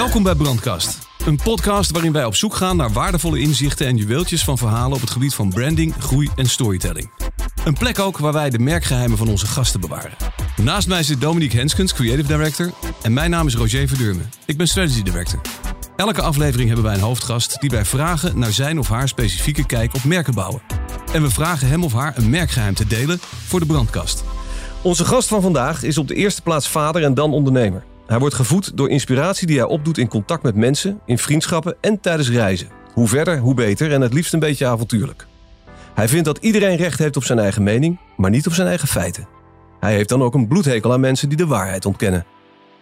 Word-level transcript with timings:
Welkom 0.00 0.22
bij 0.22 0.34
Brandkast. 0.34 0.98
Een 1.26 1.36
podcast 1.36 1.90
waarin 1.90 2.12
wij 2.12 2.24
op 2.24 2.34
zoek 2.34 2.54
gaan 2.54 2.76
naar 2.76 2.92
waardevolle 2.92 3.40
inzichten 3.40 3.86
en 3.86 3.96
juweeltjes 3.96 4.44
van 4.44 4.58
verhalen 4.58 4.94
op 4.94 5.00
het 5.00 5.10
gebied 5.10 5.34
van 5.34 5.48
branding, 5.48 5.94
groei 5.98 6.30
en 6.36 6.46
storytelling. 6.46 7.10
Een 7.64 7.74
plek 7.74 7.98
ook 7.98 8.18
waar 8.18 8.32
wij 8.32 8.50
de 8.50 8.58
merkgeheimen 8.58 9.18
van 9.18 9.28
onze 9.28 9.46
gasten 9.46 9.80
bewaren. 9.80 10.16
Naast 10.56 10.88
mij 10.88 11.02
zit 11.02 11.20
Dominique 11.20 11.58
Henskens, 11.58 11.92
Creative 11.92 12.28
Director. 12.28 12.72
En 13.02 13.12
mijn 13.12 13.30
naam 13.30 13.46
is 13.46 13.54
Roger 13.54 13.88
Verdurmen. 13.88 14.30
Ik 14.46 14.56
ben 14.56 14.68
Strategy 14.68 15.02
Director. 15.02 15.40
Elke 15.96 16.22
aflevering 16.22 16.66
hebben 16.66 16.86
wij 16.86 16.94
een 16.94 17.00
hoofdgast 17.00 17.60
die 17.60 17.70
wij 17.70 17.84
vragen 17.84 18.38
naar 18.38 18.52
zijn 18.52 18.78
of 18.78 18.88
haar 18.88 19.08
specifieke 19.08 19.66
kijk 19.66 19.94
op 19.94 20.04
merken 20.04 20.34
bouwen. 20.34 20.62
En 21.12 21.22
we 21.22 21.30
vragen 21.30 21.68
hem 21.68 21.84
of 21.84 21.92
haar 21.92 22.16
een 22.16 22.30
merkgeheim 22.30 22.74
te 22.74 22.86
delen 22.86 23.20
voor 23.46 23.60
de 23.60 23.66
brandkast. 23.66 24.24
Onze 24.82 25.04
gast 25.04 25.28
van 25.28 25.42
vandaag 25.42 25.82
is 25.82 25.98
op 25.98 26.08
de 26.08 26.14
eerste 26.14 26.42
plaats 26.42 26.68
vader 26.68 27.02
en 27.04 27.14
dan 27.14 27.32
ondernemer. 27.32 27.84
Hij 28.10 28.18
wordt 28.18 28.34
gevoed 28.34 28.76
door 28.76 28.88
inspiratie 28.88 29.46
die 29.46 29.58
hij 29.58 29.66
opdoet 29.66 29.98
in 29.98 30.08
contact 30.08 30.42
met 30.42 30.54
mensen, 30.54 31.00
in 31.06 31.18
vriendschappen 31.18 31.76
en 31.80 32.00
tijdens 32.00 32.30
reizen. 32.30 32.68
Hoe 32.92 33.08
verder, 33.08 33.38
hoe 33.38 33.54
beter 33.54 33.92
en 33.92 34.00
het 34.00 34.14
liefst 34.14 34.32
een 34.32 34.38
beetje 34.40 34.66
avontuurlijk. 34.66 35.26
Hij 35.94 36.08
vindt 36.08 36.24
dat 36.24 36.38
iedereen 36.38 36.76
recht 36.76 36.98
heeft 36.98 37.16
op 37.16 37.24
zijn 37.24 37.38
eigen 37.38 37.62
mening, 37.62 38.00
maar 38.16 38.30
niet 38.30 38.46
op 38.46 38.52
zijn 38.52 38.68
eigen 38.68 38.88
feiten. 38.88 39.28
Hij 39.80 39.92
heeft 39.94 40.08
dan 40.08 40.22
ook 40.22 40.34
een 40.34 40.48
bloedhekel 40.48 40.92
aan 40.92 41.00
mensen 41.00 41.28
die 41.28 41.38
de 41.38 41.46
waarheid 41.46 41.86
ontkennen. 41.86 42.26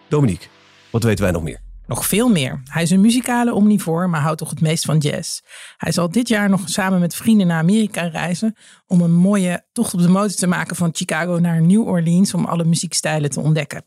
Dominique, 0.07 0.47
wat 0.89 1.03
weten 1.03 1.23
wij 1.23 1.33
nog 1.33 1.43
meer? 1.43 1.59
Nog 1.87 2.05
veel 2.05 2.29
meer. 2.29 2.61
Hij 2.65 2.83
is 2.83 2.89
een 2.89 3.01
muzikale 3.01 3.53
omnivoor, 3.53 4.09
maar 4.09 4.21
houdt 4.21 4.37
toch 4.37 4.49
het 4.49 4.61
meest 4.61 4.85
van 4.85 4.97
jazz. 4.97 5.41
Hij 5.77 5.91
zal 5.91 6.11
dit 6.11 6.27
jaar 6.27 6.49
nog 6.49 6.61
samen 6.65 6.99
met 6.99 7.15
vrienden 7.15 7.47
naar 7.47 7.59
Amerika 7.59 8.07
reizen 8.07 8.55
om 8.87 9.01
een 9.01 9.13
mooie 9.13 9.65
tocht 9.71 9.93
op 9.93 10.01
de 10.01 10.09
motor 10.09 10.35
te 10.35 10.47
maken 10.47 10.75
van 10.75 10.89
Chicago 10.93 11.39
naar 11.39 11.61
New 11.61 11.87
Orleans 11.87 12.33
om 12.33 12.45
alle 12.45 12.63
muziekstijlen 12.63 13.29
te 13.29 13.39
ontdekken. 13.39 13.85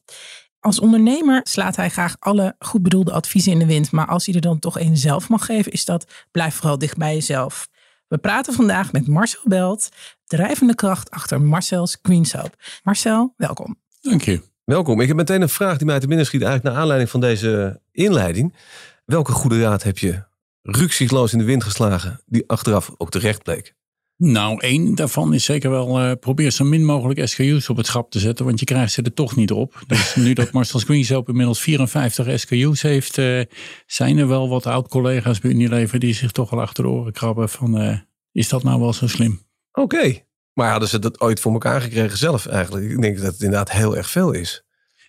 Als 0.63 0.81
ondernemer 0.81 1.41
slaat 1.43 1.77
hij 1.77 1.91
graag 1.91 2.17
alle 2.19 2.57
goed 2.59 2.83
bedoelde 2.83 3.13
adviezen 3.13 3.53
in 3.53 3.59
de 3.59 3.67
wind, 3.67 3.91
maar 3.91 4.07
als 4.07 4.27
hij 4.27 4.35
er 4.35 4.41
dan 4.41 4.59
toch 4.59 4.79
één 4.79 4.97
zelf 4.97 5.29
mag 5.29 5.45
geven, 5.45 5.73
is 5.73 5.85
dat 5.85 6.07
blijf 6.31 6.55
vooral 6.55 6.79
dicht 6.79 6.97
bij 6.97 7.15
jezelf. 7.15 7.69
We 8.09 8.19
praten 8.19 8.55
vandaag 8.55 8.93
met 8.93 9.07
Marcel 9.07 9.41
Belt, 9.45 9.89
drijvende 10.25 10.75
kracht 10.75 11.11
achter 11.11 11.41
Marcel's 11.41 11.99
Green 12.03 12.25
Soap. 12.25 12.57
Marcel, 12.83 13.35
welkom. 13.37 13.77
Dank 14.01 14.23
je. 14.23 14.43
Welkom. 14.65 15.01
Ik 15.01 15.09
heb 15.09 15.17
meteen 15.17 15.43
een 15.43 15.49
vraag 15.49 15.77
die 15.77 15.87
mij 15.87 16.01
te 16.01 16.07
binnen 16.07 16.27
schiet, 16.27 16.43
eigenlijk 16.43 16.73
naar 16.73 16.83
aanleiding 16.83 17.11
van 17.11 17.21
deze 17.21 17.81
inleiding. 17.93 18.55
Welke 19.05 19.33
goede 19.33 19.61
raad 19.61 19.83
heb 19.83 19.99
je 19.99 20.25
rukzichtloos 20.63 21.33
in 21.33 21.39
de 21.39 21.45
wind 21.45 21.65
geslagen, 21.65 22.21
die 22.27 22.45
achteraf 22.47 22.91
ook 22.97 23.11
terecht 23.11 23.43
bleek? 23.43 23.75
Nou, 24.17 24.61
één 24.61 24.95
daarvan 24.95 25.35
is 25.35 25.45
zeker 25.45 25.71
wel 25.71 26.01
uh, 26.01 26.13
probeer 26.21 26.51
zo 26.51 26.65
min 26.65 26.85
mogelijk 26.85 27.29
SKU's 27.29 27.69
op 27.69 27.77
het 27.77 27.87
schap 27.87 28.11
te 28.11 28.19
zetten, 28.19 28.45
want 28.45 28.61
je 28.61 28.67
krijgt 28.67 28.93
ze 28.93 29.03
er 29.03 29.15
toch 29.15 29.37
niet 29.37 29.51
op. 29.51 29.83
Dus 29.87 30.15
nu 30.15 30.33
dat 30.33 30.53
Marcel 30.53 30.81
Green 30.81 31.05
Soap 31.05 31.29
inmiddels 31.29 31.61
54 31.61 32.41
SKU's 32.41 32.83
heeft, 32.83 33.19
uh, 33.19 33.43
zijn 33.87 34.19
er 34.19 34.29
wel 34.29 34.49
wat 34.49 34.67
oud-collega's 34.67 35.39
bij 35.39 35.51
Unilever 35.51 35.99
die 35.99 36.15
zich 36.15 36.33
toch 36.33 36.51
wel 36.51 36.61
achter 36.61 36.85
de 36.85 36.91
oren 36.91 37.13
krabben 37.13 37.49
van, 37.49 37.83
uh, 37.83 37.99
is 38.33 38.49
dat 38.49 38.63
nou 38.63 38.81
wel 38.81 38.93
zo 38.93 39.07
slim? 39.07 39.41
Oké, 39.73 40.23
maar 40.53 40.71
hadden 40.71 40.89
ze 40.89 40.99
dat 40.99 41.21
ooit 41.21 41.41
voor 41.41 41.53
elkaar 41.53 41.81
gekregen 41.81 42.19
zelf 42.19 42.47
eigenlijk? 42.47 42.91
Ik 42.91 43.01
denk 43.01 43.17
dat 43.17 43.33
het 43.33 43.43
inderdaad 43.43 43.71
heel 43.71 43.97
erg 43.97 44.11
veel 44.11 44.33
is. 44.33 44.65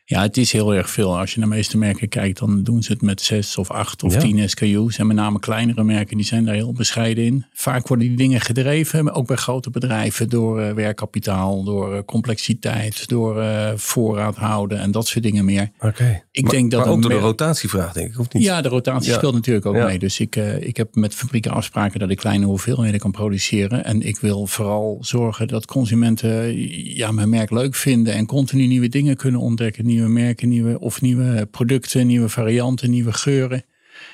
Ja, 0.06 0.22
het 0.22 0.38
is 0.38 0.52
heel 0.52 0.73
erg 0.73 0.90
veel. 0.90 1.18
Als 1.18 1.34
je 1.34 1.40
naar 1.40 1.50
de 1.50 1.56
meeste 1.56 1.78
merken 1.78 2.09
kijkt, 2.09 2.40
dan 2.40 2.64
doen 2.64 2.84
ze 2.84 2.92
het 2.92 3.02
met 3.02 3.22
zes 3.22 3.58
of 3.58 3.72
acht 3.72 4.04
of 4.04 4.14
ja. 4.14 4.20
tien 4.20 4.50
SKU's. 4.50 4.98
En 4.98 5.08
met 5.08 5.16
name 5.16 5.40
kleinere 5.40 5.84
merken, 5.84 6.18
die 6.18 6.26
zijn 6.26 6.46
daar 6.46 6.56
heel 6.56 6.73
bescheiden 6.73 7.23
in. 7.23 7.46
Vaak 7.54 7.88
worden 7.88 8.08
die 8.08 8.18
dingen 8.18 8.42
gedreven, 8.42 9.14
ook 9.14 9.28
bij 9.28 9.36
grote 9.36 9.70
bedrijven, 9.70 10.30
door 10.30 10.62
uh, 10.62 10.72
werkkapitaal, 10.72 11.64
door 11.64 11.94
uh, 11.94 12.00
complexiteit, 12.06 13.08
door 13.08 13.38
uh, 13.38 13.72
voorraad 13.76 14.36
houden 14.36 14.80
en 14.80 14.92
dat 14.92 15.08
soort 15.08 15.24
dingen 15.24 15.46
meer. 15.46 15.72
Oké. 15.76 15.88
Okay. 15.88 16.24
Ik 16.31 16.44
maar, 16.44 16.52
denk 16.52 16.72
dat 16.72 16.86
maar 16.86 16.94
ook 16.94 17.02
door 17.02 17.12
de 17.12 17.18
rotatievraag, 17.18 17.94
denk 17.94 18.14
ik, 18.14 18.20
of 18.20 18.34
niet? 18.34 18.44
Ja, 18.44 18.62
de 18.62 18.70
rotatie 18.70 19.12
ja. 19.12 19.18
speelt 19.18 19.34
natuurlijk 19.34 19.66
ook 19.66 19.76
ja. 19.76 19.86
mee. 19.86 20.00
Dus 20.00 20.20
ik, 20.20 20.36
ik 20.59 20.78
heb 20.78 20.96
met 20.96 21.16
fabrieken 21.16 21.52
afspraken 21.52 22.00
dat 22.00 22.09
ik 22.09 22.18
kleine 22.18 22.46
hoeveelheden 22.46 23.00
kan 23.00 23.12
produceren. 23.12 23.84
En 23.84 24.02
ik 24.02 24.18
wil 24.18 24.47
vooral 24.47 24.97
zorgen 25.02 25.47
dat 25.47 25.66
consumenten 25.66 26.58
ja, 26.96 27.12
mijn 27.12 27.30
merk 27.30 27.52
leuk 27.52 27.75
vinden 27.75 28.14
en 28.14 28.25
continu 28.25 28.66
nieuwe 28.68 28.90
dingen 28.90 29.16
kunnen 29.16 29.41
ontdekken 29.41 29.85
nieuwe 29.94 30.09
merken, 30.09 30.50
nieuwe, 30.50 30.80
of 30.80 31.02
nieuwe 31.02 31.48
producten, 31.52 32.08
nieuwe 32.08 32.30
varianten, 32.30 32.90
nieuwe 32.90 33.14
geuren. 33.14 33.66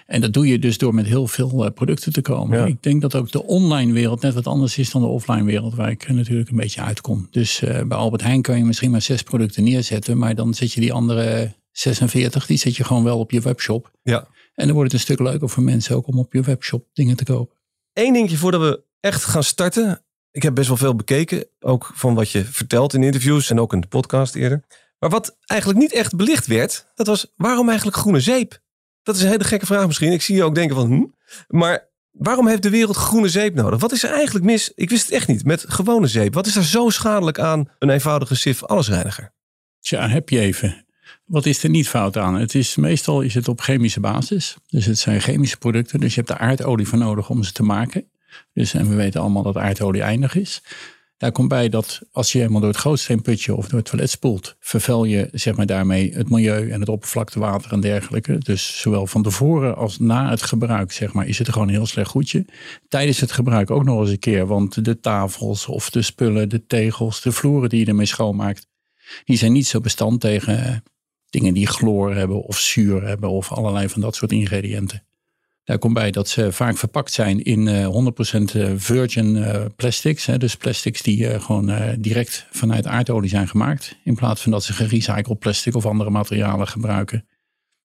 En 0.05 0.21
dat 0.21 0.33
doe 0.33 0.47
je 0.47 0.59
dus 0.59 0.77
door 0.77 0.93
met 0.93 1.05
heel 1.05 1.27
veel 1.27 1.71
producten 1.71 2.13
te 2.13 2.21
komen. 2.21 2.57
Ja. 2.57 2.65
Ik 2.65 2.83
denk 2.83 3.01
dat 3.01 3.15
ook 3.15 3.31
de 3.31 3.43
online 3.43 3.93
wereld 3.93 4.21
net 4.21 4.33
wat 4.33 4.47
anders 4.47 4.77
is 4.77 4.91
dan 4.91 5.01
de 5.01 5.07
offline 5.07 5.43
wereld, 5.43 5.75
waar 5.75 5.89
ik 5.89 6.09
natuurlijk 6.09 6.49
een 6.49 6.55
beetje 6.55 6.81
uitkom. 6.81 7.27
Dus 7.31 7.61
uh, 7.61 7.81
bij 7.83 7.97
Albert 7.97 8.21
Heijn 8.21 8.41
kan 8.41 8.57
je 8.57 8.63
misschien 8.63 8.91
maar 8.91 9.01
zes 9.01 9.23
producten 9.23 9.63
neerzetten, 9.63 10.17
maar 10.17 10.35
dan 10.35 10.53
zet 10.53 10.73
je 10.73 10.81
die 10.81 10.93
andere 10.93 11.53
46, 11.71 12.45
die 12.45 12.57
zet 12.57 12.75
je 12.75 12.83
gewoon 12.83 13.03
wel 13.03 13.19
op 13.19 13.31
je 13.31 13.41
webshop. 13.41 13.91
Ja. 14.03 14.27
En 14.55 14.65
dan 14.65 14.75
wordt 14.75 14.91
het 14.91 15.01
een 15.01 15.07
stuk 15.07 15.19
leuker 15.19 15.49
voor 15.49 15.63
mensen 15.63 15.95
ook 15.95 16.07
om 16.07 16.19
op 16.19 16.33
je 16.33 16.41
webshop 16.41 16.87
dingen 16.93 17.15
te 17.15 17.23
kopen. 17.23 17.57
Eén 17.93 18.13
dingetje 18.13 18.37
voordat 18.37 18.61
we 18.61 18.83
echt 18.99 19.23
gaan 19.23 19.43
starten. 19.43 20.01
Ik 20.31 20.43
heb 20.43 20.55
best 20.55 20.67
wel 20.67 20.77
veel 20.77 20.95
bekeken, 20.95 21.45
ook 21.59 21.91
van 21.93 22.15
wat 22.15 22.31
je 22.31 22.45
vertelt 22.45 22.93
in 22.93 23.03
interviews 23.03 23.49
en 23.49 23.59
ook 23.59 23.73
in 23.73 23.81
de 23.81 23.87
podcast 23.87 24.35
eerder. 24.35 24.63
Maar 24.99 25.09
wat 25.09 25.37
eigenlijk 25.45 25.79
niet 25.79 25.93
echt 25.93 26.15
belicht 26.15 26.47
werd, 26.47 26.85
dat 26.95 27.07
was 27.07 27.33
waarom 27.35 27.67
eigenlijk 27.67 27.97
groene 27.97 28.19
zeep? 28.19 28.59
Dat 29.03 29.15
is 29.15 29.21
een 29.21 29.29
hele 29.29 29.43
gekke 29.43 29.65
vraag 29.65 29.87
misschien. 29.87 30.11
Ik 30.11 30.21
zie 30.21 30.35
je 30.35 30.43
ook 30.43 30.55
denken 30.55 30.75
van, 30.75 30.87
hm? 30.87 31.05
Maar 31.47 31.89
waarom 32.11 32.47
heeft 32.47 32.61
de 32.61 32.69
wereld 32.69 32.95
groene 32.95 33.29
zeep 33.29 33.55
nodig? 33.55 33.79
Wat 33.79 33.91
is 33.91 34.03
er 34.03 34.11
eigenlijk 34.11 34.45
mis, 34.45 34.71
ik 34.75 34.89
wist 34.89 35.03
het 35.03 35.11
echt 35.11 35.27
niet, 35.27 35.45
met 35.45 35.65
gewone 35.67 36.07
zeep? 36.07 36.33
Wat 36.33 36.47
is 36.47 36.55
er 36.55 36.63
zo 36.63 36.89
schadelijk 36.89 37.39
aan 37.39 37.69
een 37.79 37.89
eenvoudige 37.89 38.35
SIF 38.35 38.63
allesreiniger? 38.63 39.33
Tja, 39.79 40.09
heb 40.09 40.29
je 40.29 40.39
even. 40.39 40.85
Wat 41.25 41.45
is 41.45 41.63
er 41.63 41.69
niet 41.69 41.89
fout 41.89 42.17
aan? 42.17 42.35
Het 42.35 42.55
is, 42.55 42.75
meestal 42.75 43.21
is 43.21 43.33
het 43.33 43.47
op 43.47 43.61
chemische 43.61 43.99
basis. 43.99 44.55
Dus 44.67 44.85
het 44.85 44.99
zijn 44.99 45.21
chemische 45.21 45.57
producten. 45.57 45.99
Dus 45.99 46.15
je 46.15 46.21
hebt 46.21 46.39
de 46.39 46.45
aardolie 46.45 46.87
voor 46.87 46.97
nodig 46.97 47.29
om 47.29 47.43
ze 47.43 47.51
te 47.51 47.63
maken. 47.63 48.11
Dus, 48.53 48.73
en 48.73 48.89
we 48.89 48.95
weten 48.95 49.21
allemaal 49.21 49.43
dat 49.43 49.57
aardolie 49.57 50.01
eindig 50.01 50.35
is. 50.35 50.61
Daar 51.19 51.31
komt 51.31 51.47
bij 51.47 51.69
dat 51.69 52.01
als 52.11 52.31
je 52.31 52.37
helemaal 52.37 52.59
door 52.59 52.69
het 52.69 52.79
grootsteenputje 52.79 53.55
of 53.55 53.67
door 53.67 53.79
het 53.79 53.89
toilet 53.89 54.09
spoelt, 54.09 54.55
vervuil 54.59 55.03
je 55.03 55.29
zeg 55.31 55.55
maar, 55.55 55.65
daarmee 55.65 56.13
het 56.13 56.29
milieu 56.29 56.71
en 56.71 56.79
het 56.79 56.89
oppervlaktewater 56.89 57.71
en 57.71 57.79
dergelijke. 57.79 58.37
Dus 58.37 58.81
zowel 58.81 59.07
van 59.07 59.23
tevoren 59.23 59.75
als 59.75 59.99
na 59.99 60.29
het 60.29 60.41
gebruik 60.41 60.91
zeg 60.91 61.13
maar, 61.13 61.27
is 61.27 61.37
het 61.37 61.49
gewoon 61.49 61.67
een 61.67 61.73
heel 61.73 61.85
slecht 61.85 62.09
goedje. 62.09 62.45
Tijdens 62.87 63.19
het 63.19 63.31
gebruik 63.31 63.71
ook 63.71 63.83
nog 63.83 63.99
eens 63.99 64.09
een 64.09 64.19
keer, 64.19 64.45
want 64.45 64.85
de 64.85 64.99
tafels 64.99 65.65
of 65.65 65.89
de 65.89 66.01
spullen, 66.01 66.49
de 66.49 66.65
tegels, 66.65 67.21
de 67.21 67.31
vloeren 67.31 67.69
die 67.69 67.79
je 67.79 67.85
ermee 67.85 68.05
schoonmaakt, 68.05 68.67
die 69.25 69.37
zijn 69.37 69.51
niet 69.51 69.67
zo 69.67 69.79
bestand 69.79 70.21
tegen 70.21 70.83
dingen 71.29 71.53
die 71.53 71.67
chloor 71.67 72.15
hebben 72.15 72.41
of 72.41 72.59
zuur 72.59 73.07
hebben 73.07 73.29
of 73.29 73.51
allerlei 73.51 73.89
van 73.89 74.01
dat 74.01 74.15
soort 74.15 74.31
ingrediënten. 74.31 75.03
Daar 75.69 75.77
komt 75.77 75.93
bij 75.93 76.11
dat 76.11 76.27
ze 76.27 76.51
vaak 76.51 76.77
verpakt 76.77 77.11
zijn 77.11 77.43
in 77.43 77.67
uh, 77.67 78.11
100% 78.71 78.75
virgin 78.75 79.35
uh, 79.35 79.65
plastics. 79.75 80.25
Hè, 80.25 80.37
dus 80.37 80.55
plastics 80.55 81.01
die 81.01 81.19
uh, 81.19 81.41
gewoon 81.41 81.95
direct 81.99 82.47
vanuit 82.51 82.87
aardolie 82.87 83.29
zijn 83.29 83.47
gemaakt. 83.47 83.99
In 84.03 84.15
plaats 84.15 84.41
van 84.41 84.51
dat 84.51 84.63
ze 84.63 84.73
gerecycled 84.73 85.39
plastic 85.39 85.75
of 85.75 85.85
andere 85.85 86.09
materialen 86.09 86.67
gebruiken. 86.67 87.27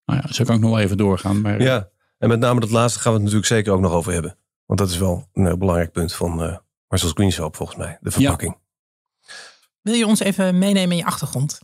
Nou 0.04 0.20
ja, 0.22 0.32
zo 0.32 0.44
kan 0.44 0.54
ik 0.54 0.60
nog 0.60 0.70
wel 0.70 0.80
even 0.80 0.96
doorgaan. 0.96 1.40
Maar, 1.40 1.62
ja, 1.62 1.88
en 2.18 2.28
met 2.28 2.38
name 2.38 2.60
dat 2.60 2.70
laatste 2.70 3.00
gaan 3.00 3.12
we 3.12 3.18
het 3.18 3.24
natuurlijk 3.24 3.52
zeker 3.52 3.72
ook 3.72 3.80
nog 3.80 3.92
over 3.92 4.12
hebben. 4.12 4.36
Want 4.66 4.78
dat 4.78 4.90
is 4.90 4.98
wel 4.98 5.28
een 5.32 5.46
heel 5.46 5.58
belangrijk 5.58 5.92
punt 5.92 6.14
van 6.14 6.42
uh, 6.42 6.56
Marcel's 6.88 7.12
Green 7.12 7.32
Soap 7.32 7.56
volgens 7.56 7.78
mij. 7.78 7.98
De 8.00 8.10
verpakking. 8.10 8.56
Ja. 9.20 9.32
Wil 9.80 9.94
je 9.94 10.06
ons 10.06 10.20
even 10.20 10.58
meenemen 10.58 10.90
in 10.90 10.96
je 10.96 11.04
achtergrond? 11.04 11.60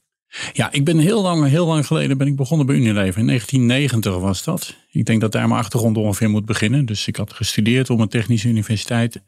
Ja, 0.52 0.72
ik 0.72 0.84
ben 0.84 0.98
heel 0.98 1.22
lang, 1.22 1.48
heel 1.48 1.66
lang 1.66 1.86
geleden 1.86 2.18
ben 2.18 2.26
ik 2.26 2.36
begonnen 2.36 2.66
bij 2.66 2.76
Unilever. 2.76 3.20
In 3.20 3.26
1990 3.26 4.18
was 4.18 4.44
dat. 4.44 4.76
Ik 4.90 5.04
denk 5.04 5.20
dat 5.20 5.32
daar 5.32 5.48
mijn 5.48 5.60
achtergrond 5.60 5.96
ongeveer 5.96 6.30
moet 6.30 6.44
beginnen. 6.44 6.86
Dus 6.86 7.06
ik 7.06 7.16
had 7.16 7.32
gestudeerd 7.32 7.90
op 7.90 7.98
een 7.98 8.08
technische 8.08 8.48
universiteit. 8.48 9.22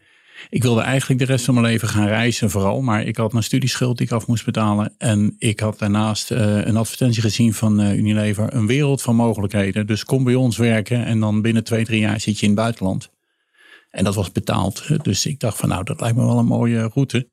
Ik 0.50 0.62
wilde 0.62 0.80
eigenlijk 0.80 1.20
de 1.20 1.26
rest 1.26 1.44
van 1.44 1.54
mijn 1.54 1.66
leven 1.66 1.88
gaan 1.88 2.06
reizen 2.06 2.50
vooral. 2.50 2.80
Maar 2.82 3.04
ik 3.04 3.16
had 3.16 3.34
een 3.34 3.42
studieschuld 3.42 3.96
die 3.96 4.06
ik 4.06 4.12
af 4.12 4.26
moest 4.26 4.44
betalen. 4.44 4.94
En 4.98 5.34
ik 5.38 5.60
had 5.60 5.78
daarnaast 5.78 6.30
uh, 6.30 6.64
een 6.64 6.76
advertentie 6.76 7.22
gezien 7.22 7.54
van 7.54 7.80
uh, 7.80 7.96
Unilever. 7.96 8.54
Een 8.54 8.66
wereld 8.66 9.02
van 9.02 9.16
mogelijkheden. 9.16 9.86
Dus 9.86 10.04
kom 10.04 10.24
bij 10.24 10.34
ons 10.34 10.56
werken 10.56 11.04
en 11.04 11.20
dan 11.20 11.42
binnen 11.42 11.64
twee, 11.64 11.84
drie 11.84 12.00
jaar 12.00 12.20
zit 12.20 12.38
je 12.38 12.42
in 12.42 12.52
het 12.52 12.60
buitenland. 12.60 13.10
En 13.90 14.04
dat 14.04 14.14
was 14.14 14.32
betaald. 14.32 15.04
Dus 15.04 15.26
ik 15.26 15.40
dacht 15.40 15.58
van 15.58 15.68
nou, 15.68 15.84
dat 15.84 16.00
lijkt 16.00 16.16
me 16.16 16.24
wel 16.24 16.38
een 16.38 16.46
mooie 16.46 16.88
route. 16.88 17.30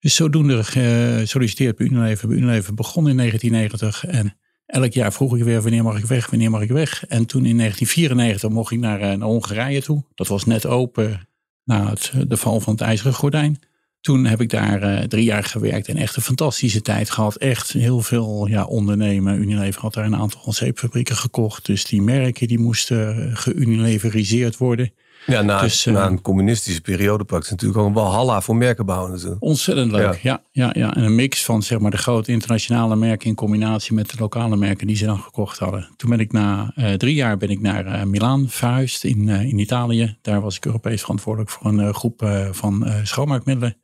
Dus 0.00 0.14
zodoende 0.14 0.64
gesolliciteerd 0.64 1.76
bij 1.76 1.86
Unilever. 1.86 2.28
Bij 2.28 2.36
Unilever 2.36 2.74
begon 2.74 3.08
in 3.08 3.16
1990 3.16 4.06
en 4.06 4.36
elk 4.66 4.92
jaar 4.92 5.12
vroeg 5.12 5.36
ik 5.36 5.44
weer 5.44 5.62
wanneer 5.62 5.82
mag 5.82 5.98
ik 5.98 6.04
weg, 6.04 6.30
wanneer 6.30 6.50
mag 6.50 6.62
ik 6.62 6.70
weg. 6.70 7.06
En 7.06 7.26
toen 7.26 7.44
in 7.44 7.56
1994 7.56 8.50
mocht 8.50 8.72
ik 8.72 8.78
naar, 8.78 8.98
naar 8.98 9.28
Hongarije 9.28 9.82
toe. 9.82 10.04
Dat 10.14 10.26
was 10.26 10.44
net 10.44 10.66
open 10.66 11.28
na 11.64 11.90
het, 11.90 12.12
de 12.28 12.36
val 12.36 12.60
van 12.60 12.72
het 12.72 12.82
ijzeren 12.82 13.14
gordijn. 13.14 13.58
Toen 14.00 14.24
heb 14.24 14.40
ik 14.40 14.50
daar 14.50 15.08
drie 15.08 15.24
jaar 15.24 15.44
gewerkt 15.44 15.88
en 15.88 15.96
echt 15.96 16.16
een 16.16 16.22
fantastische 16.22 16.82
tijd 16.82 17.10
gehad. 17.10 17.36
Echt 17.36 17.72
heel 17.72 18.00
veel 18.00 18.46
ja, 18.46 18.64
ondernemen. 18.64 19.40
Unilever 19.40 19.80
had 19.80 19.94
daar 19.94 20.04
een 20.04 20.16
aantal 20.16 20.52
zeepfabrieken 20.52 21.16
gekocht. 21.16 21.66
Dus 21.66 21.84
die 21.84 22.02
merken 22.02 22.48
die 22.48 22.58
moesten 22.58 23.36
geunileveriseerd 23.36 24.56
worden. 24.56 24.92
Ja, 25.26 25.42
na, 25.42 25.60
Dus, 25.60 25.86
eh, 25.86 25.94
na 25.94 26.06
een 26.06 26.20
communistische 26.20 26.80
periode 26.80 27.24
het 27.28 27.50
natuurlijk 27.50 27.80
ook 27.80 27.86
een 27.86 27.92
walhalla 27.92 28.40
voor 28.40 28.56
merken 28.56 28.86
bouwen. 28.86 29.10
natuurlijk. 29.10 29.42
Ontzettend 29.42 29.90
leuk, 29.90 30.14
ja. 30.14 30.42
Ja, 30.52 30.70
ja, 30.74 30.94
En 30.94 31.02
een 31.02 31.14
mix 31.14 31.44
van 31.44 31.62
zeg 31.62 31.78
maar, 31.78 31.90
de 31.90 31.96
grote 31.96 32.32
internationale 32.32 32.96
merken 32.96 33.28
in 33.28 33.34
combinatie 33.34 33.94
met 33.94 34.10
de 34.10 34.16
lokale 34.18 34.56
merken 34.56 34.86
die 34.86 34.96
ze 34.96 35.04
dan 35.04 35.18
gekocht 35.18 35.58
hadden. 35.58 35.88
Toen 35.96 36.10
ben 36.10 36.20
ik 36.20 36.32
na 36.32 36.72
eh, 36.74 36.92
drie 36.92 37.14
jaar 37.14 37.36
ben 37.36 37.50
ik 37.50 37.60
naar 37.60 37.86
eh 37.86 38.02
Milaan 38.02 38.48
verhuisd 38.48 39.04
in, 39.04 39.28
in 39.28 39.58
Italië. 39.58 40.16
Daar 40.22 40.40
was 40.40 40.56
ik 40.56 40.64
Europees 40.64 41.00
verantwoordelijk 41.00 41.50
voor 41.50 41.66
een 41.72 41.94
groep 41.94 42.48
van 42.50 42.90
schoonmaakmiddelen. 43.02 43.76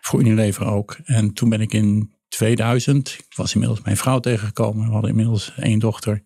Voor 0.00 0.20
Unilever 0.20 0.66
ook. 0.66 0.96
En 1.04 1.32
toen 1.32 1.48
ben 1.48 1.60
ik 1.60 1.72
in 1.72 2.14
2000, 2.28 3.08
ik 3.08 3.36
was 3.36 3.52
inmiddels 3.52 3.82
mijn 3.82 3.96
vrouw 3.96 4.18
tegengekomen. 4.18 4.86
We 4.86 4.92
hadden 4.92 5.10
inmiddels 5.10 5.52
één 5.56 5.78
dochter. 5.78 6.24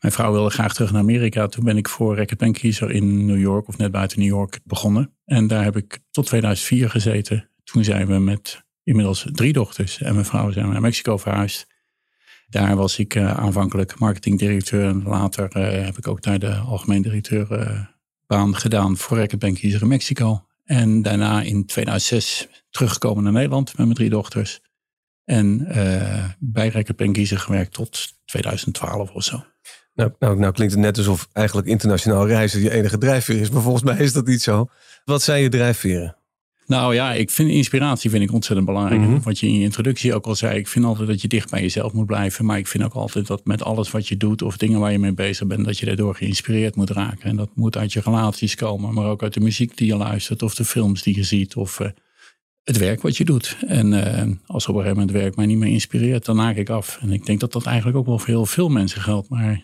Mijn 0.00 0.12
vrouw 0.12 0.32
wilde 0.32 0.50
graag 0.50 0.74
terug 0.74 0.92
naar 0.92 1.00
Amerika. 1.00 1.46
Toen 1.46 1.64
ben 1.64 1.76
ik 1.76 1.88
voor 1.88 2.14
Reckitt 2.14 2.58
Kiezer 2.58 2.90
in 2.90 3.26
New 3.26 3.40
York 3.40 3.68
of 3.68 3.76
net 3.76 3.90
buiten 3.90 4.18
New 4.18 4.28
York 4.28 4.60
begonnen. 4.64 5.14
En 5.24 5.46
daar 5.46 5.64
heb 5.64 5.76
ik 5.76 5.98
tot 6.10 6.26
2004 6.26 6.90
gezeten. 6.90 7.50
Toen 7.64 7.84
zijn 7.84 8.06
we 8.06 8.18
met 8.18 8.64
inmiddels 8.82 9.26
drie 9.32 9.52
dochters 9.52 10.02
en 10.02 10.14
mijn 10.14 10.26
vrouw 10.26 10.50
zijn 10.50 10.66
we 10.66 10.72
naar 10.72 10.80
Mexico 10.80 11.16
verhuisd. 11.16 11.66
Daar 12.48 12.76
was 12.76 12.98
ik 12.98 13.14
eh, 13.14 13.38
aanvankelijk 13.38 13.98
marketingdirecteur 13.98 14.88
en 14.88 15.02
later 15.02 15.48
eh, 15.48 15.84
heb 15.84 15.98
ik 15.98 16.08
ook 16.08 16.22
daar 16.22 16.38
de 16.38 16.54
algemeen 16.54 17.02
directeur 17.02 17.52
eh, 17.52 17.80
baan 18.26 18.56
gedaan 18.56 18.96
voor 18.96 19.16
Reckitt 19.16 19.58
Kiezer 19.58 19.82
in 19.82 19.88
Mexico. 19.88 20.44
En 20.64 21.02
daarna 21.02 21.42
in 21.42 21.66
2006 21.66 22.48
teruggekomen 22.70 23.22
naar 23.22 23.32
Nederland 23.32 23.66
met 23.66 23.76
mijn 23.76 23.94
drie 23.94 24.10
dochters. 24.10 24.60
En 25.24 25.66
eh, 25.66 26.24
bij 26.38 26.68
Reckitt 26.68 27.12
Kiezer 27.12 27.38
gewerkt 27.38 27.72
tot 27.72 28.12
2012 28.24 29.10
of 29.10 29.24
zo. 29.24 29.44
Nou, 29.94 30.12
nou, 30.18 30.38
nou 30.38 30.52
klinkt 30.52 30.72
het 30.72 30.82
net 30.82 30.98
alsof 30.98 31.28
eigenlijk 31.32 31.68
internationaal 31.68 32.26
reizen 32.26 32.60
je 32.60 32.70
enige 32.70 32.98
drijfveer 32.98 33.40
is. 33.40 33.50
Maar 33.50 33.62
volgens 33.62 33.84
mij 33.84 33.98
is 33.98 34.12
dat 34.12 34.26
niet 34.26 34.42
zo. 34.42 34.68
Wat 35.04 35.22
zijn 35.22 35.42
je 35.42 35.48
drijfveren? 35.48 36.16
Nou 36.70 36.94
ja, 36.94 37.12
ik 37.12 37.30
vind 37.30 37.50
inspiratie 37.50 38.10
vind 38.10 38.22
ik 38.22 38.32
ontzettend 38.32 38.66
belangrijk. 38.66 39.00
Mhm. 39.00 39.20
Wat 39.20 39.38
je 39.38 39.46
in 39.46 39.54
je 39.54 39.64
introductie 39.64 40.14
ook 40.14 40.26
al 40.26 40.34
zei. 40.34 40.58
Ik 40.58 40.68
vind 40.68 40.84
altijd 40.84 41.08
dat 41.08 41.22
je 41.22 41.28
dicht 41.28 41.50
bij 41.50 41.60
jezelf 41.60 41.92
moet 41.92 42.06
blijven. 42.06 42.44
Maar 42.44 42.58
ik 42.58 42.66
vind 42.66 42.84
ook 42.84 42.92
altijd 42.92 43.26
dat 43.26 43.44
met 43.44 43.62
alles 43.62 43.90
wat 43.90 44.08
je 44.08 44.16
doet 44.16 44.42
of 44.42 44.56
dingen 44.56 44.80
waar 44.80 44.92
je 44.92 44.98
mee 44.98 45.12
bezig 45.12 45.46
bent, 45.46 45.64
dat 45.64 45.78
je 45.78 45.86
daardoor 45.86 46.14
geïnspireerd 46.14 46.76
moet 46.76 46.90
raken. 46.90 47.30
En 47.30 47.36
dat 47.36 47.50
moet 47.54 47.76
uit 47.76 47.92
je 47.92 48.00
relaties 48.04 48.54
komen, 48.54 48.94
maar 48.94 49.06
ook 49.06 49.22
uit 49.22 49.34
de 49.34 49.40
muziek 49.40 49.76
die 49.76 49.86
je 49.86 49.96
luistert 49.96 50.42
of 50.42 50.54
de 50.54 50.64
films 50.64 51.02
die 51.02 51.16
je 51.16 51.22
ziet 51.22 51.56
of 51.56 51.80
eh, 51.80 51.88
het 52.64 52.78
werk 52.78 53.02
wat 53.02 53.16
je 53.16 53.24
doet. 53.24 53.56
En 53.66 53.92
eh, 53.92 54.28
als 54.46 54.68
op 54.68 54.74
een 54.74 54.80
gegeven 54.80 55.00
moment 55.00 55.22
werk 55.22 55.36
mij 55.36 55.46
niet 55.46 55.58
meer 55.58 55.72
inspireert, 55.72 56.24
dan 56.24 56.38
haak 56.38 56.56
ik 56.56 56.68
af. 56.68 56.98
En 57.00 57.12
ik 57.12 57.26
denk 57.26 57.40
dat 57.40 57.52
dat 57.52 57.66
eigenlijk 57.66 57.96
ook 57.96 58.06
wel 58.06 58.18
voor 58.18 58.28
heel 58.28 58.46
veel 58.46 58.68
mensen 58.68 59.00
geldt. 59.00 59.28
Maar 59.28 59.62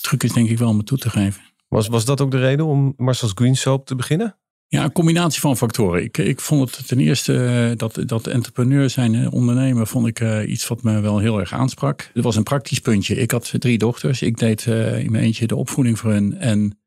truc 0.00 0.22
is 0.22 0.32
denk 0.32 0.48
ik 0.48 0.58
wel 0.58 0.68
om 0.68 0.76
het 0.76 0.86
toe 0.86 0.98
te 0.98 1.10
geven. 1.10 1.42
Was, 1.68 1.88
was 1.88 2.04
dat 2.04 2.20
ook 2.20 2.30
de 2.30 2.38
reden 2.38 2.66
om 2.66 2.94
Marcel's 2.96 3.32
Green 3.34 3.56
Soap 3.56 3.86
te 3.86 3.94
beginnen? 3.94 4.36
Ja, 4.70 4.84
een 4.84 4.92
combinatie 4.92 5.40
van 5.40 5.56
factoren. 5.56 6.02
Ik, 6.02 6.18
ik 6.18 6.40
vond 6.40 6.76
het 6.76 6.88
ten 6.88 6.98
eerste 6.98 7.44
eh, 7.44 7.76
dat, 7.76 8.02
dat 8.06 8.26
entrepreneur 8.26 8.90
zijn, 8.90 9.30
ondernemer, 9.30 9.86
vond 9.86 10.06
ik 10.06 10.20
eh, 10.20 10.50
iets 10.50 10.68
wat 10.68 10.82
me 10.82 11.00
wel 11.00 11.18
heel 11.18 11.40
erg 11.40 11.52
aansprak. 11.52 12.10
Het 12.14 12.24
was 12.24 12.36
een 12.36 12.42
praktisch 12.42 12.78
puntje. 12.78 13.16
Ik 13.16 13.30
had 13.30 13.52
drie 13.58 13.78
dochters. 13.78 14.22
Ik 14.22 14.38
deed 14.38 14.66
eh, 14.66 14.98
in 14.98 15.12
mijn 15.12 15.24
eentje 15.24 15.46
de 15.46 15.56
opvoeding 15.56 15.98
voor 15.98 16.12
hen. 16.12 16.38
En 16.38 16.78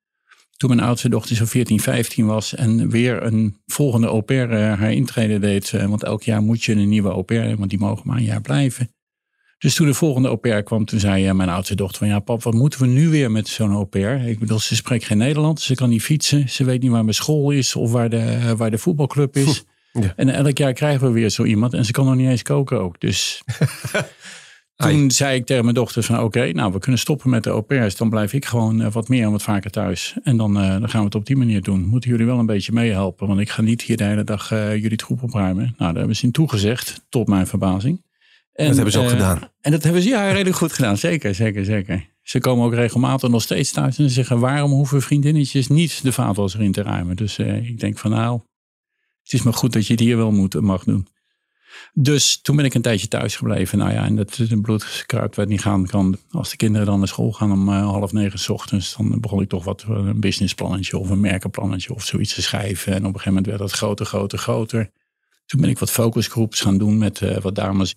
toen 0.57 0.69
mijn 0.69 0.87
oudste 0.87 1.09
dochter 1.09 1.35
zo 1.35 1.45
14, 1.45 1.79
15 1.79 2.25
was 2.25 2.55
en 2.55 2.89
weer 2.89 3.23
een 3.23 3.57
volgende 3.65 4.07
au 4.07 4.21
pair 4.21 4.53
haar 4.53 4.93
intrede 4.93 5.39
deed. 5.39 5.71
want 5.71 6.03
elk 6.03 6.23
jaar 6.23 6.41
moet 6.41 6.63
je 6.63 6.73
een 6.73 6.89
nieuwe 6.89 7.09
au 7.09 7.23
pair, 7.23 7.57
want 7.57 7.69
die 7.69 7.79
mogen 7.79 8.07
maar 8.07 8.17
een 8.17 8.23
jaar 8.23 8.41
blijven. 8.41 8.89
Dus 9.61 9.75
toen 9.75 9.87
de 9.87 9.93
volgende 9.93 10.27
au 10.27 10.37
pair 10.37 10.63
kwam, 10.63 10.85
toen 10.85 10.99
zei 10.99 11.27
eh, 11.27 11.33
mijn 11.33 11.49
oudste 11.49 11.75
dochter 11.75 11.97
van 11.97 12.07
ja 12.07 12.19
pap, 12.19 12.43
wat 12.43 12.53
moeten 12.53 12.79
we 12.79 12.87
nu 12.87 13.09
weer 13.09 13.31
met 13.31 13.47
zo'n 13.47 13.71
au 13.71 13.85
pair? 13.85 14.27
Ik 14.27 14.39
bedoel, 14.39 14.59
ze 14.59 14.75
spreekt 14.75 15.05
geen 15.05 15.17
Nederlands, 15.17 15.65
ze 15.65 15.75
kan 15.75 15.89
niet 15.89 16.01
fietsen, 16.01 16.49
ze 16.49 16.63
weet 16.63 16.81
niet 16.81 16.91
waar 16.91 17.03
mijn 17.03 17.15
school 17.15 17.51
is 17.51 17.75
of 17.75 17.91
waar 17.91 18.09
de, 18.09 18.55
waar 18.57 18.71
de 18.71 18.77
voetbalclub 18.77 19.35
is. 19.35 19.63
Ja. 19.93 20.13
En 20.15 20.29
elk 20.29 20.57
jaar 20.57 20.73
krijgen 20.73 21.07
we 21.07 21.13
weer 21.13 21.29
zo 21.29 21.43
iemand 21.43 21.73
en 21.73 21.85
ze 21.85 21.91
kan 21.91 22.05
nog 22.05 22.15
niet 22.15 22.29
eens 22.29 22.41
koken 22.41 22.81
ook. 22.81 22.99
Dus 22.99 23.41
toen 24.75 25.11
zei 25.11 25.35
ik 25.35 25.45
tegen 25.45 25.63
mijn 25.63 25.75
dochter 25.75 26.03
van 26.03 26.19
oké, 26.19 26.51
nou 26.51 26.71
we 26.71 26.79
kunnen 26.79 26.99
stoppen 26.99 27.29
met 27.29 27.43
de 27.43 27.49
au 27.49 27.61
pairs. 27.61 27.95
Dan 27.95 28.09
blijf 28.09 28.33
ik 28.33 28.45
gewoon 28.45 28.81
eh, 28.81 28.91
wat 28.91 29.09
meer 29.09 29.23
en 29.23 29.31
wat 29.31 29.43
vaker 29.43 29.71
thuis. 29.71 30.15
En 30.23 30.37
dan, 30.37 30.59
eh, 30.59 30.69
dan 30.69 30.89
gaan 30.89 30.99
we 30.99 31.05
het 31.05 31.15
op 31.15 31.25
die 31.25 31.37
manier 31.37 31.61
doen. 31.61 31.85
Moeten 31.85 32.09
jullie 32.09 32.25
wel 32.25 32.39
een 32.39 32.45
beetje 32.45 32.71
meehelpen, 32.71 33.27
want 33.27 33.39
ik 33.39 33.49
ga 33.49 33.61
niet 33.61 33.81
hier 33.81 33.97
de 33.97 34.03
hele 34.03 34.23
dag 34.23 34.51
eh, 34.51 34.75
jullie 34.75 34.97
troep 34.97 35.23
opruimen. 35.23 35.63
Nou, 35.63 35.75
daar 35.77 35.95
hebben 35.95 36.15
ze 36.15 36.25
in 36.25 36.31
toegezegd, 36.31 37.01
tot 37.09 37.27
mijn 37.27 37.47
verbazing. 37.47 38.01
En, 38.53 38.65
Dat 38.65 38.75
hebben 38.75 38.93
ze 38.93 38.99
ook 38.99 39.05
eh, 39.05 39.11
gedaan. 39.11 39.49
En 39.61 39.71
dat 39.71 39.83
hebben 39.83 40.01
ze 40.01 40.09
ja 40.09 40.31
redelijk 40.31 40.55
goed 40.55 40.73
gedaan. 40.73 40.97
Zeker, 40.97 41.35
zeker, 41.35 41.65
zeker. 41.65 42.09
Ze 42.21 42.39
komen 42.39 42.65
ook 42.65 42.73
regelmatig 42.73 43.29
nog 43.29 43.41
steeds 43.41 43.71
thuis 43.71 43.97
en 43.97 44.07
ze 44.07 44.13
zeggen 44.13 44.39
waarom 44.39 44.71
hoeven 44.71 45.01
vriendinnetjes 45.01 45.67
niet 45.67 46.03
de 46.03 46.11
vaatwasser 46.11 46.61
in 46.61 46.71
te 46.71 46.81
ruimen. 46.81 47.15
Dus 47.15 47.37
eh, 47.37 47.69
ik 47.69 47.79
denk 47.79 47.97
van 47.97 48.11
nou, 48.11 48.41
het 49.23 49.33
is 49.33 49.41
maar 49.41 49.53
goed 49.53 49.73
dat 49.73 49.87
je 49.87 49.93
het 49.93 50.01
hier 50.01 50.17
wel 50.17 50.31
moet, 50.31 50.61
mag 50.61 50.83
doen. 50.83 51.07
Dus 51.93 52.41
toen 52.41 52.55
ben 52.55 52.65
ik 52.65 52.73
een 52.73 52.81
tijdje 52.81 53.07
thuis 53.07 53.35
gebleven. 53.35 53.77
Nou 53.77 53.91
ja, 53.91 54.05
en 54.05 54.15
dat 54.15 54.35
het 54.35 54.61
bloedkruid 54.61 55.35
werd 55.35 55.49
niet 55.49 55.61
gaan 55.61 55.85
kan. 55.85 56.17
Als 56.29 56.49
de 56.49 56.55
kinderen 56.55 56.87
dan 56.87 56.99
naar 56.99 57.07
school 57.07 57.31
gaan 57.31 57.51
om 57.51 57.69
eh, 57.69 57.89
half 57.89 58.11
negen 58.11 58.39
's 58.39 58.49
ochtends, 58.49 58.95
dan 58.97 59.19
begon 59.19 59.41
ik 59.41 59.49
toch 59.49 59.63
wat 59.63 59.81
eh, 59.81 59.89
een 59.89 60.19
businessplannetje 60.19 60.97
of 60.97 61.09
een 61.09 61.19
merkenplannetje 61.19 61.93
of 61.93 62.05
zoiets 62.05 62.33
te 62.33 62.41
schrijven. 62.41 62.93
En 62.93 62.99
op 62.99 63.03
een 63.03 63.19
gegeven 63.19 63.33
moment 63.33 63.45
werd 63.45 63.59
dat 63.59 63.71
groter, 63.71 64.05
groter, 64.05 64.37
groter. 64.37 64.91
Toen 65.45 65.61
ben 65.61 65.69
ik 65.69 65.79
wat 65.79 65.91
focusgroeps 65.91 66.61
gaan 66.61 66.77
doen 66.77 66.97
met 66.97 67.21
eh, 67.21 67.37
wat 67.37 67.55
dames 67.55 67.95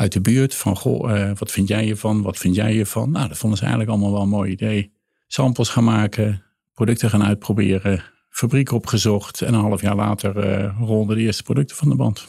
uit 0.00 0.12
de 0.12 0.20
buurt. 0.20 0.54
Van 0.54 0.76
goh, 0.76 1.12
eh, 1.12 1.30
wat 1.38 1.50
vind 1.50 1.68
jij 1.68 1.84
hiervan? 1.84 2.22
Wat 2.22 2.38
vind 2.38 2.54
jij 2.54 2.72
hiervan? 2.72 3.10
Nou, 3.10 3.28
dat 3.28 3.38
vonden 3.38 3.58
ze 3.58 3.64
eigenlijk 3.64 3.92
allemaal 3.92 4.12
wel 4.12 4.22
een 4.22 4.28
mooi 4.28 4.50
idee. 4.50 4.92
Samples 5.26 5.68
gaan 5.68 5.84
maken, 5.84 6.42
producten 6.72 7.10
gaan 7.10 7.24
uitproberen, 7.24 8.04
fabriek 8.30 8.72
opgezocht. 8.72 9.42
En 9.42 9.54
een 9.54 9.60
half 9.60 9.80
jaar 9.80 9.96
later 9.96 10.38
eh 10.38 10.76
rolden 10.78 11.16
de 11.16 11.22
eerste 11.22 11.42
producten 11.42 11.76
van 11.76 11.88
de 11.88 11.94
band. 11.94 12.26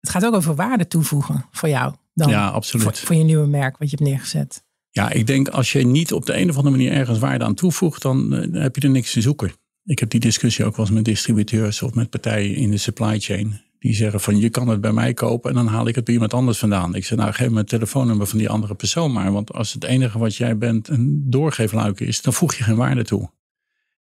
Het 0.00 0.10
gaat 0.10 0.24
ook 0.24 0.34
over 0.34 0.54
waarde 0.54 0.86
toevoegen 0.86 1.46
voor 1.50 1.68
jou. 1.68 1.94
Dan 2.14 2.28
Ja, 2.28 2.48
absoluut. 2.48 2.84
Voor, 2.84 3.06
voor 3.06 3.16
je 3.16 3.24
nieuwe 3.24 3.46
merk 3.46 3.78
wat 3.78 3.90
je 3.90 3.96
hebt 3.96 4.08
neergezet. 4.08 4.64
Ja, 4.90 5.10
ik 5.10 5.26
denk 5.26 5.48
als 5.48 5.72
je 5.72 5.86
niet 5.86 6.12
op 6.12 6.26
de 6.26 6.36
een 6.36 6.50
of 6.50 6.56
andere 6.56 6.76
manier 6.76 6.92
ergens 6.92 7.18
waarde 7.18 7.44
aan 7.44 7.54
toevoegt, 7.54 8.02
dan 8.02 8.34
eh, 8.34 8.62
heb 8.62 8.76
je 8.76 8.82
er 8.82 8.90
niks 8.90 9.12
te 9.12 9.20
zoeken. 9.20 9.52
Ik 9.84 9.98
heb 9.98 10.10
die 10.10 10.20
discussie 10.20 10.64
ook 10.64 10.76
wel 10.76 10.86
eens 10.86 10.94
met 10.94 11.04
distributeurs 11.04 11.82
of 11.82 11.94
met 11.94 12.10
partijen 12.10 12.54
in 12.54 12.70
de 12.70 12.76
supply 12.76 13.20
chain. 13.20 13.60
Die 13.84 13.94
zeggen 13.94 14.20
van 14.20 14.38
je 14.38 14.50
kan 14.50 14.68
het 14.68 14.80
bij 14.80 14.92
mij 14.92 15.14
kopen 15.14 15.50
en 15.50 15.56
dan 15.56 15.66
haal 15.66 15.88
ik 15.88 15.94
het 15.94 16.04
bij 16.04 16.14
iemand 16.14 16.34
anders 16.34 16.58
vandaan. 16.58 16.94
Ik 16.94 17.04
zeg 17.04 17.18
nou 17.18 17.32
geef 17.32 17.50
me 17.50 17.58
het 17.58 17.68
telefoonnummer 17.68 18.26
van 18.26 18.38
die 18.38 18.48
andere 18.48 18.74
persoon 18.74 19.12
maar. 19.12 19.32
Want 19.32 19.52
als 19.52 19.72
het 19.72 19.84
enige 19.84 20.18
wat 20.18 20.36
jij 20.36 20.58
bent 20.58 20.88
een 20.88 21.24
doorgeefluik 21.30 22.00
is, 22.00 22.22
dan 22.22 22.32
voeg 22.32 22.54
je 22.54 22.62
geen 22.62 22.76
waarde 22.76 23.04
toe. 23.04 23.30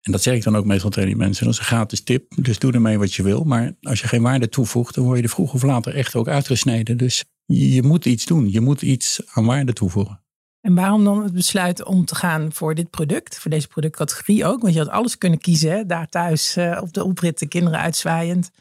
En 0.01 0.11
dat 0.11 0.21
zeg 0.21 0.35
ik 0.35 0.43
dan 0.43 0.55
ook 0.55 0.65
meestal 0.65 0.89
tegen 0.89 1.09
die 1.09 1.17
mensen. 1.17 1.45
Dat 1.45 1.53
is 1.53 1.59
een 1.59 1.65
gratis 1.65 2.03
tip, 2.03 2.33
dus 2.35 2.59
doe 2.59 2.71
ermee 2.71 2.97
wat 2.97 3.13
je 3.13 3.23
wil. 3.23 3.43
Maar 3.43 3.75
als 3.81 3.99
je 3.99 4.07
geen 4.07 4.21
waarde 4.21 4.49
toevoegt, 4.49 4.95
dan 4.95 5.03
word 5.03 5.17
je 5.17 5.23
er 5.23 5.29
vroeg 5.29 5.53
of 5.53 5.63
later 5.63 5.95
echt 5.95 6.15
ook 6.15 6.27
uitgesneden. 6.27 6.97
Dus 6.97 7.23
je 7.45 7.83
moet 7.83 8.05
iets 8.05 8.25
doen. 8.25 8.51
Je 8.51 8.61
moet 8.61 8.81
iets 8.81 9.21
aan 9.33 9.45
waarde 9.45 9.73
toevoegen. 9.73 10.21
En 10.61 10.75
waarom 10.75 11.03
dan 11.03 11.23
het 11.23 11.33
besluit 11.33 11.85
om 11.85 12.05
te 12.05 12.15
gaan 12.15 12.53
voor 12.53 12.75
dit 12.75 12.89
product, 12.89 13.39
voor 13.39 13.51
deze 13.51 13.67
productcategorie 13.67 14.45
ook? 14.45 14.61
Want 14.61 14.73
je 14.73 14.79
had 14.79 14.89
alles 14.89 15.17
kunnen 15.17 15.39
kiezen, 15.39 15.87
daar 15.87 16.09
thuis 16.09 16.55
eh, 16.55 16.79
op 16.81 16.93
de 16.93 17.03
oprit, 17.03 17.39
de 17.39 17.47
kinderen 17.47 17.79
uitzwaaiend. 17.79 18.51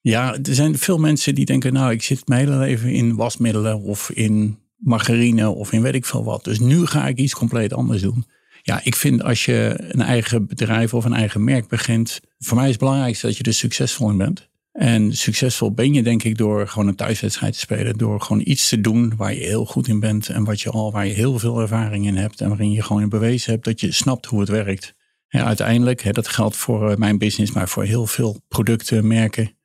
Ja, 0.00 0.34
er 0.34 0.54
zijn 0.54 0.78
veel 0.78 0.98
mensen 0.98 1.34
die 1.34 1.44
denken, 1.44 1.72
nou, 1.72 1.92
ik 1.92 2.02
zit 2.02 2.28
mijn 2.28 2.40
hele 2.46 2.58
leven 2.58 2.92
in 2.92 3.16
wasmiddelen 3.16 3.80
of 3.80 4.10
in 4.10 4.58
margarine 4.76 5.50
of 5.50 5.72
in 5.72 5.82
weet 5.82 5.94
ik 5.94 6.04
veel 6.04 6.24
wat. 6.24 6.44
Dus 6.44 6.58
nu 6.58 6.86
ga 6.86 7.06
ik 7.06 7.18
iets 7.18 7.34
compleet 7.34 7.72
anders 7.72 8.02
doen. 8.02 8.24
Ja, 8.62 8.80
ik 8.84 8.96
vind 8.96 9.22
als 9.22 9.44
je 9.44 9.74
een 9.78 10.00
eigen 10.00 10.46
bedrijf 10.46 10.94
of 10.94 11.04
een 11.04 11.12
eigen 11.12 11.44
merk 11.44 11.68
begint, 11.68 12.20
voor 12.38 12.56
mij 12.56 12.64
is 12.64 12.70
het 12.70 12.80
belangrijkste 12.80 13.26
dat 13.26 13.36
je 13.36 13.42
er 13.42 13.54
succesvol 13.54 14.10
in 14.10 14.16
bent. 14.16 14.48
En 14.72 15.16
succesvol 15.16 15.72
ben 15.72 15.94
je 15.94 16.02
denk 16.02 16.22
ik 16.22 16.38
door 16.38 16.68
gewoon 16.68 16.88
een 16.88 16.94
thuiswedstrijd 16.94 17.52
te 17.52 17.58
spelen. 17.58 17.98
Door 17.98 18.20
gewoon 18.20 18.42
iets 18.44 18.68
te 18.68 18.80
doen 18.80 19.12
waar 19.16 19.34
je 19.34 19.40
heel 19.40 19.64
goed 19.64 19.88
in 19.88 20.00
bent. 20.00 20.28
En 20.28 20.44
wat 20.44 20.60
je 20.60 20.70
al, 20.70 20.92
waar 20.92 21.06
je 21.06 21.12
heel 21.12 21.38
veel 21.38 21.60
ervaring 21.60 22.06
in 22.06 22.16
hebt. 22.16 22.40
En 22.40 22.48
waarin 22.48 22.72
je 22.72 22.82
gewoon 22.82 23.02
in 23.02 23.08
bewezen 23.08 23.52
hebt 23.52 23.64
dat 23.64 23.80
je 23.80 23.92
snapt 23.92 24.26
hoe 24.26 24.40
het 24.40 24.48
werkt. 24.48 24.94
En 25.28 25.44
uiteindelijk, 25.44 26.02
hè, 26.02 26.12
dat 26.12 26.28
geldt 26.28 26.56
voor 26.56 26.90
eh, 26.90 26.96
mijn 26.96 27.18
business, 27.18 27.52
maar 27.52 27.68
voor 27.68 27.84
heel 27.84 28.06
veel 28.06 28.40
producten, 28.48 29.06
merken. 29.06 29.57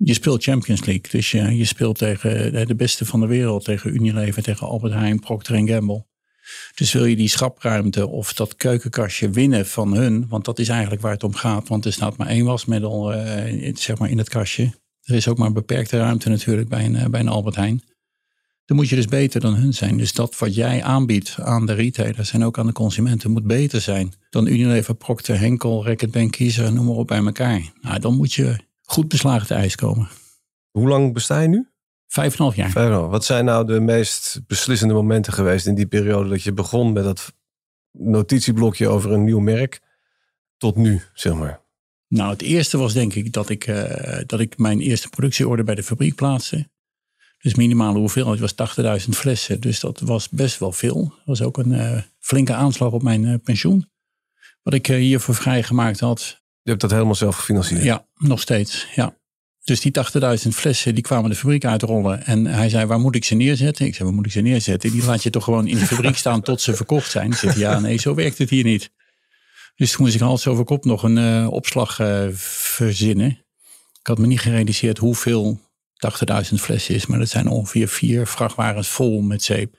Je 0.00 0.14
speelt 0.14 0.42
Champions 0.42 0.84
League. 0.84 1.10
Dus 1.10 1.30
je, 1.30 1.64
speelt 1.64 1.98
tegen 1.98 2.52
de- 2.52 2.66
de 2.66 2.74
beste 2.74 3.04
van 3.04 3.20
de 3.20 3.26
wereld. 3.26 3.64
Tegen 3.64 3.94
Unilever, 3.94 4.42
tegen 4.42 4.66
Albert 4.66 4.92
Heijn, 4.92 5.20
Procter 5.20 5.68
Gamble. 5.68 6.06
Dus 6.74 6.92
wil 6.92 7.04
je 7.04 7.16
die 7.16 7.28
schapruimte 7.28 8.08
of 8.08 8.32
dat 8.32 8.56
keukenkastje 8.56 9.30
winnen 9.30 9.66
van 9.66 9.94
hun, 9.94 10.28
want 10.28 10.44
dat 10.44 10.58
is 10.58 10.68
eigenlijk 10.68 11.02
waar 11.02 11.12
het 11.12 11.24
om 11.24 11.34
gaat. 11.34 11.68
Want 11.68 11.84
er 11.84 11.92
staat 11.92 12.16
maar 12.16 12.26
één 12.26 12.44
wasmiddel 12.44 13.12
eh, 13.12 13.74
zeg 13.76 13.98
maar 13.98 14.10
in 14.10 14.18
het 14.18 14.28
kastje. 14.28 14.72
Er 15.02 15.14
is 15.14 15.28
ook 15.28 15.38
maar 15.38 15.52
beperkte 15.52 15.98
ruimte 15.98 16.28
natuurlijk 16.28 16.68
bij 16.68 16.84
een, 16.84 16.96
eh, 16.96 17.06
bij 17.06 17.20
een 17.20 17.28
Albert 17.28 17.56
Heijn. 17.56 17.82
Dan 18.64 18.76
moet 18.76 18.88
je 18.88 18.96
dus 18.96 19.06
beter 19.06 19.40
dan 19.40 19.54
hun 19.54 19.74
zijn. 19.74 19.96
Dus 19.96 20.12
dat 20.12 20.38
wat 20.38 20.54
jij 20.54 20.82
aanbiedt 20.82 21.36
aan 21.40 21.66
de 21.66 21.72
retailers 21.72 22.32
en 22.32 22.44
ook 22.44 22.58
aan 22.58 22.66
de 22.66 22.72
consumenten 22.72 23.30
moet 23.30 23.46
beter 23.46 23.80
zijn 23.80 24.12
dan 24.30 24.46
Unilever, 24.46 24.94
Procter, 24.94 25.38
Henkel, 25.38 25.84
Reckitt 25.84 26.12
Bank, 26.12 26.32
Kiezer, 26.32 26.72
noem 26.72 26.84
maar 26.86 26.94
op 26.94 27.06
bij 27.06 27.18
elkaar. 27.24 27.72
Nou, 27.80 27.98
dan 28.00 28.16
moet 28.16 28.32
je 28.32 28.56
goed 28.90 29.08
beslagen 29.08 29.46
te 29.46 29.54
ijs 29.54 29.74
komen. 29.74 30.08
Hoe 30.70 30.88
lang 30.88 31.12
besta 31.12 31.40
je 31.40 31.48
nu? 31.48 31.68
Vijf 32.06 32.32
en 32.32 32.38
een 32.38 32.44
half 32.44 32.56
jaar. 32.56 32.70
Vijf 32.70 32.86
en 32.86 32.92
half. 32.92 33.10
Wat 33.10 33.24
zijn 33.24 33.44
nou 33.44 33.66
de 33.66 33.80
meest 33.80 34.40
beslissende 34.46 34.94
momenten 34.94 35.32
geweest 35.32 35.66
in 35.66 35.74
die 35.74 35.86
periode 35.86 36.28
dat 36.28 36.42
je 36.42 36.52
begon 36.52 36.92
met 36.92 37.04
dat 37.04 37.32
notitieblokje 37.92 38.88
over 38.88 39.12
een 39.12 39.24
nieuw 39.24 39.40
merk? 39.40 39.86
tot 40.58 40.76
nu, 40.76 41.02
zeg 41.14 41.34
maar? 41.34 41.60
Nou, 42.08 42.30
het 42.30 42.42
eerste 42.42 42.78
was 42.78 42.92
denk 42.92 43.14
ik 43.14 43.32
dat 43.32 43.48
ik, 43.48 43.66
uh, 43.66 44.18
dat 44.26 44.40
ik 44.40 44.58
mijn 44.58 44.80
eerste 44.80 45.08
productieorde 45.08 45.64
bij 45.64 45.74
de 45.74 45.82
fabriek 45.82 46.14
plaatste. 46.14 46.68
Dus 47.38 47.54
minimale 47.54 47.98
hoeveelheid 47.98 48.40
was 48.40 48.54
80.000 49.04 49.08
flessen. 49.08 49.60
Dus 49.60 49.80
dat 49.80 50.00
was 50.00 50.28
best 50.28 50.58
wel 50.58 50.72
veel. 50.72 51.04
Dat 51.04 51.24
was 51.24 51.42
ook 51.42 51.58
een 51.58 51.72
uh, 51.72 52.02
flinke 52.18 52.54
aanslag 52.54 52.92
op 52.92 53.02
mijn 53.02 53.22
uh, 53.22 53.34
pensioen. 53.42 53.90
Wat 54.62 54.74
ik 54.74 54.86
hiervoor 54.86 55.34
vrijgemaakt 55.34 56.00
had. 56.00 56.42
Je 56.62 56.70
hebt 56.70 56.80
dat 56.80 56.90
helemaal 56.90 57.14
zelf 57.14 57.36
gefinancierd? 57.36 57.82
Ja, 57.82 58.06
nog 58.16 58.40
steeds. 58.40 58.86
Ja. 58.94 59.16
Dus 59.64 59.80
die 59.80 59.92
80.000 60.42 60.48
flessen 60.48 60.94
die 60.94 61.04
kwamen 61.04 61.30
de 61.30 61.36
fabriek 61.36 61.64
uitrollen. 61.64 62.24
En 62.24 62.46
hij 62.46 62.68
zei, 62.68 62.86
waar 62.86 63.00
moet 63.00 63.14
ik 63.14 63.24
ze 63.24 63.34
neerzetten? 63.34 63.86
Ik 63.86 63.94
zei, 63.94 64.04
waar 64.04 64.16
moet 64.16 64.26
ik 64.26 64.32
ze 64.32 64.40
neerzetten? 64.40 64.90
Die 64.90 65.04
laat 65.04 65.22
je 65.22 65.30
toch 65.30 65.44
gewoon 65.44 65.66
in 65.66 65.78
de 65.78 65.86
fabriek 65.86 66.16
staan 66.24 66.42
tot 66.42 66.60
ze 66.60 66.74
verkocht 66.74 67.10
zijn? 67.10 67.30
Ik 67.30 67.36
zei, 67.36 67.58
ja, 67.58 67.78
nee, 67.80 67.98
zo 67.98 68.14
werkt 68.14 68.38
het 68.38 68.50
hier 68.50 68.64
niet. 68.64 68.90
Dus 69.76 69.92
toen 69.92 70.04
moest 70.04 70.14
ik 70.14 70.20
hals 70.20 70.46
over 70.46 70.64
kop 70.64 70.84
nog 70.84 71.02
een 71.02 71.16
uh, 71.16 71.50
opslag 71.50 71.98
uh, 71.98 72.26
verzinnen. 72.32 73.30
Ik 74.00 74.06
had 74.06 74.18
me 74.18 74.26
niet 74.26 74.40
gerealiseerd 74.40 74.98
hoeveel 74.98 75.60
80.000 76.52 76.54
flessen 76.54 76.94
is. 76.94 77.06
Maar 77.06 77.18
dat 77.18 77.28
zijn 77.28 77.48
ongeveer 77.48 77.88
vier 77.88 78.26
vrachtwagens 78.26 78.88
vol 78.88 79.20
met 79.20 79.42
zeep. 79.42 79.76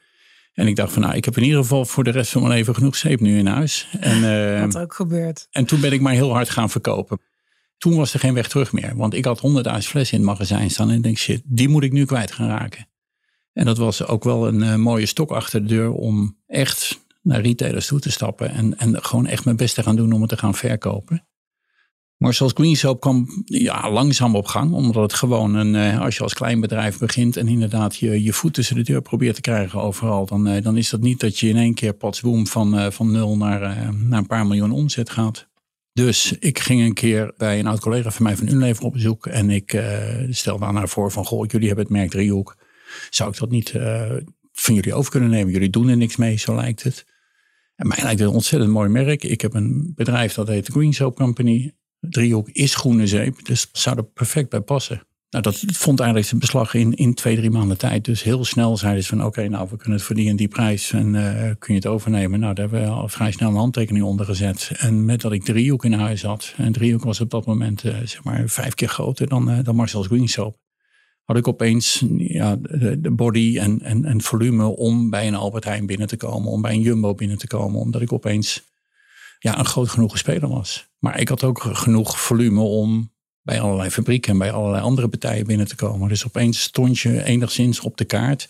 En 0.60 0.68
ik 0.68 0.76
dacht 0.76 0.94
van 0.94 1.02
nou, 1.02 1.16
ik 1.16 1.26
heb 1.26 1.38
in 1.38 1.44
ieder 1.44 1.62
geval 1.62 1.86
voor 1.86 2.04
de 2.04 2.10
rest 2.10 2.32
van 2.32 2.42
mijn 2.42 2.54
leven 2.54 2.76
genoeg 2.76 2.96
zeep 2.96 3.20
nu 3.20 3.38
in 3.38 3.48
huis. 3.48 3.88
En, 4.00 4.18
uh, 4.24 4.62
Wat 4.66 4.78
ook 4.78 4.94
gebeurt. 4.94 5.48
En 5.52 5.66
toen 5.66 5.82
ben 5.82 5.92
ik 5.92 6.02
maar 6.02 6.14
heel 6.14 6.32
hard 6.34 6.50
gaan 6.50 6.70
verkopen. 6.70 7.22
Toen 7.78 7.96
was 7.96 8.14
er 8.14 8.20
geen 8.20 8.34
weg 8.34 8.48
terug 8.48 8.72
meer. 8.74 8.96
Want 8.96 9.14
ik 9.14 9.26
had 9.26 9.42
100.000 9.42 9.44
flessen 9.64 10.18
in 10.18 10.24
het 10.24 10.32
magazijn 10.32 10.70
staan. 10.70 10.90
En 10.90 10.96
ik 10.96 11.04
denk, 11.04 11.18
shit, 11.18 11.42
die 11.46 11.70
moet 11.70 11.84
ik 11.84 11.92
nu 11.92 12.06
kwijt 12.06 12.32
gaan 12.32 12.48
raken. 12.48 12.88
En 13.54 13.66
dat 13.66 13.78
was 13.78 14.06
ook 14.06 14.24
wel 14.24 14.48
een 14.48 14.62
uh, 14.62 14.76
mooie 14.76 15.06
stok 15.06 15.32
achter 15.32 15.62
de 15.62 15.68
deur 15.68 15.92
om 15.92 16.38
echt 16.48 17.00
naar 17.22 17.42
retailers 17.42 17.88
toe 17.88 18.00
te 18.00 18.12
stappen. 18.12 18.50
En, 18.50 18.78
en 18.78 19.04
gewoon 19.04 19.28
echt 19.28 19.46
mijn 19.46 19.58
best 19.58 19.76
te 19.76 19.84
gaan 19.84 19.96
doen 19.96 20.12
om 20.12 20.22
het 20.22 20.30
te 20.30 20.38
gaan 20.38 20.56
verkopen. 20.56 21.28
Maar 22.20 22.34
zoals 22.34 22.52
Green 22.56 22.76
Soap 22.76 23.00
kwam 23.00 23.44
ja, 23.46 23.92
langzaam 23.92 24.36
op 24.36 24.46
gang. 24.46 24.74
Omdat 24.74 25.04
het 25.04 25.14
gewoon, 25.14 25.56
een, 25.56 25.74
uh, 25.74 26.02
als 26.02 26.16
je 26.16 26.24
als 26.24 26.34
klein 26.34 26.60
bedrijf 26.60 26.98
begint 26.98 27.38
en 27.38 27.48
inderdaad 27.48 27.96
je, 27.96 28.24
je 28.24 28.34
voet 28.34 28.54
tussen 28.54 28.76
de 28.76 28.82
deur 28.82 29.02
probeert 29.02 29.36
te 29.36 29.42
krijgen 29.42 29.82
overal. 29.82 30.26
Dan, 30.26 30.48
uh, 30.48 30.62
dan 30.62 30.78
is 30.78 30.90
dat 30.90 31.02
niet 31.02 31.20
dat 31.20 31.40
je 31.40 31.48
in 31.48 31.58
één 31.58 31.74
keer 31.74 31.94
patsboom 31.94 32.48
van, 32.48 32.80
uh, 32.80 32.90
van 32.90 33.12
nul 33.12 33.38
naar, 33.38 33.94
naar 33.94 34.20
een 34.20 34.28
paar 34.28 34.48
miljoen 34.48 34.72
omzet 34.72 35.10
gaat. 35.10 35.48
Dus 35.94 36.32
ik 36.40 36.60
ging 36.60 36.82
een 36.82 36.94
keer 36.94 37.34
bij 37.38 37.60
een 37.60 37.68
oud 37.68 37.80
collega 37.80 38.12
van 38.12 38.24
mij 38.24 38.36
van 38.36 38.48
Unilever 38.48 38.84
op 38.84 38.94
bezoek. 38.94 39.26
En 39.26 39.50
ik 39.50 39.84
stelde 40.30 40.66
aan 40.66 40.76
haar 40.76 40.90
voor 40.90 41.12
van, 41.12 41.26
goh, 41.26 41.46
jullie 41.48 41.68
hebben 41.68 41.86
het 41.86 41.94
merk 41.94 42.10
Driehoek. 42.10 42.58
Zou 43.10 43.32
ik 43.32 43.38
dat 43.38 43.50
niet 43.50 43.72
van 44.52 44.74
jullie 44.74 44.94
over 44.94 45.12
kunnen 45.12 45.30
nemen? 45.30 45.54
Jullie 45.54 45.70
doen 45.70 45.88
er 45.88 45.98
niks 45.98 46.16
mee, 46.16 46.38
zo 46.38 46.56
lijkt 46.56 46.84
het. 46.84 47.06
En 47.76 47.88
mij 47.88 47.98
lijkt 48.02 48.20
het 48.20 48.30
een 48.30 48.36
ontzettend 48.36 48.72
mooi 48.72 48.90
merk. 48.90 49.24
Ik 49.24 49.42
heb 49.42 49.54
een 49.54 49.92
bedrijf 49.96 50.34
dat 50.34 50.48
heet 50.48 50.68
Green 50.68 50.94
Soap 50.94 51.16
Company. 51.16 51.74
Driehoek 52.00 52.50
is 52.50 52.76
groene 52.76 53.08
zeep, 53.08 53.46
dus 53.46 53.70
zou 53.72 53.98
er 53.98 54.04
perfect 54.04 54.50
bij 54.50 54.62
passen. 54.62 55.02
Nou, 55.30 55.44
dat 55.44 55.64
vond 55.68 56.00
eigenlijk 56.00 56.30
zijn 56.30 56.40
beslag 56.40 56.74
in, 56.74 56.94
in 56.94 57.14
twee, 57.14 57.36
drie 57.36 57.50
maanden 57.50 57.78
tijd. 57.78 58.06
Dus 58.06 58.24
heel 58.24 58.46
snel 58.46 58.78
zeiden 58.78 59.04
ze 59.04 59.10
van 59.10 59.26
oké, 59.26 59.48
nou 59.48 59.68
we 59.70 59.78
kunnen 59.78 59.98
het 59.98 60.08
voor 60.08 60.16
die 60.16 60.30
en 60.30 60.36
die 60.36 60.48
prijs 60.48 60.92
en 60.92 61.14
uh, 61.14 61.42
kun 61.60 61.74
je 61.74 61.80
het 61.80 61.86
overnemen. 61.86 62.40
Nou, 62.40 62.54
daar 62.54 62.70
hebben 62.70 62.90
we 62.90 62.96
al 62.96 63.08
vrij 63.08 63.32
snel 63.32 63.50
een 63.50 63.56
handtekening 63.56 64.06
onder 64.06 64.26
gezet. 64.26 64.72
En 64.78 65.06
met 65.06 65.22
dat 65.22 65.32
ik 65.32 65.44
driehoek 65.44 65.86
in 65.86 65.94
huis 65.94 66.24
had, 66.24 66.54
en 66.58 66.72
driehoek 66.72 67.04
was 67.04 67.22
op 67.22 67.30
dat 67.30 67.46
moment 67.46 67.84
uh, 67.84 67.98
zeg 67.98 68.24
maar 68.24 68.44
vijf 68.46 68.74
keer 68.74 68.88
groter 68.88 69.28
dan, 69.28 69.50
uh, 69.50 69.60
dan 69.64 69.76
Marcel's 69.76 70.08
Green 70.08 70.28
Soap. 70.28 70.58
Had 71.24 71.38
ik 71.38 71.48
opeens 71.48 72.04
ja, 72.18 72.56
de, 72.56 73.00
de 73.02 73.12
body 73.12 73.58
en, 73.58 73.82
en, 73.82 74.06
en 74.06 74.22
volume 74.22 74.66
om 74.66 75.10
bij 75.10 75.28
een 75.28 75.36
Albert 75.36 75.64
Heijn 75.64 75.86
binnen 75.86 76.08
te 76.08 76.18
komen, 76.18 76.52
om 76.52 76.62
bij 76.62 76.74
een 76.74 76.82
Jumbo 76.82 77.14
binnen 77.14 77.38
te 77.38 77.48
komen. 77.48 77.80
Omdat 77.80 78.02
ik 78.02 78.14
opeens 78.14 78.64
ja, 79.40 79.60
een 79.60 79.66
groot 79.66 79.90
genoeg 79.90 80.18
speler 80.18 80.50
was. 80.50 80.90
Maar 81.00 81.20
ik 81.20 81.28
had 81.28 81.44
ook 81.44 81.62
genoeg 81.62 82.20
volume 82.20 82.62
om 82.62 83.12
bij 83.42 83.62
allerlei 83.62 83.90
fabrieken 83.90 84.32
en 84.32 84.38
bij 84.38 84.52
allerlei 84.52 84.84
andere 84.84 85.08
partijen 85.08 85.46
binnen 85.46 85.68
te 85.68 85.76
komen. 85.76 86.10
Dus 86.10 86.26
opeens 86.26 86.62
stond 86.62 87.00
je 87.00 87.24
enigszins 87.24 87.80
op 87.80 87.98
de 87.98 88.06
kaart. 88.06 88.48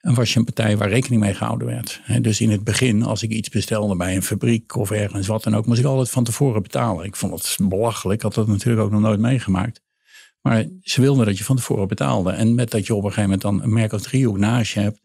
En 0.00 0.14
was 0.14 0.32
je 0.32 0.38
een 0.38 0.44
partij 0.44 0.76
waar 0.76 0.88
rekening 0.88 1.22
mee 1.22 1.34
gehouden 1.34 1.66
werd. 1.66 2.00
Dus 2.20 2.40
in 2.40 2.50
het 2.50 2.64
begin, 2.64 3.02
als 3.02 3.22
ik 3.22 3.30
iets 3.30 3.48
bestelde 3.48 3.96
bij 3.96 4.16
een 4.16 4.22
fabriek 4.22 4.76
of 4.76 4.90
ergens 4.90 5.26
wat 5.26 5.42
dan 5.42 5.56
ook, 5.56 5.66
moest 5.66 5.78
ik 5.78 5.84
altijd 5.84 6.10
van 6.10 6.24
tevoren 6.24 6.62
betalen. 6.62 7.04
Ik 7.04 7.16
vond 7.16 7.32
het 7.32 7.68
belachelijk. 7.68 8.22
Had 8.22 8.34
dat 8.34 8.46
natuurlijk 8.46 8.84
ook 8.84 8.90
nog 8.90 9.00
nooit 9.00 9.20
meegemaakt. 9.20 9.82
Maar 10.40 10.66
ze 10.80 11.00
wilden 11.00 11.26
dat 11.26 11.38
je 11.38 11.44
van 11.44 11.56
tevoren 11.56 11.88
betaalde. 11.88 12.30
En 12.30 12.54
met 12.54 12.70
dat 12.70 12.86
je 12.86 12.94
op 12.94 13.04
een 13.04 13.12
gegeven 13.12 13.22
moment 13.22 13.42
dan 13.42 13.62
een 13.62 13.72
merk 13.72 14.36
naast 14.36 14.72
je 14.72 14.80
hebt. 14.80 15.00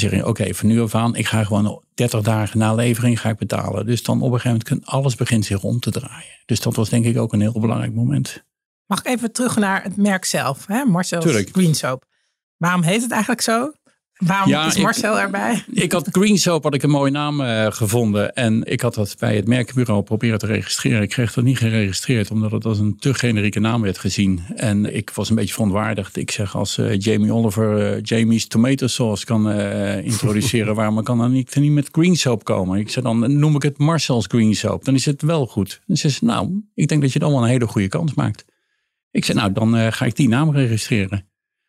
Dan 0.00 0.10
zeg 0.10 0.18
je, 0.18 0.26
oké, 0.26 0.40
okay, 0.40 0.54
van 0.54 0.68
nu 0.68 0.80
af 0.80 0.94
aan, 0.94 1.16
ik 1.16 1.26
ga 1.26 1.44
gewoon 1.44 1.82
30 1.94 2.22
dagen 2.22 2.58
na 2.58 2.74
levering 2.74 3.20
ga 3.20 3.28
ik 3.28 3.36
betalen. 3.36 3.86
Dus 3.86 4.02
dan 4.02 4.22
op 4.22 4.32
een 4.32 4.40
gegeven 4.40 4.66
moment, 4.68 4.88
alles 4.88 5.14
begint 5.14 5.44
zich 5.44 5.62
om 5.62 5.80
te 5.80 5.90
draaien. 5.90 6.42
Dus 6.46 6.60
dat 6.60 6.76
was 6.76 6.88
denk 6.88 7.04
ik 7.04 7.18
ook 7.18 7.32
een 7.32 7.40
heel 7.40 7.60
belangrijk 7.60 7.94
moment. 7.94 8.44
Mag 8.86 8.98
ik 8.98 9.06
even 9.06 9.32
terug 9.32 9.56
naar 9.56 9.82
het 9.82 9.96
merk 9.96 10.24
zelf, 10.24 10.66
hè? 10.66 10.84
Marcel's 10.84 11.44
Green 11.52 11.74
Soap. 11.74 12.04
Waarom 12.56 12.82
heet 12.82 13.02
het 13.02 13.10
eigenlijk 13.10 13.40
zo? 13.40 13.72
Waarom 14.16 14.48
ja, 14.48 14.66
is 14.66 14.78
Marcel 14.78 15.16
ik, 15.16 15.22
erbij? 15.22 15.64
Ik 15.72 15.92
had 15.92 16.08
Green 16.10 16.38
Soap, 16.38 16.62
had 16.62 16.74
ik 16.74 16.82
een 16.82 16.90
mooie 16.90 17.10
naam 17.10 17.40
uh, 17.40 17.66
gevonden. 17.70 18.34
En 18.34 18.64
ik 18.64 18.80
had 18.80 18.94
dat 18.94 19.16
bij 19.18 19.36
het 19.36 19.48
merkbureau 19.48 20.02
proberen 20.02 20.38
te 20.38 20.46
registreren. 20.46 21.02
Ik 21.02 21.08
kreeg 21.08 21.32
dat 21.32 21.44
niet 21.44 21.58
geregistreerd, 21.58 22.30
omdat 22.30 22.50
het 22.50 22.64
als 22.64 22.78
een 22.78 22.96
te 22.98 23.14
generieke 23.14 23.60
naam 23.60 23.82
werd 23.82 23.98
gezien. 23.98 24.40
En 24.54 24.94
ik 24.94 25.10
was 25.10 25.28
een 25.28 25.34
beetje 25.34 25.52
verontwaardigd. 25.52 26.16
Ik 26.16 26.30
zeg 26.30 26.56
als 26.56 26.78
uh, 26.78 26.98
Jamie 26.98 27.32
Oliver 27.32 27.96
uh, 27.96 28.02
Jamie's 28.02 28.46
Tomato 28.46 28.86
Sauce 28.86 29.24
kan 29.24 29.50
introduceren, 30.02 30.74
waarom 30.84 31.02
kan 31.02 31.18
dan 31.18 31.32
niet, 31.32 31.56
niet 31.56 31.72
met 31.72 31.88
Green 31.92 32.16
Soap 32.16 32.44
komen? 32.44 32.78
Ik 32.78 32.90
zei 32.90 33.04
dan 33.04 33.38
noem 33.38 33.54
ik 33.54 33.62
het 33.62 33.78
Marcel's 33.78 34.26
Green 34.28 34.54
Soap. 34.54 34.84
Dan 34.84 34.94
is 34.94 35.04
het 35.04 35.22
wel 35.22 35.46
goed. 35.46 35.80
Zei 35.86 36.12
ze, 36.12 36.24
nou, 36.24 36.62
ik 36.74 36.88
denk 36.88 37.02
dat 37.02 37.12
je 37.12 37.18
dan 37.18 37.32
wel 37.32 37.42
een 37.42 37.48
hele 37.48 37.66
goede 37.66 37.88
kans 37.88 38.14
maakt. 38.14 38.44
Ik 39.10 39.24
zei, 39.24 39.38
nou, 39.38 39.52
dan 39.52 39.92
ga 39.92 40.04
ik 40.04 40.16
die 40.16 40.28
naam 40.28 40.50
registreren 40.50 41.26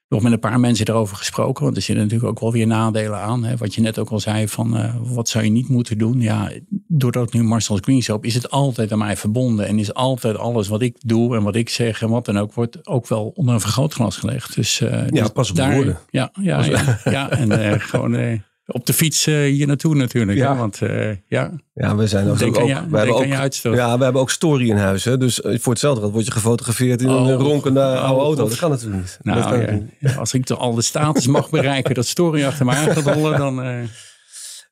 nog 0.09 0.21
met 0.21 0.31
een 0.31 0.39
paar 0.39 0.59
mensen 0.59 0.87
erover 0.87 1.17
gesproken. 1.17 1.63
Want 1.63 1.75
er 1.75 1.81
zitten 1.81 2.03
natuurlijk 2.03 2.31
ook 2.31 2.39
wel 2.39 2.51
weer 2.51 2.67
nadelen 2.67 3.19
aan. 3.19 3.43
Hè. 3.43 3.57
Wat 3.57 3.75
je 3.75 3.81
net 3.81 3.99
ook 3.99 4.09
al 4.09 4.19
zei 4.19 4.47
van 4.47 4.77
uh, 4.77 4.95
wat 5.01 5.29
zou 5.29 5.43
je 5.43 5.49
niet 5.49 5.69
moeten 5.69 5.97
doen. 5.97 6.21
Ja, 6.21 6.51
doordat 6.87 7.33
nu 7.33 7.43
Marcel's 7.43 7.79
Green 7.83 8.03
Soap 8.03 8.25
is 8.25 8.33
het 8.33 8.49
altijd 8.49 8.91
aan 8.91 8.97
mij 8.97 9.17
verbonden. 9.17 9.67
En 9.67 9.79
is 9.79 9.93
altijd 9.93 10.37
alles 10.37 10.67
wat 10.67 10.81
ik 10.81 10.95
doe 11.05 11.35
en 11.35 11.43
wat 11.43 11.55
ik 11.55 11.69
zeg 11.69 12.01
en 12.01 12.09
wat 12.09 12.25
dan 12.25 12.37
ook 12.37 12.53
wordt 12.53 12.87
ook 12.87 13.07
wel 13.07 13.31
onder 13.35 13.53
een 13.53 13.61
vergrootglas 13.61 14.17
gelegd. 14.17 14.55
Dus, 14.55 14.81
uh, 14.81 14.89
ja, 14.89 15.05
dus 15.05 15.29
pas 15.29 15.49
op 15.49 15.55
daar, 15.55 15.73
woorden. 15.73 15.97
Ja, 16.09 16.31
ja, 16.41 16.63
ja, 16.63 16.99
ja, 17.03 17.29
en 17.29 17.51
uh, 17.51 17.73
gewoon 17.77 18.41
op 18.67 18.85
de 18.85 18.93
fiets 18.93 19.27
uh, 19.27 19.35
hier 19.35 19.67
naartoe 19.67 19.95
natuurlijk. 19.95 20.37
Ja. 20.37 20.51
Hè? 20.51 20.57
Want 20.57 20.81
uh, 20.81 21.15
ja. 21.27 21.51
Ja, 21.73 21.95
we 21.95 22.07
zijn 22.07 22.29
ook. 22.29 22.37
Denk 22.37 22.57
ook, 22.57 22.67
je, 22.67 22.87
we 22.89 22.97
hebben 22.97 23.15
ook 23.15 23.25
ja, 23.61 23.97
we 23.97 24.03
hebben 24.03 24.21
ook 24.21 24.29
story 24.29 24.69
in 24.69 24.77
huis. 24.77 25.03
Hè? 25.03 25.17
Dus 25.17 25.39
voor 25.43 25.71
hetzelfde 25.71 26.01
geld 26.01 26.13
word 26.13 26.25
je 26.25 26.31
gefotografeerd 26.31 27.01
in 27.01 27.09
oh, 27.09 27.27
een 27.27 27.35
ronkende 27.35 27.79
oh, 27.79 28.03
oude 28.03 28.21
auto. 28.21 28.47
Dat 28.47 28.57
kan 28.57 28.69
natuurlijk 28.69 29.01
niet. 29.01 29.19
Nou, 29.21 29.41
kan 29.41 29.61
ja, 29.61 29.71
niet. 29.99 30.17
als 30.17 30.33
ik 30.33 30.49
al 30.49 30.73
de 30.75 30.81
status 30.81 31.27
mag 31.27 31.49
bereiken 31.59 31.95
dat 31.95 32.05
story 32.05 32.45
achter 32.45 32.65
me 32.65 32.71
aan 32.71 32.91
gaat 32.91 33.15
rollen, 33.15 33.37
dan. 33.37 33.65
Uh... 33.65 33.83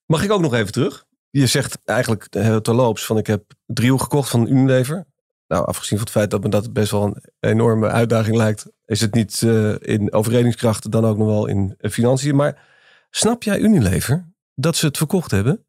Mag 0.05 0.23
ik 0.23 0.31
ook 0.31 0.41
nog 0.41 0.53
even 0.53 0.71
terug? 0.71 1.05
Je 1.29 1.47
zegt 1.47 1.77
eigenlijk 1.85 2.27
terloops 2.61 3.05
van 3.05 3.17
ik 3.17 3.27
heb 3.27 3.43
driehoek 3.65 4.01
gekocht 4.01 4.29
van 4.29 4.47
Unilever. 4.47 5.05
Nou, 5.47 5.65
afgezien 5.65 5.97
van 5.97 6.07
het 6.07 6.15
feit 6.15 6.31
dat 6.31 6.43
me 6.43 6.49
dat 6.49 6.73
best 6.73 6.91
wel 6.91 7.03
een 7.03 7.23
enorme 7.39 7.87
uitdaging 7.87 8.35
lijkt, 8.35 8.65
is 8.85 9.01
het 9.01 9.13
niet 9.13 9.41
in 9.79 10.13
overredingskrachten 10.13 10.91
dan 10.91 11.05
ook 11.05 11.17
nog 11.17 11.27
wel 11.27 11.47
in 11.47 11.75
financiën. 11.79 12.35
Maar 12.35 12.73
Snap 13.17 13.43
jij 13.43 13.59
Unilever 13.59 14.33
dat 14.55 14.75
ze 14.75 14.85
het 14.85 14.97
verkocht 14.97 15.31
hebben? 15.31 15.65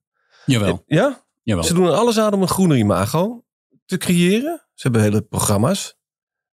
Jawel. 0.46 0.82
Ja? 0.86 1.24
Jawel. 1.42 1.64
Ze 1.64 1.74
doen 1.74 1.86
er 1.86 1.92
alles 1.92 2.18
aan 2.18 2.32
om 2.32 2.42
een 2.42 2.48
groener 2.48 2.76
imago 2.76 3.44
te 3.84 3.96
creëren. 3.96 4.62
Ze 4.74 4.82
hebben 4.82 5.02
hele 5.02 5.22
programma's. 5.22 5.96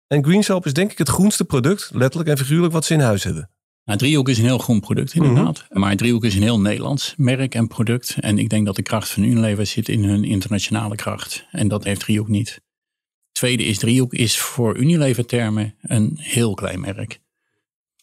En 0.08 0.24
Green 0.24 0.44
Soap 0.44 0.66
is 0.66 0.74
denk 0.74 0.92
ik 0.92 0.98
het 0.98 1.10
groenste 1.10 1.46
product, 1.46 1.90
letterlijk 1.94 2.30
en 2.30 2.38
figuurlijk, 2.38 2.74
wat 2.74 2.86
ze 2.86 2.94
in 2.94 3.00
huis 3.00 3.24
hebben. 3.24 3.52
Nou, 3.84 4.00
Driehoek 4.00 4.30
is 4.30 4.38
een 4.38 4.44
heel 4.44 4.58
groen 4.58 4.80
product 4.80 5.14
inderdaad. 5.14 5.60
Mm 5.60 5.66
-hmm. 5.70 5.80
Maar 5.80 5.96
Driehoek 5.96 6.26
is 6.26 6.36
een 6.36 6.42
heel 6.42 6.60
Nederlands 6.60 7.14
merk 7.18 7.56
en 7.56 7.68
product. 7.68 8.16
En 8.20 8.38
ik 8.38 8.50
denk 8.50 8.66
dat 8.66 8.76
de 8.76 8.82
kracht 8.82 9.10
van 9.10 9.24
Unilever 9.24 9.66
zit 9.66 9.90
in 9.90 10.04
hun 10.04 10.24
internationale 10.24 10.96
kracht. 10.96 11.46
En 11.52 11.68
dat 11.68 11.84
heeft 11.84 12.00
Driehoek 12.00 12.28
niet. 12.28 12.62
Tweede 13.32 13.64
is 13.64 13.78
Driehoek 13.78 14.14
is 14.14 14.38
voor 14.38 14.78
Unilever 14.78 15.26
termen 15.26 15.76
een 15.82 16.18
heel 16.20 16.54
klein 16.54 16.80
merk. 16.80 17.20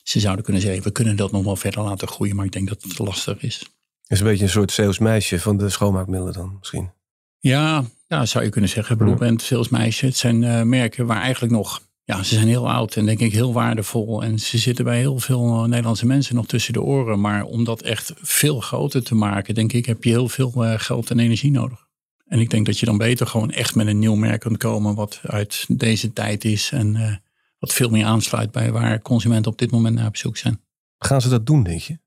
Ze 0.05 0.21
zouden 0.21 0.45
kunnen 0.45 0.63
zeggen, 0.63 0.83
we 0.83 0.91
kunnen 0.91 1.17
dat 1.17 1.33
nog 1.33 1.45
wel 1.45 1.57
verder 1.57 1.83
laten 1.83 2.09
groeien, 2.09 2.37
maar 2.37 2.45
ik 2.45 2.53
denk 2.53 2.69
dat 2.69 2.83
het 2.83 2.99
lastig 2.99 3.43
is. 3.43 3.71
Is 4.07 4.21
een 4.21 4.27
beetje 4.27 4.45
een 4.45 4.51
soort 4.51 4.71
salesmeisje 4.71 5.41
van 5.41 5.57
de 5.57 5.69
schoonmaakmiddelen 5.69 6.33
dan 6.33 6.57
misschien. 6.59 6.91
Ja, 7.39 7.85
ja 8.07 8.27
zou 8.27 8.45
je 8.45 8.51
kunnen 8.51 8.71
zeggen. 8.71 8.97
Blue 8.97 9.15
Band, 9.15 9.43
salesmeisje. 9.43 10.07
Het 10.07 10.17
zijn 10.17 10.43
uh, 10.43 10.63
merken 10.63 11.07
waar 11.07 11.21
eigenlijk 11.21 11.53
nog, 11.53 11.83
ja, 12.05 12.23
ze 12.23 12.35
zijn 12.35 12.47
heel 12.47 12.71
oud 12.71 12.97
en 12.97 13.07
denk 13.07 13.21
ik 13.21 13.33
heel 13.33 13.53
waardevol. 13.53 14.23
En 14.23 14.39
ze 14.39 14.59
zitten 14.59 14.85
bij 14.85 14.99
heel 14.99 15.19
veel 15.19 15.63
uh, 15.63 15.69
Nederlandse 15.69 16.07
mensen 16.07 16.35
nog 16.35 16.47
tussen 16.47 16.73
de 16.73 16.83
oren. 16.83 17.21
Maar 17.21 17.45
om 17.45 17.65
dat 17.65 17.83
echt 17.83 18.13
veel 18.17 18.61
groter 18.61 19.03
te 19.03 19.15
maken, 19.15 19.55
denk 19.55 19.73
ik, 19.73 19.87
heb 19.87 20.05
je 20.05 20.11
heel 20.11 20.29
veel 20.29 20.53
uh, 20.57 20.75
geld 20.77 21.11
en 21.11 21.19
energie 21.19 21.51
nodig. 21.51 21.87
En 22.25 22.39
ik 22.39 22.51
denk 22.51 22.67
dat 22.67 22.79
je 22.79 22.87
dan 22.87 22.99
beter 22.99 23.27
gewoon 23.27 23.51
echt 23.51 23.75
met 23.75 23.87
een 23.87 23.99
nieuw 23.99 24.15
merk 24.15 24.41
kunt 24.41 24.57
komen 24.57 24.95
wat 24.95 25.21
uit 25.23 25.65
deze 25.69 26.13
tijd 26.13 26.45
is. 26.45 26.71
En 26.73 27.23
wat 27.65 27.75
veel 27.75 27.91
meer 27.91 28.05
aansluit 28.05 28.51
bij 28.51 28.73
waar 28.73 29.03
consumenten 29.03 29.53
op 29.53 29.59
dit 29.59 29.71
moment 29.71 29.95
naar 29.97 30.07
op 30.07 30.17
zoek 30.17 30.37
zijn. 30.37 30.61
Gaan 30.99 31.21
ze 31.21 31.29
dat 31.29 31.47
doen, 31.47 31.63
denk 31.63 31.81
je? 31.81 31.99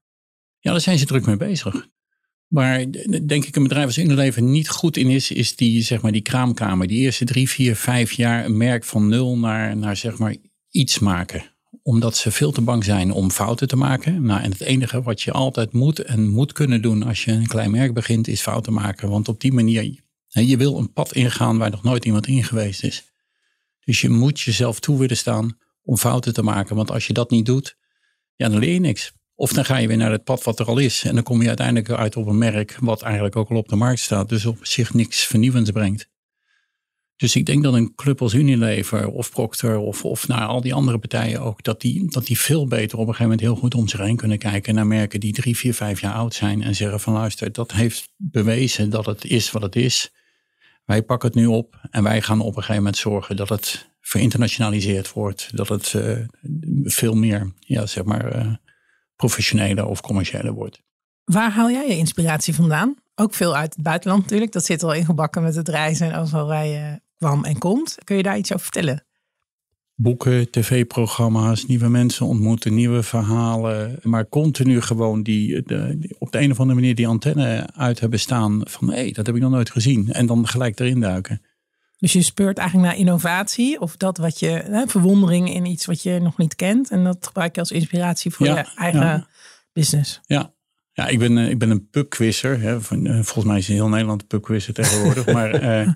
Ja, 0.60 0.72
daar 0.72 0.82
zijn 0.82 0.98
ze 0.98 1.06
druk 1.06 1.26
mee 1.26 1.38
bezig. 1.38 1.88
Waar 2.48 2.92
denk 3.26 3.46
ik 3.46 3.56
een 3.56 3.64
bedrijf 3.64 3.86
als 3.86 3.98
Unilever 3.98 4.42
niet 4.42 4.70
goed 4.70 4.98
in 4.98 5.10
is, 5.10 5.32
is 5.32 5.56
die, 5.56 5.82
zeg 5.84 6.02
maar, 6.02 6.12
die 6.12 6.22
kraamkamer. 6.22 6.88
Die 6.88 7.00
eerste 7.00 7.26
drie, 7.26 7.50
vier, 7.50 7.76
vijf 7.76 8.12
jaar 8.12 8.46
een 8.46 8.58
merk 8.58 8.84
van 8.84 9.08
nul 9.08 9.38
naar, 9.38 9.78
naar 9.78 9.96
zeg 9.96 10.18
maar 10.18 10.36
iets 10.70 11.00
maken. 11.00 11.44
Omdat 11.84 12.16
ze 12.16 12.32
veel 12.32 12.52
te 12.52 12.62
bang 12.62 12.84
zijn 12.84 13.12
om 13.12 13.32
fouten 13.32 13.68
te 13.68 13.76
maken. 13.76 14.22
Nou, 14.22 14.42
en 14.42 14.52
het 14.52 14.62
enige 14.62 15.02
wat 15.02 15.22
je 15.22 15.32
altijd 15.32 15.74
moet 15.74 16.00
en 16.00 16.28
moet 16.28 16.52
kunnen 16.52 16.82
doen 16.82 17.04
als 17.04 17.24
je 17.24 17.32
een 17.32 17.48
klein 17.48 17.72
merk 17.72 17.94
begint, 17.94 18.28
is 18.28 18.42
fouten 18.42 18.74
maken. 18.74 19.10
Want 19.10 19.28
op 19.28 19.42
die 19.42 19.54
manier, 19.54 20.02
je 20.28 20.58
wil 20.58 20.78
een 20.78 20.94
pad 20.94 21.14
ingaan 21.14 21.58
waar 21.58 21.72
nog 21.72 21.84
nooit 21.84 22.06
iemand 22.06 22.28
in 22.28 22.44
geweest 22.44 22.84
is. 22.84 23.07
Dus 23.88 24.02
je 24.02 24.10
moet 24.10 24.40
jezelf 24.40 24.80
toe 24.80 25.00
willen 25.00 25.18
staan 25.18 25.58
om 25.84 25.98
fouten 25.98 26.34
te 26.34 26.44
maken. 26.44 26.76
Want 26.76 26.92
als 26.92 27.08
je 27.08 27.14
dat 27.14 27.30
niet 27.30 27.46
doet, 27.46 27.78
ja, 28.36 28.50
dan 28.50 28.60
leer 28.60 28.74
je 28.74 28.80
niks. 28.80 29.14
Of 29.36 29.54
dan 29.54 29.66
ga 29.66 29.78
je 29.78 29.88
weer 29.88 29.98
naar 29.98 30.12
het 30.12 30.24
pad 30.24 30.44
wat 30.44 30.60
er 30.60 30.66
al 30.66 30.78
is. 30.78 31.04
En 31.04 31.14
dan 31.14 31.24
kom 31.24 31.42
je 31.42 31.48
uiteindelijk 31.48 31.90
uit 31.90 32.16
op 32.16 32.28
een 32.28 32.38
merk 32.38 32.78
wat 32.80 33.02
eigenlijk 33.02 33.36
ook 33.36 33.50
al 33.50 33.58
op 33.58 33.68
de 33.68 33.76
markt 33.76 34.00
staat. 34.00 34.30
Dus 34.30 34.46
op 34.46 34.58
zich 34.62 34.94
niks 34.94 35.26
vernieuwends 35.26 35.72
brengt. 35.72 36.10
Dus 37.16 37.36
ik 37.36 37.46
denk 37.46 37.64
dat 37.64 37.74
een 37.74 37.96
club 37.96 38.22
als 38.22 38.34
Unilever 38.34 39.10
of 39.10 39.30
Procter 39.30 39.78
of, 39.78 40.06
of 40.06 40.28
naar 40.28 40.48
al 40.48 40.62
die 40.62 40.74
andere 40.74 40.98
partijen 40.98 41.42
ook, 41.42 41.64
dat 41.64 41.82
die, 41.82 42.12
dat 42.12 42.26
die 42.26 42.40
veel 42.40 42.68
beter 42.68 42.98
op 42.98 43.08
een 43.08 43.14
gegeven 43.14 43.24
moment 43.24 43.42
heel 43.42 43.56
goed 43.56 43.76
om 43.76 43.88
zich 43.88 44.00
heen 44.00 44.16
kunnen 44.16 44.38
kijken 44.38 44.76
naar 44.76 44.88
merken 44.88 45.20
die 45.20 45.34
drie, 45.34 45.58
vier, 45.58 45.74
vijf 45.74 46.02
jaar 46.02 46.14
oud 46.14 46.34
zijn 46.34 46.64
en 46.64 46.76
zeggen 46.76 47.00
van 47.00 47.14
luister, 47.14 47.52
dat 47.52 47.72
heeft 47.72 48.14
bewezen 48.18 48.90
dat 48.90 49.06
het 49.06 49.26
is 49.26 49.52
wat 49.52 49.62
het 49.62 49.76
is. 49.76 50.12
Wij 50.88 51.04
pakken 51.04 51.30
het 51.30 51.38
nu 51.38 51.46
op 51.46 51.88
en 51.92 52.04
wij 52.04 52.22
gaan 52.22 52.40
op 52.40 52.48
een 52.48 52.54
gegeven 52.54 52.76
moment 52.76 52.98
zorgen 52.98 53.36
dat 53.36 53.50
het 53.50 53.90
verinternationaliseerd 54.02 55.14
wordt. 55.14 55.58
Dat 55.58 55.68
het 55.68 55.94
uh, 55.94 56.18
veel 56.84 57.14
meer, 57.14 57.54
ja, 57.60 57.86
zeg 57.86 58.04
maar, 58.04 58.36
uh, 58.36 58.54
professioneler 59.16 59.86
of 59.86 60.02
commerciëler 60.02 60.54
wordt. 60.54 60.82
Waar 61.24 61.52
haal 61.52 61.72
jij 61.72 61.88
je 61.88 61.98
inspiratie 61.98 62.56
vandaan? 62.56 62.96
Ook 63.16 63.34
veel 63.34 63.56
uit 63.56 63.74
het 63.74 63.84
buitenland 63.84 64.22
natuurlijk. 64.22 64.52
Dat 64.52 64.66
zit 64.66 64.84
al 64.84 64.94
ingebakken 64.94 65.44
met 65.44 65.56
het 65.56 65.70
reizen 65.70 66.12
en 66.12 66.20
overal 66.20 66.48
waar 66.48 67.00
kwam 67.18 67.44
en 67.44 67.58
komt. 67.58 67.96
Kun 68.04 68.18
je 68.18 68.24
daar 68.24 68.38
iets 68.38 68.54
over 68.54 68.64
vertellen? 68.64 69.07
Boeken, 70.00 70.52
tv-programma's, 70.52 71.66
nieuwe 71.66 71.88
mensen 71.88 72.26
ontmoeten, 72.26 72.74
nieuwe 72.74 73.04
verhalen. 73.04 74.00
Maar 74.02 74.30
continu 74.30 74.82
gewoon 74.82 75.24
die, 75.24 75.64
de, 75.64 76.16
op 76.18 76.32
de 76.32 76.40
een 76.40 76.52
of 76.52 76.60
andere 76.60 76.80
manier 76.80 76.96
die 76.96 77.08
antenne 77.08 77.70
uit 77.74 78.00
hebben 78.00 78.20
staan. 78.20 78.62
Van 78.64 78.90
hé, 78.90 78.96
hey, 78.96 79.12
dat 79.12 79.26
heb 79.26 79.36
ik 79.36 79.42
nog 79.42 79.52
nooit 79.52 79.72
gezien. 79.72 80.12
En 80.12 80.26
dan 80.26 80.48
gelijk 80.48 80.80
erin 80.80 81.00
duiken. 81.00 81.42
Dus 81.98 82.14
je 82.14 82.22
speurt 82.22 82.58
eigenlijk 82.58 82.90
naar 82.90 83.00
innovatie 83.00 83.80
of 83.80 83.98
dat 83.98 84.18
wat 84.18 84.40
je, 84.40 84.48
hè, 84.48 84.88
verwondering 84.88 85.54
in 85.54 85.66
iets 85.66 85.86
wat 85.86 86.04
je 86.04 86.20
nog 86.20 86.38
niet 86.38 86.56
kent. 86.56 86.90
En 86.90 87.04
dat 87.04 87.28
gebruik 87.28 87.56
je 87.56 87.62
als 87.62 87.72
inspiratie 87.72 88.32
voor 88.32 88.46
je 88.46 88.66
eigen 88.76 89.28
business. 89.74 90.22
Ja. 90.26 90.54
Ja, 90.98 91.08
ik 91.08 91.20
ben, 91.20 91.38
eh, 91.38 91.50
ik 91.50 91.58
ben 91.58 91.70
een 91.70 91.90
pubquizzer. 91.90 92.60
Hè. 92.60 92.76
Eh, 92.76 93.14
volgens 93.14 93.46
mij 93.46 93.58
is 93.58 93.70
in 93.70 93.76
heel 93.76 93.90
Nederland 93.90 94.22
een 94.22 94.28
pubquizzer 94.28 94.74
tegenwoordig. 94.74 95.26
maar 95.38 95.52
eh, 95.52 95.92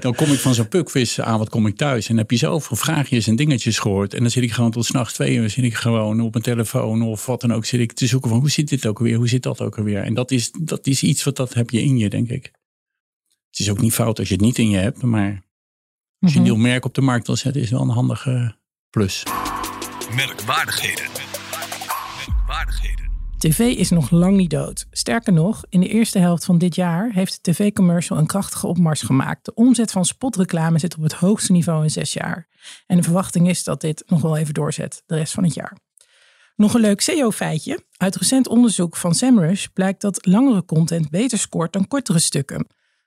dan 0.00 0.14
kom 0.14 0.32
ik 0.32 0.38
van 0.38 0.54
zo'n 0.54 0.68
pubquizavond 0.68 1.48
kom 1.48 1.66
ik 1.66 1.76
thuis. 1.76 2.08
En 2.08 2.16
heb 2.16 2.30
je 2.30 2.36
zoveel 2.36 2.76
vraagjes 2.76 3.26
en 3.26 3.36
dingetjes 3.36 3.78
gehoord. 3.78 4.14
En 4.14 4.20
dan 4.20 4.30
zit 4.30 4.42
ik 4.42 4.52
gewoon 4.52 4.70
tot 4.70 4.84
s'nachts 4.84 5.14
twee 5.14 5.34
uur 5.36 5.50
zit 5.50 5.64
ik 5.64 5.74
gewoon 5.74 6.20
op 6.20 6.32
mijn 6.32 6.44
telefoon 6.44 7.02
of 7.02 7.26
wat 7.26 7.40
dan 7.40 7.52
ook. 7.52 7.64
Zit 7.64 7.80
ik 7.80 7.92
te 7.92 8.06
zoeken 8.06 8.30
van 8.30 8.38
hoe 8.38 8.50
zit 8.50 8.68
dit 8.68 8.86
ook 8.86 8.98
alweer? 8.98 9.16
Hoe 9.16 9.28
zit 9.28 9.42
dat 9.42 9.60
ook 9.60 9.78
alweer? 9.78 10.02
En 10.02 10.14
dat 10.14 10.30
is, 10.30 10.50
dat 10.60 10.86
is 10.86 11.02
iets 11.02 11.24
wat 11.24 11.36
dat 11.36 11.54
heb 11.54 11.70
je 11.70 11.82
in 11.82 11.98
je, 11.98 12.08
denk 12.08 12.28
ik. 12.28 12.44
Het 13.50 13.58
is 13.58 13.70
ook 13.70 13.80
niet 13.80 13.92
fout 13.92 14.18
als 14.18 14.28
je 14.28 14.34
het 14.34 14.42
niet 14.42 14.58
in 14.58 14.70
je 14.70 14.78
hebt, 14.78 15.02
maar 15.02 15.42
als 16.20 16.32
je 16.32 16.38
een 16.38 16.44
nieuw 16.44 16.56
merk 16.56 16.84
op 16.84 16.94
de 16.94 17.00
markt 17.00 17.26
wil 17.26 17.36
zetten, 17.36 17.62
is 17.62 17.70
wel 17.70 17.80
een 17.80 17.88
handige 17.88 18.56
plus. 18.90 19.22
Merkwaardigheden. 20.14 21.06
Merkwaardigheden. 22.26 23.13
TV 23.38 23.58
is 23.58 23.90
nog 23.90 24.10
lang 24.10 24.36
niet 24.36 24.50
dood. 24.50 24.86
Sterker 24.90 25.32
nog, 25.32 25.64
in 25.68 25.80
de 25.80 25.88
eerste 25.88 26.18
helft 26.18 26.44
van 26.44 26.58
dit 26.58 26.74
jaar 26.74 27.10
heeft 27.12 27.44
de 27.44 27.52
tv-commercial 27.52 28.18
een 28.18 28.26
krachtige 28.26 28.66
opmars 28.66 29.02
gemaakt. 29.02 29.44
De 29.44 29.54
omzet 29.54 29.90
van 29.90 30.04
spotreclame 30.04 30.78
zit 30.78 30.96
op 30.96 31.02
het 31.02 31.12
hoogste 31.12 31.52
niveau 31.52 31.82
in 31.82 31.90
zes 31.90 32.12
jaar. 32.12 32.48
En 32.86 32.96
de 32.96 33.02
verwachting 33.02 33.48
is 33.48 33.64
dat 33.64 33.80
dit 33.80 34.02
nog 34.06 34.20
wel 34.20 34.36
even 34.36 34.54
doorzet 34.54 35.02
de 35.06 35.16
rest 35.16 35.32
van 35.32 35.44
het 35.44 35.54
jaar. 35.54 35.78
Nog 36.56 36.74
een 36.74 36.80
leuk 36.80 37.00
SEO-feitje. 37.00 37.84
Uit 37.96 38.16
recent 38.16 38.48
onderzoek 38.48 38.96
van 38.96 39.14
SEMrush 39.14 39.66
blijkt 39.66 40.00
dat 40.00 40.26
langere 40.26 40.64
content 40.64 41.10
beter 41.10 41.38
scoort 41.38 41.72
dan 41.72 41.88
kortere 41.88 42.18
stukken. 42.18 42.66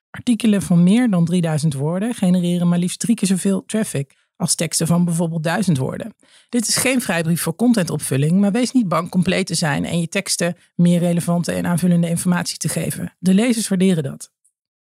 Artikelen 0.09 0.61
van 0.61 0.83
meer 0.83 1.09
dan 1.09 1.25
3000 1.25 1.73
woorden 1.73 2.13
genereren 2.13 2.67
maar 2.67 2.79
liefst 2.79 2.99
drie 2.99 3.15
keer 3.15 3.27
zoveel 3.27 3.65
traffic 3.65 4.26
als 4.37 4.55
teksten 4.55 4.87
van 4.87 5.05
bijvoorbeeld 5.05 5.43
1000 5.43 5.77
woorden. 5.77 6.13
Dit 6.49 6.67
is 6.67 6.75
geen 6.75 7.01
vrijbrief 7.01 7.41
voor 7.41 7.55
contentopvulling, 7.55 8.39
maar 8.39 8.51
wees 8.51 8.71
niet 8.71 8.87
bang 8.87 9.09
compleet 9.09 9.47
te 9.47 9.55
zijn 9.55 9.85
en 9.85 9.99
je 9.99 10.07
teksten 10.07 10.57
meer 10.75 10.99
relevante 10.99 11.51
en 11.51 11.65
aanvullende 11.65 12.09
informatie 12.09 12.57
te 12.57 12.69
geven. 12.69 13.13
De 13.19 13.33
lezers 13.33 13.67
waarderen 13.67 14.03
dat. 14.03 14.31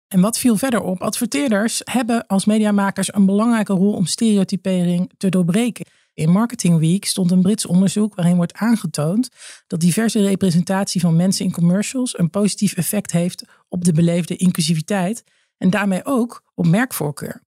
En 0.08 0.20
wat 0.20 0.38
viel 0.38 0.56
verder 0.56 0.80
op? 0.80 1.02
Adverteerders 1.02 1.80
hebben 1.84 2.26
als 2.26 2.44
mediamakers 2.44 3.14
een 3.14 3.26
belangrijke 3.26 3.72
rol 3.72 3.92
om 3.92 4.06
stereotypering 4.06 5.10
te 5.16 5.28
doorbreken. 5.28 5.86
In 6.14 6.30
Marketing 6.30 6.78
Week 6.78 7.04
stond 7.04 7.30
een 7.30 7.42
Brits 7.42 7.66
onderzoek 7.66 8.14
waarin 8.14 8.36
wordt 8.36 8.54
aangetoond 8.54 9.28
dat 9.66 9.80
diverse 9.80 10.26
representatie 10.26 11.00
van 11.00 11.16
mensen 11.16 11.44
in 11.44 11.52
commercials 11.52 12.18
een 12.18 12.30
positief 12.30 12.72
effect 12.72 13.12
heeft 13.12 13.44
op 13.68 13.84
de 13.84 13.92
beleefde 13.92 14.36
inclusiviteit 14.36 15.24
en 15.58 15.70
daarmee 15.70 16.04
ook 16.04 16.42
op 16.54 16.66
merkvoorkeur. 16.66 17.43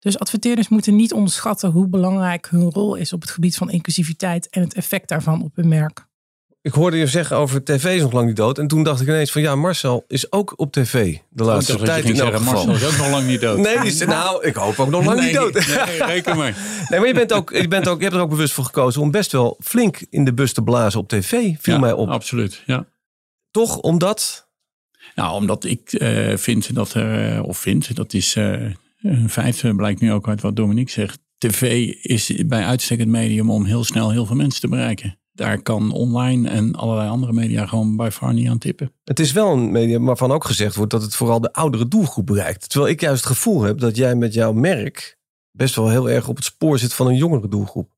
Dus 0.00 0.18
adverteerders 0.18 0.68
moeten 0.68 0.96
niet 0.96 1.12
onderschatten 1.12 1.70
hoe 1.70 1.88
belangrijk 1.88 2.48
hun 2.50 2.70
rol 2.70 2.94
is 2.94 3.12
op 3.12 3.20
het 3.20 3.30
gebied 3.30 3.56
van 3.56 3.70
inclusiviteit 3.70 4.48
en 4.48 4.62
het 4.62 4.74
effect 4.74 5.08
daarvan 5.08 5.42
op 5.42 5.56
hun 5.56 5.68
merk 5.68 6.08
ik 6.62 6.72
hoorde 6.72 6.96
je 6.96 7.06
zeggen 7.06 7.36
over 7.36 7.64
tv 7.64 7.84
is 7.84 8.02
nog 8.02 8.12
lang 8.12 8.26
niet 8.26 8.36
dood. 8.36 8.58
En 8.58 8.66
toen 8.66 8.82
dacht 8.82 9.00
ik 9.00 9.08
ineens 9.08 9.32
van 9.32 9.42
ja, 9.42 9.54
Marcel 9.54 10.04
is 10.08 10.32
ook 10.32 10.52
op 10.56 10.72
tv. 10.72 11.16
De 11.28 11.44
laatste 11.44 11.76
tijd 11.76 12.04
in 12.04 12.16
geval. 12.16 12.40
Marcel 12.40 12.74
is 12.74 12.84
ook 12.84 12.96
nog 12.96 13.10
lang 13.10 13.26
niet 13.26 13.40
dood. 13.40 13.58
Nee, 13.58 13.78
die 13.78 13.86
is, 13.86 14.04
nou, 14.04 14.46
ik 14.46 14.54
hoop 14.54 14.78
ook 14.78 14.90
nog 14.90 15.04
lang 15.04 15.20
niet 15.20 15.34
dood. 15.34 15.52
Nee, 15.52 16.02
reken 16.12 16.36
maar. 16.36 16.56
Nee, 16.88 16.98
maar 16.98 17.08
je, 17.08 17.14
bent 17.14 17.32
ook, 17.32 17.50
je, 17.50 17.68
bent 17.68 17.88
ook, 17.88 17.96
je 17.96 18.02
hebt 18.02 18.16
er 18.16 18.22
ook 18.22 18.30
bewust 18.30 18.52
voor 18.52 18.64
gekozen 18.64 19.00
om 19.00 19.10
best 19.10 19.32
wel 19.32 19.56
flink 19.60 20.06
in 20.10 20.24
de 20.24 20.34
bus 20.34 20.52
te 20.52 20.62
blazen 20.62 21.00
op 21.00 21.08
tv. 21.08 21.54
Viel 21.58 21.78
mij 21.78 21.92
op. 21.92 22.08
absoluut. 22.08 22.62
Ja. 22.66 22.86
Toch 23.50 23.78
omdat? 23.78 24.48
Nou, 25.14 25.34
omdat 25.34 25.64
ik 25.64 25.92
uh, 25.92 26.36
vind 26.36 26.74
dat 26.74 26.94
er, 26.94 27.36
uh, 27.36 27.42
of 27.42 27.58
vind, 27.58 27.96
dat 27.96 28.12
is 28.12 28.36
uh, 28.36 28.70
een 29.02 29.30
feit, 29.30 29.76
blijkt 29.76 30.00
nu 30.00 30.12
ook 30.12 30.28
uit 30.28 30.40
wat 30.40 30.56
Dominique 30.56 30.92
zegt. 30.92 31.18
TV 31.38 31.94
is 32.02 32.44
bij 32.46 32.64
uitstek 32.64 32.98
het 32.98 33.08
medium 33.08 33.50
om 33.50 33.64
heel 33.64 33.84
snel 33.84 34.10
heel 34.10 34.26
veel 34.26 34.36
mensen 34.36 34.60
te 34.60 34.68
bereiken 34.68 35.20
daar 35.40 35.62
kan 35.62 35.92
online 35.92 36.48
en 36.48 36.74
allerlei 36.74 37.08
andere 37.08 37.32
media 37.32 37.66
gewoon 37.66 37.96
bij 37.96 38.10
far 38.10 38.32
niet 38.32 38.48
aan 38.48 38.58
tippen. 38.58 38.92
Het 39.04 39.20
is 39.20 39.32
wel 39.32 39.52
een 39.52 39.70
medium 39.70 40.04
waarvan 40.04 40.32
ook 40.32 40.44
gezegd 40.44 40.74
wordt 40.74 40.90
dat 40.90 41.02
het 41.02 41.16
vooral 41.16 41.40
de 41.40 41.52
oudere 41.52 41.88
doelgroep 41.88 42.26
bereikt. 42.26 42.70
Terwijl 42.70 42.92
ik 42.92 43.00
juist 43.00 43.24
het 43.24 43.32
gevoel 43.32 43.62
heb 43.62 43.78
dat 43.78 43.96
jij 43.96 44.14
met 44.14 44.34
jouw 44.34 44.52
merk 44.52 45.18
best 45.50 45.74
wel 45.74 45.88
heel 45.88 46.10
erg 46.10 46.28
op 46.28 46.36
het 46.36 46.44
spoor 46.44 46.78
zit 46.78 46.94
van 46.94 47.06
een 47.06 47.16
jongere 47.16 47.48
doelgroep. 47.48 47.90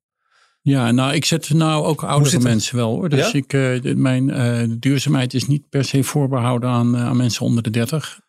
Ja, 0.60 0.90
nou, 0.90 1.12
ik 1.14 1.24
zet 1.24 1.50
nou 1.50 1.84
ook 1.84 2.02
oudere 2.02 2.38
mensen 2.38 2.76
wel 2.76 2.94
hoor. 2.94 3.08
Dus 3.08 3.32
ik, 3.32 3.52
uh, 3.52 3.94
mijn 3.94 4.28
uh, 4.28 4.76
duurzaamheid 4.78 5.34
is 5.34 5.46
niet 5.46 5.68
per 5.68 5.84
se 5.84 6.04
voorbehouden 6.04 6.70
aan, 6.70 6.94
uh, 6.94 7.06
aan 7.06 7.16
mensen 7.16 7.44
onder 7.44 7.62
de 7.62 7.70
30. 7.70 8.20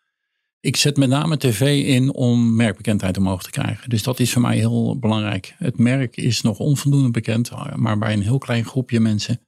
Ik 0.65 0.75
zet 0.75 0.97
met 0.97 1.09
name 1.09 1.37
tv 1.37 1.85
in 1.85 2.13
om 2.13 2.55
merkbekendheid 2.55 3.17
omhoog 3.17 3.43
te 3.43 3.49
krijgen. 3.49 3.89
Dus 3.89 4.03
dat 4.03 4.19
is 4.19 4.31
voor 4.33 4.41
mij 4.41 4.57
heel 4.57 4.99
belangrijk. 4.99 5.55
Het 5.57 5.77
merk 5.77 6.17
is 6.17 6.41
nog 6.41 6.59
onvoldoende 6.59 7.11
bekend, 7.11 7.51
maar 7.75 7.97
bij 7.97 8.13
een 8.13 8.21
heel 8.21 8.37
klein 8.37 8.65
groepje 8.65 8.99
mensen. 8.99 9.41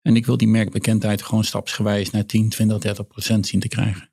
En 0.00 0.16
ik 0.16 0.26
wil 0.26 0.36
die 0.36 0.48
merkbekendheid 0.48 1.22
gewoon 1.22 1.44
stapsgewijs 1.44 2.10
naar 2.10 2.26
10, 2.26 2.48
20, 2.48 2.78
30 2.78 3.06
procent 3.06 3.46
zien 3.46 3.60
te 3.60 3.68
krijgen. 3.68 4.10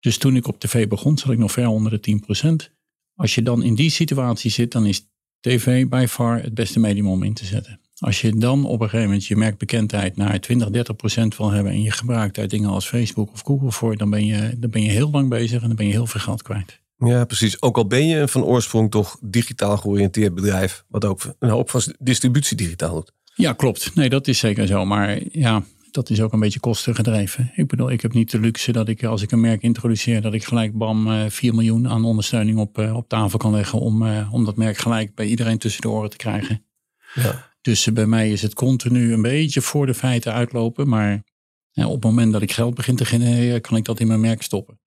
Dus 0.00 0.18
toen 0.18 0.36
ik 0.36 0.46
op 0.46 0.60
tv 0.60 0.88
begon, 0.88 1.18
zat 1.18 1.32
ik 1.32 1.38
nog 1.38 1.52
ver 1.52 1.66
onder 1.66 1.90
de 1.90 2.00
10 2.00 2.20
procent. 2.20 2.72
Als 3.14 3.34
je 3.34 3.42
dan 3.42 3.62
in 3.62 3.74
die 3.74 3.90
situatie 3.90 4.50
zit, 4.50 4.72
dan 4.72 4.86
is 4.86 5.08
tv 5.40 5.88
by 5.88 6.06
far 6.08 6.42
het 6.42 6.54
beste 6.54 6.80
medium 6.80 7.08
om 7.08 7.22
in 7.22 7.34
te 7.34 7.44
zetten. 7.44 7.80
Als 8.02 8.20
je 8.20 8.36
dan 8.36 8.64
op 8.64 8.80
een 8.80 8.88
gegeven 8.88 9.06
moment 9.06 9.26
je 9.26 9.36
merkbekendheid 9.36 10.16
naar 10.16 10.40
20, 10.40 10.70
30 10.70 10.96
procent 10.96 11.36
wil 11.36 11.50
hebben 11.50 11.72
en 11.72 11.82
je 11.82 11.90
gebruikt 11.90 12.34
daar 12.34 12.48
dingen 12.48 12.70
als 12.70 12.88
Facebook 12.88 13.32
of 13.32 13.40
Google 13.40 13.72
voor, 13.72 13.96
dan 13.96 14.10
ben, 14.10 14.26
je, 14.26 14.54
dan 14.58 14.70
ben 14.70 14.82
je 14.82 14.90
heel 14.90 15.10
lang 15.10 15.28
bezig 15.28 15.62
en 15.62 15.66
dan 15.66 15.76
ben 15.76 15.86
je 15.86 15.92
heel 15.92 16.06
veel 16.06 16.20
geld 16.20 16.42
kwijt. 16.42 16.80
Ja, 16.98 17.24
precies. 17.24 17.62
Ook 17.62 17.76
al 17.76 17.86
ben 17.86 18.06
je 18.06 18.28
van 18.28 18.44
oorsprong 18.44 18.90
toch 18.90 19.18
digitaal 19.20 19.76
georiënteerd 19.76 20.34
bedrijf, 20.34 20.84
wat 20.88 21.04
ook 21.04 21.34
een 21.38 21.48
hoop 21.48 21.70
van 21.70 21.82
distributie 21.98 22.56
digitaal 22.56 22.94
doet. 22.94 23.12
Ja, 23.34 23.52
klopt. 23.52 23.94
Nee, 23.94 24.08
dat 24.08 24.28
is 24.28 24.38
zeker 24.38 24.66
zo. 24.66 24.84
Maar 24.84 25.20
ja, 25.30 25.62
dat 25.90 26.10
is 26.10 26.20
ook 26.20 26.32
een 26.32 26.40
beetje 26.40 26.60
kostengedreven. 26.60 27.52
Ik 27.54 27.66
bedoel, 27.66 27.90
ik 27.90 28.00
heb 28.00 28.12
niet 28.12 28.30
de 28.30 28.40
luxe 28.40 28.72
dat 28.72 28.88
ik 28.88 29.04
als 29.04 29.22
ik 29.22 29.30
een 29.30 29.40
merk 29.40 29.62
introduceer, 29.62 30.22
dat 30.22 30.34
ik 30.34 30.44
gelijk 30.44 30.78
bam 30.78 31.30
4 31.30 31.50
eh, 31.50 31.56
miljoen 31.56 31.88
aan 31.88 32.04
ondersteuning 32.04 32.58
op, 32.58 32.78
eh, 32.78 32.96
op 32.96 33.08
tafel 33.08 33.38
kan 33.38 33.52
leggen 33.52 33.78
om, 33.78 34.06
eh, 34.06 34.32
om 34.32 34.44
dat 34.44 34.56
merk 34.56 34.76
gelijk 34.76 35.14
bij 35.14 35.26
iedereen 35.26 35.58
tussen 35.58 35.80
de 35.80 35.88
oren 35.88 36.10
te 36.10 36.16
krijgen. 36.16 36.64
Ja. 37.14 37.51
Dus 37.62 37.92
bij 37.92 38.06
mij 38.06 38.30
is 38.30 38.42
het 38.42 38.54
continu 38.54 39.12
een 39.12 39.22
beetje 39.22 39.60
voor 39.60 39.86
de 39.86 39.94
feiten 39.94 40.32
uitlopen. 40.32 40.88
Maar 40.88 41.22
ja, 41.70 41.86
op 41.86 41.92
het 41.92 42.04
moment 42.04 42.32
dat 42.32 42.42
ik 42.42 42.52
geld 42.52 42.74
begin 42.74 42.96
te 42.96 43.04
genereren, 43.04 43.60
kan 43.60 43.76
ik 43.76 43.84
dat 43.84 44.00
in 44.00 44.06
mijn 44.06 44.20
merk 44.20 44.42
stoppen. 44.42 44.80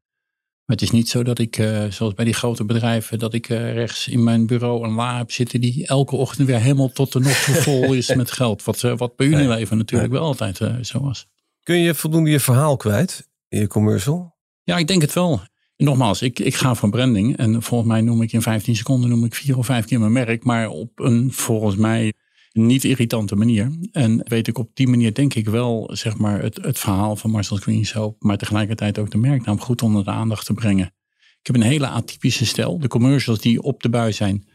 Maar 0.65 0.75
het 0.75 0.81
is 0.81 0.91
niet 0.91 1.09
zo 1.09 1.23
dat 1.23 1.39
ik, 1.39 1.57
uh, 1.57 1.85
zoals 1.89 2.13
bij 2.13 2.25
die 2.25 2.33
grote 2.33 2.65
bedrijven, 2.65 3.19
dat 3.19 3.33
ik 3.33 3.49
uh, 3.49 3.73
rechts 3.73 4.07
in 4.07 4.23
mijn 4.23 4.45
bureau 4.47 4.83
een 4.83 4.93
la 4.93 5.17
heb 5.17 5.31
zitten 5.31 5.61
die 5.61 5.87
elke 5.87 6.15
ochtend 6.15 6.47
weer 6.47 6.59
helemaal 6.59 6.91
tot 6.91 7.11
de 7.11 7.19
nog 7.19 7.37
vol 7.37 7.93
is 7.93 8.15
met 8.15 8.31
geld. 8.31 8.63
Wat, 8.63 8.83
uh, 8.83 8.97
wat 8.97 9.15
bij 9.15 9.27
Unilever 9.27 9.75
natuurlijk 9.75 10.11
wel 10.11 10.23
altijd 10.23 10.57
zo 10.81 10.99
was. 10.99 11.27
Kun 11.63 11.77
je 11.77 11.95
voldoende 11.95 12.29
je 12.29 12.39
verhaal 12.39 12.77
kwijt? 12.77 13.27
in 13.55 13.59
je 13.59 13.67
commercial? 13.67 14.35
Ja, 14.63 14.77
ik 14.77 14.87
denk 14.87 15.01
het 15.01 15.13
wel. 15.13 15.41
Nogmaals, 15.77 16.21
ik, 16.21 16.39
ik 16.39 16.55
ga 16.55 16.75
van 16.75 16.91
branding. 16.91 17.37
En 17.37 17.63
volgens 17.63 17.89
mij 17.89 18.01
noem 18.01 18.21
ik 18.21 18.31
in 18.31 18.41
15 18.41 18.75
seconden 18.75 19.09
noem 19.09 19.25
ik 19.25 19.35
vier 19.35 19.57
of 19.57 19.65
vijf 19.65 19.85
keer 19.85 19.99
mijn 19.99 20.11
merk. 20.11 20.43
Maar 20.43 20.69
op 20.69 20.99
een 20.99 21.31
volgens 21.31 21.75
mij 21.75 22.13
niet 22.55 22.83
irritante 22.83 23.35
manier. 23.35 23.71
En 23.91 24.21
weet 24.27 24.47
ik 24.47 24.57
op 24.57 24.69
die 24.73 24.87
manier 24.87 25.13
denk 25.13 25.33
ik 25.33 25.47
wel 25.49 25.89
zeg 25.93 26.17
maar, 26.17 26.41
het, 26.41 26.59
het 26.61 26.79
verhaal 26.79 27.15
van 27.15 27.31
Marcel 27.31 27.57
Green 27.57 27.85
Soap. 27.85 28.23
Maar 28.23 28.37
tegelijkertijd 28.37 28.99
ook 28.99 29.11
de 29.11 29.17
merknaam 29.17 29.59
goed 29.59 29.81
onder 29.81 30.03
de 30.03 30.11
aandacht 30.11 30.45
te 30.45 30.53
brengen. 30.53 30.93
Ik 31.39 31.47
heb 31.47 31.55
een 31.55 31.61
hele 31.61 31.87
atypische 31.87 32.45
stijl. 32.45 32.79
De 32.79 32.87
commercials 32.87 33.39
die 33.39 33.61
op 33.61 33.81
de 33.81 33.89
bui 33.89 34.13
zijn 34.13 34.47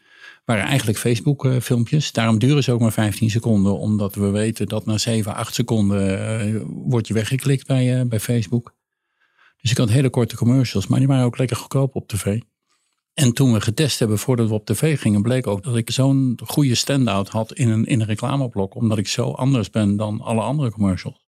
waren 0.44 0.64
eigenlijk 0.64 0.98
Facebook 0.98 1.44
eh, 1.44 1.60
filmpjes. 1.60 2.12
Daarom 2.12 2.38
duren 2.38 2.62
ze 2.62 2.72
ook 2.72 2.80
maar 2.80 2.92
15 2.92 3.30
seconden. 3.30 3.78
Omdat 3.78 4.14
we 4.14 4.30
weten 4.30 4.66
dat 4.66 4.86
na 4.86 4.98
7, 4.98 5.34
8 5.34 5.54
seconden 5.54 6.48
uh, 6.48 6.62
word 6.66 7.06
je 7.06 7.14
weggeklikt 7.14 7.66
bij, 7.66 8.00
uh, 8.00 8.06
bij 8.06 8.20
Facebook. 8.20 8.74
Dus 9.60 9.70
ik 9.70 9.76
had 9.76 9.90
hele 9.90 10.10
korte 10.10 10.36
commercials, 10.36 10.86
maar 10.86 10.98
die 10.98 11.08
waren 11.08 11.24
ook 11.24 11.38
lekker 11.38 11.56
goedkoop 11.56 11.94
op 11.94 12.08
tv. 12.08 12.40
En 13.20 13.32
toen 13.32 13.52
we 13.52 13.60
getest 13.60 13.98
hebben 13.98 14.18
voordat 14.18 14.48
we 14.48 14.54
op 14.54 14.66
tv 14.66 15.00
gingen, 15.00 15.22
bleek 15.22 15.46
ook 15.46 15.62
dat 15.62 15.76
ik 15.76 15.90
zo'n 15.90 16.38
goede 16.44 16.74
stand-out 16.74 17.28
had 17.28 17.52
in 17.52 17.68
een, 17.68 17.84
in 17.84 18.00
een 18.00 18.06
reclameblok. 18.06 18.74
Omdat 18.74 18.98
ik 18.98 19.08
zo 19.08 19.30
anders 19.30 19.70
ben 19.70 19.96
dan 19.96 20.20
alle 20.20 20.40
andere 20.40 20.70
commercials. 20.70 21.26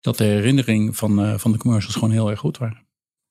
Dat 0.00 0.16
de 0.16 0.24
herinnering 0.24 0.96
van, 0.96 1.24
uh, 1.24 1.38
van 1.38 1.52
de 1.52 1.58
commercials 1.58 1.94
gewoon 1.94 2.10
heel 2.10 2.30
erg 2.30 2.38
goed 2.38 2.58
waren. 2.58 2.84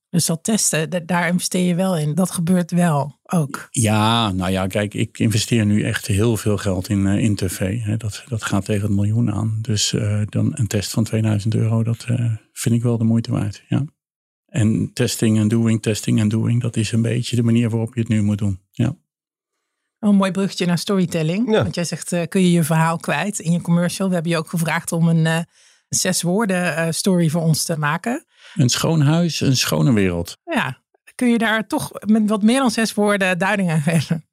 Dus 0.09 0.25
dat 0.25 0.43
testen, 0.43 1.05
daar 1.05 1.27
investeer 1.27 1.67
je 1.67 1.75
wel 1.75 1.97
in. 1.97 2.15
Dat 2.15 2.31
gebeurt 2.31 2.71
wel 2.71 3.19
ook. 3.23 3.67
Ja, 3.69 4.31
nou 4.31 4.51
ja, 4.51 4.67
kijk, 4.67 4.93
ik 4.93 5.19
investeer 5.19 5.65
nu 5.65 5.83
echt 5.83 6.07
heel 6.07 6.37
veel 6.37 6.57
geld 6.57 6.89
in, 6.89 7.05
uh, 7.05 7.17
in 7.17 7.35
tv. 7.35 7.81
Dat, 7.97 8.23
dat 8.27 8.43
gaat 8.43 8.65
tegen 8.65 8.87
het 8.87 8.95
miljoen 8.95 9.31
aan. 9.31 9.57
Dus 9.61 9.93
uh, 9.93 10.21
dan 10.25 10.51
een 10.55 10.67
test 10.67 10.91
van 10.91 11.03
2000 11.03 11.55
euro, 11.55 11.83
dat 11.83 12.05
vind 12.51 12.75
ik 12.75 12.83
wel 12.83 12.97
de 12.97 13.03
moeite 13.03 13.31
waard. 13.31 13.63
Ja. 13.67 13.85
En 14.55 14.93
testing 14.93 15.39
en 15.39 15.47
doing, 15.47 15.81
testing 15.81 16.19
en 16.19 16.27
doing, 16.27 16.61
dat 16.61 16.75
is 16.75 16.91
een 16.91 17.01
beetje 17.01 17.35
de 17.35 17.43
manier 17.43 17.69
waarop 17.69 17.93
je 17.93 17.99
het 17.99 18.09
nu 18.09 18.21
moet 18.21 18.37
doen. 18.37 18.59
Ja. 18.71 18.95
Een 19.99 20.15
mooi 20.15 20.31
bruggetje 20.31 20.65
naar 20.65 20.77
storytelling. 20.77 21.51
Ja. 21.51 21.63
Want 21.63 21.75
jij 21.75 21.83
zegt, 21.83 22.11
uh, 22.11 22.21
kun 22.29 22.41
je 22.41 22.51
je 22.51 22.63
verhaal 22.63 22.97
kwijt 22.97 23.39
in 23.39 23.51
je 23.51 23.61
commercial? 23.61 24.07
We 24.07 24.13
hebben 24.13 24.31
je 24.31 24.37
ook 24.37 24.49
gevraagd 24.49 24.91
om 24.91 25.07
een 25.07 25.25
uh, 25.25 25.39
zes 25.89 26.21
woorden 26.21 26.77
uh, 26.77 26.87
story 26.89 27.29
voor 27.29 27.41
ons 27.41 27.63
te 27.63 27.77
maken. 27.77 28.25
Een 28.55 28.69
schoon 28.69 29.01
huis, 29.01 29.41
een 29.41 29.57
schone 29.57 29.93
wereld. 29.93 30.37
Ja, 30.43 30.81
kun 31.15 31.29
je 31.29 31.37
daar 31.37 31.67
toch 31.67 31.91
met 32.05 32.29
wat 32.29 32.43
meer 32.43 32.59
dan 32.59 32.71
zes 32.71 32.93
woorden 32.93 33.37
duiding 33.37 33.69
aan 33.71 33.81
geven? 33.81 34.25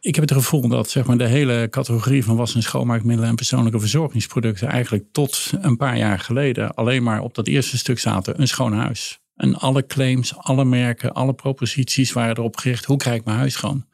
Ik 0.00 0.14
heb 0.14 0.28
het 0.28 0.32
gevoel 0.32 0.68
dat 0.68 0.90
zeg 0.90 1.06
maar, 1.06 1.18
de 1.18 1.26
hele 1.26 1.68
categorie 1.70 2.24
van 2.24 2.36
was- 2.36 2.54
en 2.54 2.62
schoonmaakmiddelen 2.62 3.30
en 3.30 3.36
persoonlijke 3.36 3.80
verzorgingsproducten 3.80 4.68
eigenlijk 4.68 5.04
tot 5.12 5.52
een 5.60 5.76
paar 5.76 5.96
jaar 5.98 6.18
geleden 6.18 6.74
alleen 6.74 7.02
maar 7.02 7.20
op 7.20 7.34
dat 7.34 7.46
eerste 7.46 7.78
stuk 7.78 7.98
zaten, 7.98 8.40
een 8.40 8.48
schoon 8.48 8.72
huis. 8.72 9.19
En 9.40 9.54
alle 9.54 9.86
claims, 9.86 10.36
alle 10.36 10.64
merken, 10.64 11.12
alle 11.12 11.34
proposities 11.34 12.12
waren 12.12 12.36
erop 12.36 12.56
gericht. 12.56 12.84
Hoe 12.84 12.96
krijg 12.96 13.18
ik 13.18 13.24
mijn 13.24 13.38
huis 13.38 13.52
schoon? 13.52 13.86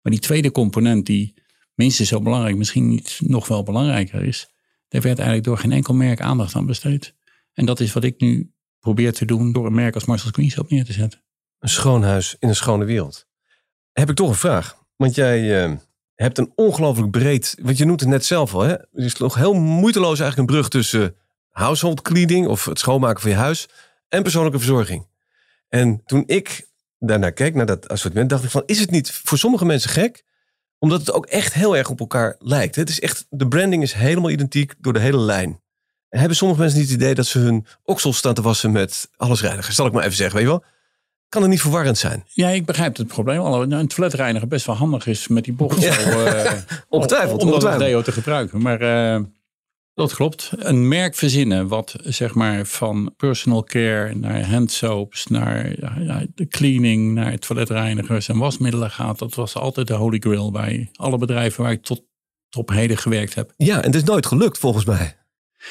Maar 0.00 0.12
die 0.12 0.20
tweede 0.20 0.50
component 0.50 1.06
die 1.06 1.34
minstens 1.74 2.08
zo 2.08 2.20
belangrijk, 2.20 2.56
misschien 2.56 2.88
niet 2.88 3.18
nog 3.22 3.48
wel 3.48 3.62
belangrijker 3.62 4.22
is. 4.22 4.48
Daar 4.88 5.00
werd 5.00 5.18
eigenlijk 5.18 5.46
door 5.46 5.58
geen 5.58 5.72
enkel 5.72 5.94
merk 5.94 6.20
aandacht 6.20 6.54
aan 6.54 6.66
besteed. 6.66 7.14
En 7.52 7.66
dat 7.66 7.80
is 7.80 7.92
wat 7.92 8.04
ik 8.04 8.20
nu 8.20 8.52
probeer 8.80 9.12
te 9.12 9.24
doen 9.24 9.52
door 9.52 9.66
een 9.66 9.74
merk 9.74 9.94
als 9.94 10.04
Marcel 10.04 10.30
Queens 10.30 10.58
op 10.58 10.70
neer 10.70 10.84
te 10.84 10.92
zetten. 10.92 11.22
Een 11.58 11.68
schoon 11.68 12.02
huis 12.02 12.36
in 12.38 12.48
een 12.48 12.56
schone 12.56 12.84
wereld. 12.84 13.26
Heb 13.92 14.10
ik 14.10 14.16
toch 14.16 14.28
een 14.28 14.34
vraag. 14.34 14.76
Want 14.96 15.14
jij 15.14 15.64
uh, 15.64 15.76
hebt 16.14 16.38
een 16.38 16.52
ongelooflijk 16.54 17.10
breed, 17.10 17.56
want 17.62 17.78
je 17.78 17.84
noemt 17.84 18.00
het 18.00 18.08
net 18.08 18.24
zelf 18.24 18.54
al. 18.54 18.60
Hè? 18.60 18.70
Het 18.70 18.88
is 18.92 19.16
nog 19.16 19.34
heel 19.34 19.54
moeiteloos 19.54 20.20
eigenlijk 20.20 20.38
een 20.38 20.56
brug 20.56 20.68
tussen 20.68 21.16
household 21.50 22.02
cleaning 22.02 22.46
of 22.46 22.64
het 22.64 22.78
schoonmaken 22.78 23.20
van 23.20 23.30
je 23.30 23.36
huis 23.36 23.68
en 24.14 24.22
persoonlijke 24.22 24.58
verzorging. 24.58 25.06
En 25.68 26.02
toen 26.04 26.22
ik 26.26 26.68
daarnaar 26.98 27.32
keek, 27.32 27.54
naar 27.54 27.66
dat 27.66 27.88
assortiment, 27.88 28.30
dacht 28.30 28.44
ik 28.44 28.50
van, 28.50 28.62
is 28.66 28.80
het 28.80 28.90
niet 28.90 29.12
voor 29.24 29.38
sommige 29.38 29.64
mensen 29.64 29.90
gek? 29.90 30.24
Omdat 30.78 31.00
het 31.00 31.12
ook 31.12 31.26
echt 31.26 31.52
heel 31.52 31.76
erg 31.76 31.90
op 31.90 32.00
elkaar 32.00 32.36
lijkt. 32.38 32.76
Het 32.76 32.88
is 32.88 33.00
echt, 33.00 33.26
de 33.30 33.48
branding 33.48 33.82
is 33.82 33.92
helemaal 33.92 34.30
identiek 34.30 34.74
door 34.78 34.92
de 34.92 34.98
hele 34.98 35.18
lijn. 35.18 35.60
En 36.08 36.18
hebben 36.18 36.36
sommige 36.36 36.60
mensen 36.60 36.78
niet 36.78 36.88
het 36.88 37.00
idee 37.00 37.14
dat 37.14 37.26
ze 37.26 37.38
hun 37.38 37.66
oksels 37.82 38.16
staan 38.16 38.34
te 38.34 38.42
wassen 38.42 38.72
met 38.72 39.10
allesreiniger? 39.16 39.72
Zal 39.72 39.86
ik 39.86 39.92
maar 39.92 40.04
even 40.04 40.16
zeggen, 40.16 40.36
weet 40.36 40.44
je 40.44 40.50
wel? 40.50 40.64
Kan 41.28 41.42
het 41.42 41.50
niet 41.50 41.60
verwarrend 41.60 41.98
zijn? 41.98 42.24
Ja, 42.26 42.48
ik 42.48 42.64
begrijp 42.64 42.96
het 42.96 43.06
probleem. 43.06 43.38
Al 43.38 43.72
een 43.72 43.88
toiletreiniger 43.88 44.48
best 44.48 44.66
wel 44.66 44.76
handig 44.76 45.06
is 45.06 45.28
met 45.28 45.44
die 45.44 45.52
bocht. 45.52 45.82
Ja. 45.82 45.98
Uh, 45.98 46.52
ongetwijfeld. 46.88 47.42
Om, 47.42 47.52
om 47.52 47.60
dat 47.60 47.78
deo 47.78 48.02
te 48.02 48.12
gebruiken. 48.12 48.62
Maar 48.62 48.82
uh, 48.82 49.24
dat 49.94 50.14
klopt. 50.14 50.50
Een 50.56 50.88
merk 50.88 51.14
verzinnen 51.14 51.68
wat 51.68 51.96
zeg 52.00 52.34
maar 52.34 52.66
van 52.66 53.14
personal 53.16 53.64
care 53.64 54.14
naar 54.14 54.48
handsoaps, 54.48 55.26
naar 55.26 55.74
de 56.34 56.46
cleaning, 56.48 57.14
naar 57.14 57.38
toiletreinigers 57.38 58.28
en 58.28 58.38
wasmiddelen 58.38 58.90
gaat. 58.90 59.18
Dat 59.18 59.34
was 59.34 59.54
altijd 59.54 59.86
de 59.86 59.94
holy 59.94 60.18
grail 60.18 60.50
bij 60.50 60.88
alle 60.92 61.18
bedrijven 61.18 61.62
waar 61.62 61.72
ik 61.72 61.82
tot 61.82 62.02
op 62.56 62.68
heden 62.68 62.96
gewerkt 62.96 63.34
heb. 63.34 63.52
Ja, 63.56 63.76
en 63.76 63.86
het 63.86 63.94
is 63.94 64.04
nooit 64.04 64.26
gelukt 64.26 64.58
volgens 64.58 64.84
mij. 64.84 65.16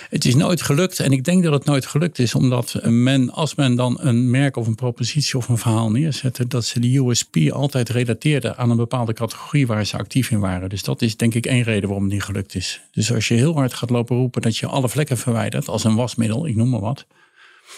Het 0.09 0.25
is 0.25 0.35
nooit 0.35 0.61
gelukt 0.61 0.99
en 0.99 1.11
ik 1.11 1.23
denk 1.23 1.43
dat 1.43 1.53
het 1.53 1.65
nooit 1.65 1.85
gelukt 1.85 2.19
is 2.19 2.35
omdat 2.35 2.79
men, 2.83 3.29
als 3.29 3.55
men 3.55 3.75
dan 3.75 3.97
een 4.01 4.29
merk 4.29 4.57
of 4.57 4.67
een 4.67 4.75
propositie 4.75 5.37
of 5.37 5.47
een 5.47 5.57
verhaal 5.57 5.91
neerzette, 5.91 6.47
dat 6.47 6.65
ze 6.65 6.79
die 6.79 6.99
USP 6.99 7.35
altijd 7.51 7.89
relateerden 7.89 8.57
aan 8.57 8.69
een 8.69 8.77
bepaalde 8.77 9.13
categorie 9.13 9.67
waar 9.67 9.85
ze 9.85 9.97
actief 9.97 10.31
in 10.31 10.39
waren. 10.39 10.69
Dus 10.69 10.83
dat 10.83 11.01
is 11.01 11.17
denk 11.17 11.33
ik 11.33 11.45
één 11.45 11.63
reden 11.63 11.83
waarom 11.83 12.03
het 12.03 12.13
niet 12.13 12.23
gelukt 12.23 12.55
is. 12.55 12.81
Dus 12.91 13.13
als 13.13 13.27
je 13.27 13.33
heel 13.33 13.53
hard 13.53 13.73
gaat 13.73 13.89
lopen 13.89 14.17
roepen 14.17 14.41
dat 14.41 14.57
je 14.57 14.67
alle 14.67 14.89
vlekken 14.89 15.17
verwijdert 15.17 15.67
als 15.67 15.83
een 15.83 15.95
wasmiddel, 15.95 16.47
ik 16.47 16.55
noem 16.55 16.69
maar 16.69 16.79
wat, 16.79 17.05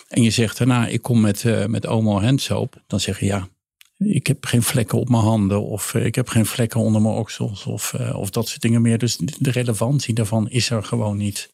en 0.07 0.23
je 0.23 0.29
zegt 0.29 0.57
daarna 0.57 0.87
ik 0.87 1.01
kom 1.01 1.21
met, 1.21 1.43
uh, 1.43 1.65
met 1.65 1.87
Omo 1.87 2.21
handsoap, 2.21 2.83
dan 2.87 2.99
zeg 2.99 3.19
je 3.19 3.25
ja, 3.25 3.47
ik 3.97 4.27
heb 4.27 4.45
geen 4.45 4.63
vlekken 4.63 4.99
op 4.99 5.09
mijn 5.09 5.23
handen 5.23 5.63
of 5.63 5.93
uh, 5.93 6.05
ik 6.05 6.15
heb 6.15 6.27
geen 6.27 6.45
vlekken 6.45 6.79
onder 6.79 7.01
mijn 7.01 7.15
oksels 7.15 7.65
of, 7.65 7.93
uh, 7.99 8.15
of 8.15 8.29
dat 8.29 8.47
soort 8.47 8.61
dingen 8.61 8.81
meer. 8.81 8.97
Dus 8.97 9.17
de 9.17 9.51
relevantie 9.51 10.13
daarvan 10.13 10.49
is 10.49 10.69
er 10.69 10.83
gewoon 10.83 11.17
niet. 11.17 11.53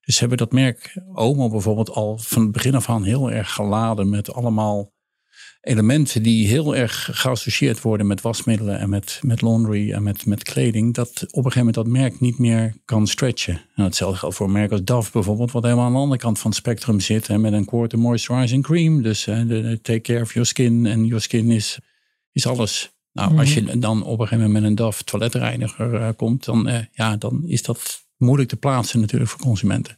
Dus 0.00 0.20
hebben 0.20 0.38
dat 0.38 0.52
merk 0.52 1.02
Omo 1.14 1.48
bijvoorbeeld 1.48 1.90
al 1.90 2.18
van 2.18 2.42
het 2.42 2.52
begin 2.52 2.74
af 2.74 2.88
aan 2.88 3.04
heel 3.04 3.30
erg 3.30 3.52
geladen 3.52 4.08
met 4.08 4.32
allemaal 4.32 4.92
elementen 5.60 6.22
die 6.22 6.46
heel 6.46 6.76
erg 6.76 7.08
geassocieerd 7.12 7.80
worden 7.80 8.06
met 8.06 8.20
wasmiddelen 8.20 8.78
en 8.78 8.88
met, 8.88 9.20
met 9.22 9.42
laundry 9.42 9.92
en 9.92 10.02
met, 10.02 10.26
met 10.26 10.42
kleding. 10.42 10.94
Dat 10.94 11.10
op 11.10 11.20
een 11.20 11.52
gegeven 11.52 11.58
moment 11.58 11.74
dat 11.74 11.86
merk 11.86 12.20
niet 12.20 12.38
meer 12.38 12.74
kan 12.84 13.06
stretchen. 13.06 13.60
En 13.74 13.84
hetzelfde 13.84 14.18
geldt 14.18 14.36
voor 14.36 14.46
een 14.46 14.52
merk 14.52 14.70
als 14.70 14.84
Dove 14.84 15.10
bijvoorbeeld, 15.12 15.50
wat 15.50 15.62
helemaal 15.62 15.84
aan 15.84 15.92
de 15.92 15.98
andere 15.98 16.20
kant 16.20 16.38
van 16.38 16.50
het 16.50 16.58
spectrum 16.58 17.00
zit. 17.00 17.28
En 17.28 17.40
met 17.40 17.52
een 17.52 17.64
quarter 17.64 17.98
moisturizing 17.98 18.62
cream. 18.62 19.02
Dus 19.02 19.24
de, 19.24 19.78
take 19.82 20.00
care 20.00 20.22
of 20.22 20.32
your 20.32 20.48
skin. 20.48 20.86
En 20.86 21.06
your 21.06 21.22
skin 21.22 21.50
is, 21.50 21.78
is 22.32 22.46
alles. 22.46 22.94
Nou, 23.12 23.38
als 23.38 23.54
je 23.54 23.78
dan 23.78 24.02
op 24.02 24.20
een 24.20 24.26
gegeven 24.26 24.44
moment 24.44 24.52
met 24.52 24.70
een 24.70 24.76
Dove 24.76 25.04
toiletreiniger 25.04 25.94
uh, 25.94 26.08
komt, 26.16 26.44
dan, 26.44 26.68
uh, 26.68 26.78
ja, 26.92 27.16
dan 27.16 27.42
is 27.44 27.62
dat 27.62 28.08
moeilijk 28.20 28.48
te 28.48 28.56
plaatsen 28.56 29.00
natuurlijk 29.00 29.30
voor 29.30 29.40
consumenten. 29.40 29.96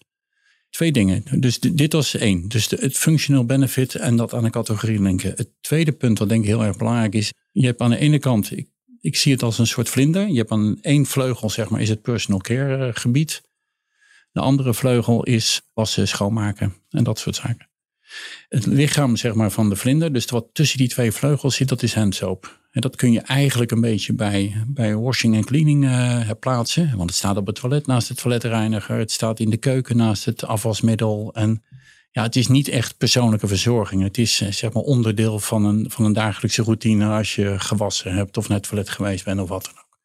Twee 0.71 0.93
dingen. 0.93 1.25
Dus 1.41 1.61
dit 1.61 1.93
was 1.93 2.15
één. 2.15 2.49
Dus 2.49 2.69
de, 2.69 2.77
het 2.81 2.97
functional 2.97 3.45
benefit 3.45 3.95
en 3.95 4.17
dat 4.17 4.35
aan 4.35 4.45
een 4.45 4.51
categorie 4.51 5.01
linken. 5.01 5.33
Het 5.37 5.49
tweede 5.61 5.93
punt 5.93 6.19
wat 6.19 6.29
denk 6.29 6.43
ik 6.43 6.49
heel 6.49 6.65
erg 6.65 6.77
belangrijk 6.77 7.15
is. 7.15 7.33
Je 7.51 7.67
hebt 7.67 7.81
aan 7.81 7.91
de 7.91 7.99
ene 7.99 8.19
kant, 8.19 8.53
ik, 9.01 9.17
zie 9.17 9.33
het 9.33 9.43
als 9.43 9.59
een 9.59 9.67
soort 9.67 9.89
vlinder. 9.89 10.29
Je 10.29 10.39
hebt 10.39 10.51
aan 10.51 10.79
één 10.81 11.07
vleugel 11.07 11.51
zeg 11.51 11.69
maar 11.69 11.81
is 11.81 11.89
het 11.89 12.03
personal 12.03 12.41
care 12.41 12.91
gebied. 12.95 13.43
De 14.33 14.41
andere 14.41 14.75
vleugel 14.75 15.25
is 15.25 15.63
wassen, 15.75 16.09
schoonmaken 16.09 16.75
en 16.91 17.05
dat 17.05 17.19
soort 17.19 17.37
zaken. 17.37 17.71
Het 18.49 18.67
lichaam 18.67 19.17
zeg 19.17 19.35
maar, 19.35 19.51
van 19.51 19.69
de 19.69 19.77
vlinder, 19.77 20.13
dus 20.13 20.25
wat 20.25 20.49
tussen 20.53 20.79
die 20.79 20.89
twee 20.89 21.13
vleugels 21.13 21.57
zit, 21.57 21.69
dat 21.69 21.83
is 21.83 21.95
handsoap. 21.95 22.62
En 22.73 22.81
dat 22.81 22.97
kun 22.97 23.13
je 23.13 23.21
eigenlijk 23.21 23.71
een 23.71 23.81
beetje 23.81 24.13
bij, 24.13 24.65
bij 24.67 24.97
washing 24.97 25.35
en 25.35 25.45
cleaning 25.45 25.85
uh, 25.85 26.31
plaatsen. 26.41 26.97
Want 26.97 27.09
het 27.09 27.19
staat 27.19 27.37
op 27.37 27.47
het 27.47 27.55
toilet 27.55 27.87
naast 27.87 28.09
het 28.09 28.17
toiletreiniger. 28.17 28.99
Het 28.99 29.11
staat 29.11 29.41
in 29.41 29.51
de 29.51 29.57
keuken 29.57 29.97
naast 29.97 30.25
het 30.25 30.45
afwasmiddel. 30.45 31.31
En 31.35 31.63
ja, 32.11 32.23
het 32.23 32.37
is 32.37 32.49
niet 32.49 32.69
echt 32.69 32.97
persoonlijke 32.97 33.47
verzorging. 33.47 34.03
Het 34.03 34.19
is 34.19 34.37
zeg 34.37 34.73
maar 34.73 34.83
onderdeel 34.83 35.39
van 35.39 35.65
een, 35.65 35.91
van 35.91 36.05
een 36.05 36.13
dagelijkse 36.13 36.63
routine 36.63 37.07
als 37.07 37.35
je 37.35 37.61
gewassen 37.61 38.15
hebt 38.15 38.37
of 38.37 38.49
het 38.49 38.63
toilet 38.63 38.89
geweest 38.89 39.25
bent 39.25 39.41
of 39.41 39.49
wat 39.49 39.65
dan 39.65 39.75
ook. 39.75 40.01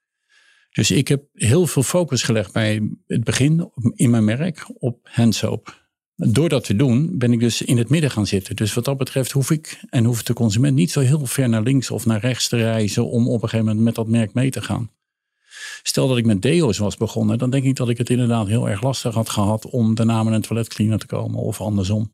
Dus 0.71 0.91
ik 0.91 1.07
heb 1.07 1.23
heel 1.33 1.67
veel 1.67 1.83
focus 1.83 2.23
gelegd 2.23 2.53
bij 2.53 2.89
het 3.07 3.23
begin 3.23 3.71
in 3.95 4.09
mijn 4.09 4.25
merk 4.25 4.65
op 4.79 5.09
handsoap. 5.11 5.86
Door 6.19 6.49
dat 6.49 6.63
te 6.63 6.75
doen 6.75 7.17
ben 7.17 7.31
ik 7.31 7.39
dus 7.39 7.61
in 7.61 7.77
het 7.77 7.89
midden 7.89 8.11
gaan 8.11 8.27
zitten. 8.27 8.55
Dus 8.55 8.73
wat 8.73 8.85
dat 8.85 8.97
betreft 8.97 9.31
hoef 9.31 9.51
ik 9.51 9.79
en 9.89 10.05
hoeft 10.05 10.27
de 10.27 10.33
consument 10.33 10.75
niet 10.75 10.91
zo 10.91 10.99
heel 10.99 11.25
ver 11.25 11.49
naar 11.49 11.61
links 11.61 11.91
of 11.91 12.05
naar 12.05 12.19
rechts 12.19 12.47
te 12.47 12.57
reizen 12.57 13.09
om 13.09 13.27
op 13.27 13.33
een 13.33 13.49
gegeven 13.49 13.65
moment 13.65 13.85
met 13.85 13.95
dat 13.95 14.07
merk 14.07 14.33
mee 14.33 14.49
te 14.49 14.61
gaan. 14.61 14.91
Stel 15.83 16.07
dat 16.07 16.17
ik 16.17 16.25
met 16.25 16.41
deo's 16.41 16.77
was 16.77 16.97
begonnen, 16.97 17.37
dan 17.37 17.49
denk 17.49 17.63
ik 17.63 17.75
dat 17.75 17.89
ik 17.89 17.97
het 17.97 18.09
inderdaad 18.09 18.47
heel 18.47 18.69
erg 18.69 18.81
lastig 18.81 19.13
had 19.13 19.29
gehad 19.29 19.65
om 19.65 19.95
daarna 19.95 20.23
met 20.23 20.33
een 20.33 20.41
toiletcleaner 20.41 20.99
te 20.99 21.05
komen 21.05 21.39
of 21.39 21.61
andersom. 21.61 22.13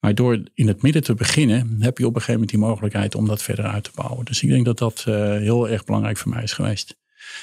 Maar 0.00 0.14
door 0.14 0.42
in 0.54 0.68
het 0.68 0.82
midden 0.82 1.02
te 1.02 1.14
beginnen, 1.14 1.76
heb 1.80 1.98
je 1.98 2.06
op 2.06 2.14
een 2.14 2.20
gegeven 2.20 2.40
moment 2.40 2.50
die 2.50 2.68
mogelijkheid 2.68 3.14
om 3.14 3.26
dat 3.26 3.42
verder 3.42 3.64
uit 3.64 3.84
te 3.84 3.90
bouwen. 3.94 4.24
Dus 4.24 4.42
ik 4.42 4.48
denk 4.48 4.64
dat 4.64 4.78
dat 4.78 5.04
uh, 5.08 5.14
heel 5.36 5.68
erg 5.68 5.84
belangrijk 5.84 6.16
voor 6.16 6.30
mij 6.30 6.42
is 6.42 6.52
geweest. 6.52 6.96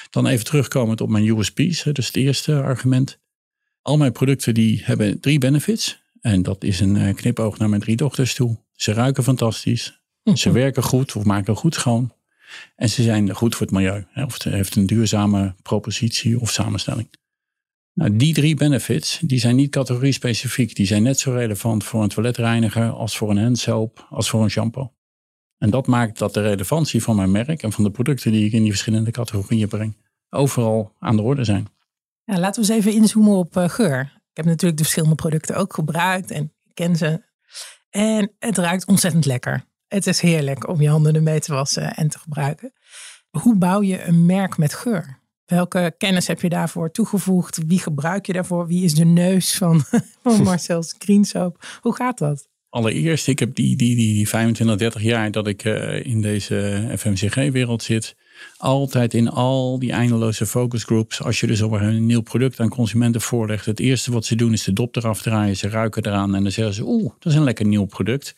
Dan 0.10 0.28
even 0.28 0.46
terugkomend 0.46 1.02
op 1.02 1.10
mijn 1.10 1.38
USP's, 1.38 1.84
dus 1.84 2.08
het 2.08 2.16
eerste 2.16 2.62
argument. 2.62 3.20
Al 3.82 3.98
mijn 3.98 4.12
producten 4.12 4.54
die 4.54 4.82
hebben 4.84 5.20
drie 5.20 5.40
benefits. 5.40 6.02
En 6.22 6.44
dat 6.44 6.64
is 6.64 6.80
een 6.80 6.98
eh, 6.98 7.16
knipoog 7.16 7.58
naar 7.58 7.70
mijn 7.70 7.82
drie 7.82 7.96
dochters 7.96 8.34
toe. 8.34 8.58
Ze 8.74 8.94
ruiken 8.94 9.24
fantastisch. 9.24 10.02
Ze 10.34 10.52
werken 10.52 10.84
goed 10.84 11.16
of 11.16 11.24
maken 11.24 11.56
goed 11.56 11.74
schoon. 11.74 12.12
En 12.76 12.90
ze 12.90 13.04
zijn 13.04 13.36
goed 13.36 13.56
voor 13.56 13.66
het 13.66 13.76
milieu. 13.76 14.06
Of 14.16 14.34
het 14.34 14.44
heeft 14.44 14.76
een 14.76 14.86
duurzame 14.86 15.56
propositie 15.62 16.40
of 16.40 16.52
samenstelling. 16.52 17.10
Nou, 17.94 18.16
die 18.16 18.34
drie 18.34 18.56
benefits 18.56 19.20
die 19.22 19.40
zijn 19.40 19.56
niet 19.56 19.72
categorie 19.72 20.12
specifiek. 20.12 20.76
Die 20.76 20.86
zijn 20.86 21.04
net 21.04 21.20
zo 21.20 21.32
relevant 21.32 21.84
voor 21.84 22.04
een 22.04 22.10
toiletreiniger 22.10 22.90
als 22.90 23.18
voor 23.18 23.30
een 23.30 23.38
handsoap, 23.38 24.08
als 24.10 24.30
voor 24.30 24.44
een 24.44 24.50
shampoo. 24.50 24.94
En 25.58 25.70
dat 25.70 25.88
maakt 25.88 26.18
dat 26.18 26.34
de 26.34 26.42
relevantie 26.42 27.04
van 27.04 27.16
mijn 27.16 27.32
merk 27.32 27.64
en 27.64 27.72
van 27.72 27.84
de 27.84 27.92
producten 27.92 28.32
die 28.32 28.46
ik 28.46 28.52
in 28.52 28.62
die 28.62 28.72
verschillende 28.72 29.12
categorieën 29.12 29.68
breng, 29.68 29.98
overal 30.30 30.96
aan 31.00 31.16
de 31.16 31.22
orde 31.22 31.44
zijn. 31.44 31.68
Ja, 32.30 32.40
laten 32.40 32.62
we 32.62 32.74
eens 32.74 32.86
even 32.86 33.02
inzoomen 33.02 33.38
op 33.38 33.58
eh, 33.58 33.70
geur. 33.70 34.00
Ik 34.02 34.38
heb 34.38 34.46
natuurlijk 34.46 34.78
de 34.78 34.84
verschillende 34.84 35.16
producten 35.16 35.56
ook 35.56 35.74
gebruikt 35.74 36.32
en 36.32 36.54
ken 36.74 36.96
ze. 36.96 37.22
En 37.90 38.32
het 38.40 38.58
ruikt 38.58 38.86
ontzettend 38.86 39.26
lekker. 39.26 39.66
Het 39.88 40.08
is 40.08 40.22
heerlijk 40.22 40.68
om 40.68 40.82
je 40.82 40.90
handen 40.90 41.16
ermee 41.16 41.40
te 41.40 41.54
wassen 41.54 41.96
en 41.96 42.10
te 42.10 42.20
gebruiken. 42.20 42.74
Hoe 43.30 43.58
bouw 43.58 43.82
je 43.82 44.04
een 44.04 44.26
merk 44.26 44.58
met 44.58 44.74
geur? 44.74 45.20
Welke 45.46 45.96
kennis 45.98 46.28
heb 46.28 46.42
je 46.42 46.50
daarvoor 46.50 46.92
toegevoegd? 46.92 47.60
Wie 47.68 47.80
gebruik 47.80 48.26
je 48.26 48.34
daarvoor? 48.34 48.68
Wie 48.68 48.84
is 48.84 48.94
de 48.94 49.06
neus 49.06 49.56
van, 49.56 49.84
van 50.24 50.44
Marcel 50.44 50.84
Screen 50.84 51.26
Soap? 51.26 51.80
Hoe 51.82 51.96
gaat 51.96 52.18
dat? 52.18 52.48
Allereerst, 52.70 53.28
ik 53.28 53.40
heb 53.40 53.56
die, 53.56 53.76
die, 53.76 53.96
die 53.96 54.30
25, 54.30 54.78
30 54.78 55.02
jaar 55.02 55.32
dat 55.32 55.48
ik 55.48 55.64
eh, 55.64 56.06
in 56.06 56.22
deze 56.22 56.88
FMCG-wereld 56.98 57.84
zit, 57.84 58.16
altijd 58.58 59.14
in 59.14 59.30
al 59.30 59.80
die 59.80 59.92
eindeloze 59.92 60.46
focusgroups, 60.46 61.22
als 61.22 61.40
je 61.40 61.48
dus 61.48 61.62
op 61.62 61.72
een 61.72 62.06
nieuw 62.06 62.22
product 62.22 62.60
aan 62.60 62.70
consumenten 62.70 63.22
voorlegt, 63.22 63.66
het 63.66 63.80
eerste 63.80 64.12
wat 64.12 64.26
ze 64.26 64.36
doen 64.36 64.54
is 64.54 64.64
de 64.64 64.74
dop 64.74 64.96
eraf 64.96 65.22
draaien, 65.22 65.58
ze 65.58 65.70
ruiken 65.70 66.06
eraan 66.06 66.36
en 66.36 66.44
dan 66.44 66.52
zeggen 66.52 66.74
ze, 66.74 66.84
oeh, 66.84 67.12
dat 67.20 67.32
is 67.32 67.38
een 67.38 67.44
lekker 67.44 67.66
nieuw 67.66 67.86
product. 67.86 68.36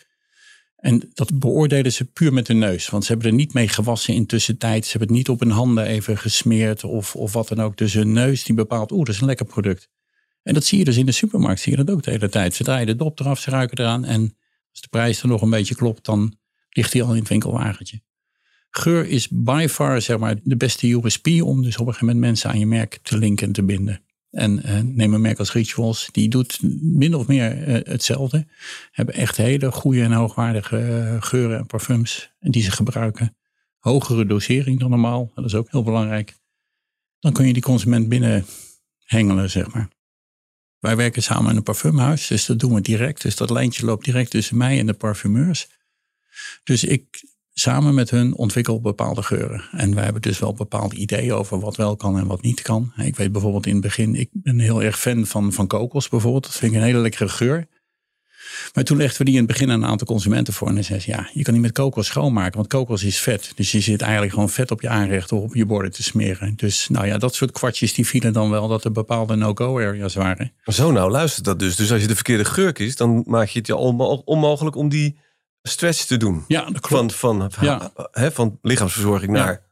En 0.82 1.10
dat 1.14 1.40
beoordelen 1.40 1.94
ze 1.94 2.06
puur 2.06 2.34
met 2.34 2.46
de 2.46 2.54
neus. 2.54 2.90
Want 2.90 3.06
ze 3.06 3.12
hebben 3.12 3.30
er 3.30 3.36
niet 3.36 3.54
mee 3.54 3.68
gewassen 3.68 4.14
in 4.14 4.26
tussentijd. 4.26 4.86
Ze 4.86 4.92
hebben 4.92 5.08
het 5.08 5.18
niet 5.18 5.30
op 5.30 5.40
hun 5.40 5.52
handen 5.52 5.86
even 5.86 6.18
gesmeerd 6.18 6.84
of, 6.84 7.16
of 7.16 7.34
wat 7.34 7.48
dan 7.48 7.62
ook. 7.62 7.78
Dus 7.78 7.94
hun 7.94 8.12
neus 8.12 8.44
die 8.44 8.56
bepaalt, 8.56 8.92
oeh, 8.92 9.06
dat 9.06 9.16
is 9.16 9.22
een 9.22 9.28
lekker 9.28 9.46
product. 9.46 9.90
En 10.44 10.54
dat 10.54 10.66
zie 10.66 10.78
je 10.78 10.84
dus 10.84 10.98
in 10.98 11.06
de 11.06 11.12
supermarkt, 11.12 11.62
zie 11.62 11.72
je 11.78 11.84
dat 11.84 11.96
ook 11.96 12.04
de 12.04 12.12
hele 12.12 12.30
tijd. 12.30 12.54
Ze 12.54 12.64
draaien 12.64 12.88
de 12.88 12.96
dop 12.96 13.20
eraf, 13.20 13.40
ze 13.40 13.50
ruiken 13.50 13.78
eraan. 13.78 14.06
En 14.06 14.38
als 14.72 14.82
de 14.82 14.88
prijs 14.88 15.22
er 15.22 15.28
nog 15.28 15.42
een 15.42 15.50
beetje 15.50 15.76
klopt, 15.76 16.06
dan 16.06 16.36
ligt 16.70 16.94
hij 16.94 17.04
al 17.04 17.14
in 17.14 17.20
het 17.20 17.30
winkelwagentje. 17.30 18.02
Geur 18.72 19.08
is 19.08 19.28
by 19.30 19.68
far 19.70 20.02
zeg 20.02 20.18
maar, 20.18 20.36
de 20.44 20.58
beste 20.58 20.88
USP 20.88 21.28
om 21.28 21.64
dus 21.64 21.78
op 21.78 21.88
een 21.88 21.94
gegeven 21.94 22.06
moment 22.06 22.20
mensen 22.26 22.50
aan 22.50 22.60
je 22.60 22.66
merk 22.66 23.00
te 23.04 23.18
linken 23.18 23.48
en 23.48 23.54
te 23.54 23.64
binden. 23.64 24.02
En 24.30 24.64
eh, 24.64 24.80
neem 24.80 25.14
een 25.14 25.22
merk 25.22 25.40
als 25.40 25.54
Rituals, 25.54 26.10
die 26.12 26.30
doet 26.30 26.60
min 26.82 27.16
of 27.16 27.28
meer 27.28 27.64
eh, 27.64 27.92
hetzelfde. 27.92 28.48
Hebben 28.92 29.16
echt 29.16 29.38
hele 29.38 29.72
goede 29.72 30.02
en 30.02 30.12
hoogwaardige 30.12 30.78
eh, 30.78 31.22
geuren 31.22 31.58
en 31.58 31.66
parfums 31.66 32.32
die 32.40 32.64
ze 32.64 32.72
gebruiken. 32.72 33.36
Hogere 33.78 34.26
dosering 34.26 34.80
dan 34.80 34.90
normaal, 34.90 35.32
dat 35.36 35.46
is 35.46 35.56
ook 35.56 35.72
heel 35.72 35.84
belangrijk. 35.84 36.34
Dan 37.20 37.34
kun 37.34 37.48
je 37.48 37.54
die 37.54 37.62
consument 37.62 38.10
binnen 38.10 38.46
hengelen, 39.04 39.50
zeg 39.50 39.74
maar. 39.74 39.90
Wij 40.80 40.96
werken 40.96 41.24
samen 41.24 41.52
in 41.52 41.58
een 41.58 41.64
parfumhuis, 41.64 42.28
dus 42.28 42.46
dat 42.46 42.60
doen 42.60 42.74
we 42.74 42.82
direct. 42.82 43.22
Dus 43.22 43.36
dat 43.36 43.50
lijntje 43.50 43.86
loopt 43.86 44.06
direct 44.06 44.30
tussen 44.30 44.58
mij 44.58 44.80
en 44.80 44.86
de 44.86 44.94
parfumeurs. 44.94 45.70
Dus 46.64 46.84
ik 46.84 47.24
samen 47.54 47.94
met 47.94 48.10
hun 48.10 48.36
ontwikkel 48.36 48.82
bepaalde 48.82 49.24
geuren. 49.24 49.64
En 49.72 49.96
wij 49.96 50.04
hebben 50.04 50.22
dus 50.22 50.40
wel 50.40 50.54
bepaalde 50.54 50.96
ideeën 50.96 51.34
over 51.34 51.60
wat 51.60 51.76
wel 51.76 51.96
kan 51.96 52.18
en 52.18 52.28
wat 52.28 52.42
niet 52.42 52.62
kan. 52.62 52.94
Ik 52.98 53.16
weet 53.16 53.32
bijvoorbeeld 53.32 53.66
in 53.66 53.74
het 53.74 53.82
begin, 53.82 54.16
ik 54.16 54.30
ben 54.32 54.60
heel 54.60 54.84
erg 54.84 55.00
fan 55.00 55.26
van, 55.26 55.54
van 55.54 55.68
kokos 55.68 56.10
bijvoorbeeld. 56.10 56.44
Dat 56.44 56.56
vind 56.56 56.72
ik 56.72 56.78
een 56.78 56.84
hele 56.86 57.00
lekkere 57.00 57.30
geur. 57.30 57.68
Maar 58.74 58.84
toen 58.84 58.98
legden 58.98 59.18
we 59.18 59.24
die 59.24 59.34
in 59.34 59.40
het 59.40 59.48
begin 59.52 59.72
aan 59.72 59.84
een 59.84 59.90
aantal 59.90 60.08
consumenten 60.08 60.54
voor. 60.54 60.68
En 60.68 60.74
dan 60.74 60.84
zeiden 60.84 61.08
ze, 61.08 61.18
ja, 61.18 61.30
je 61.34 61.44
kan 61.44 61.54
niet 61.54 61.62
met 61.62 61.72
kokos 61.72 62.06
schoonmaken, 62.06 62.56
want 62.56 62.68
kokos 62.68 63.04
is 63.04 63.20
vet. 63.20 63.52
Dus 63.56 63.72
je 63.72 63.80
zit 63.80 64.02
eigenlijk 64.02 64.34
gewoon 64.34 64.50
vet 64.50 64.72
op 64.72 64.82
je 64.82 64.90
aanrecht 64.90 65.32
of 65.32 65.44
op 65.44 65.56
je 65.56 65.66
borden 65.66 65.92
te 65.92 66.04
smeren. 66.04 66.54
Dus 66.56 66.90
nou 66.90 67.06
ja, 67.08 67.18
dat 67.18 67.36
soort 67.36 67.52
kwartjes 67.52 67.94
die 67.94 68.08
vielen 68.08 68.34
dan 68.34 68.50
wel 68.50 68.68
dat 68.68 68.84
er 68.84 68.92
bepaalde 68.92 69.36
no-go 69.36 69.80
areas 69.80 70.14
waren. 70.14 70.54
Zo 70.64 70.92
nou, 70.92 71.12
luistert 71.12 71.46
dat 71.46 71.60
dus. 71.60 71.76
Dus 71.76 71.92
als 71.92 72.02
je 72.02 72.08
de 72.08 72.16
verkeerde 72.16 72.46
geur 72.46 72.74
kiest, 72.74 72.98
dan 72.98 73.24
maak 73.28 73.48
je 73.48 73.58
het 73.60 73.68
je 73.68 73.76
onmo- 73.76 74.22
onmogelijk 74.26 74.76
om 74.76 74.90
die 74.90 75.20
stretch 75.62 76.06
te 76.06 76.18
doen. 76.18 76.44
Ja, 76.48 76.62
dat 76.70 76.88
Van, 76.88 77.08
klopt. 77.08 77.14
van, 77.16 77.50
Ja. 77.62 77.92
van 78.32 78.60
lichaamsverzorging 78.62 79.38
Ja. 79.38 79.46
naar 79.46 79.70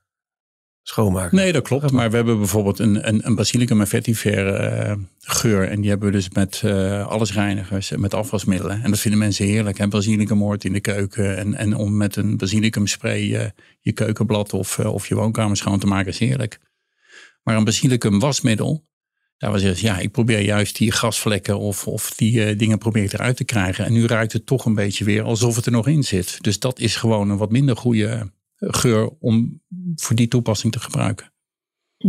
schoonmaken. 0.83 1.35
Nee, 1.37 1.51
dat 1.51 1.63
klopt. 1.63 1.91
Maar 1.91 2.09
we 2.09 2.15
hebben 2.15 2.37
bijvoorbeeld 2.37 2.79
een, 2.79 3.07
een, 3.07 3.25
een 3.27 3.35
basilicum 3.35 3.79
en 3.79 3.87
vetiver 3.87 4.53
eh, 4.55 4.95
geur. 5.19 5.69
En 5.69 5.81
die 5.81 5.89
hebben 5.89 6.07
we 6.07 6.13
dus 6.15 6.29
met 6.29 6.61
eh 6.65 7.07
allesreinigers 7.07 7.91
en 7.91 7.99
met 7.99 8.13
afwasmiddelen. 8.13 8.81
En 8.83 8.89
dat 8.89 8.99
vinden 8.99 9.19
mensen 9.19 9.45
heerlijk. 9.45 9.77
Hè? 9.77 9.87
Basilicum 9.87 10.39
hoort 10.39 10.63
in 10.63 10.73
de 10.73 10.79
keuken. 10.79 11.37
En, 11.37 11.53
en 11.53 11.75
om 11.75 11.97
met 11.97 12.15
een 12.15 12.37
basilicum 12.37 12.87
spray 12.87 13.35
eh, 13.35 13.49
je 13.79 13.91
keukenblad 13.91 14.53
of, 14.53 14.79
of 14.79 15.07
je 15.07 15.15
woonkamer 15.15 15.57
schoon 15.57 15.79
te 15.79 15.87
maken 15.87 16.11
is 16.11 16.19
heerlijk. 16.19 16.59
Maar 17.43 17.55
een 17.55 17.63
basilicum 17.63 18.19
wasmiddel. 18.19 18.87
Daar 19.39 19.51
was 19.51 19.61
zeggen, 19.61 19.87
ja, 19.87 19.97
ik 19.97 20.11
probeer 20.11 20.39
juist 20.39 20.77
die 20.77 20.91
gasvlekken 20.91 21.59
of, 21.59 21.87
of 21.87 22.13
die 22.15 22.43
eh, 22.43 22.57
dingen 22.57 22.77
probeer 22.77 23.03
ik 23.03 23.13
eruit 23.13 23.37
te 23.37 23.43
krijgen. 23.43 23.85
En 23.85 23.93
nu 23.93 24.05
ruikt 24.05 24.33
het 24.33 24.45
toch 24.45 24.65
een 24.65 24.75
beetje 24.75 25.05
weer 25.05 25.23
alsof 25.23 25.55
het 25.55 25.65
er 25.65 25.71
nog 25.71 25.87
in 25.87 26.03
zit. 26.03 26.37
Dus 26.41 26.59
dat 26.59 26.79
is 26.79 26.95
gewoon 26.95 27.29
een 27.29 27.37
wat 27.37 27.51
minder 27.51 27.77
goede 27.77 28.31
geur 28.57 29.09
om 29.19 29.61
voor 29.95 30.15
die 30.15 30.27
toepassing 30.27 30.73
te 30.73 30.79
gebruiken. 30.79 31.31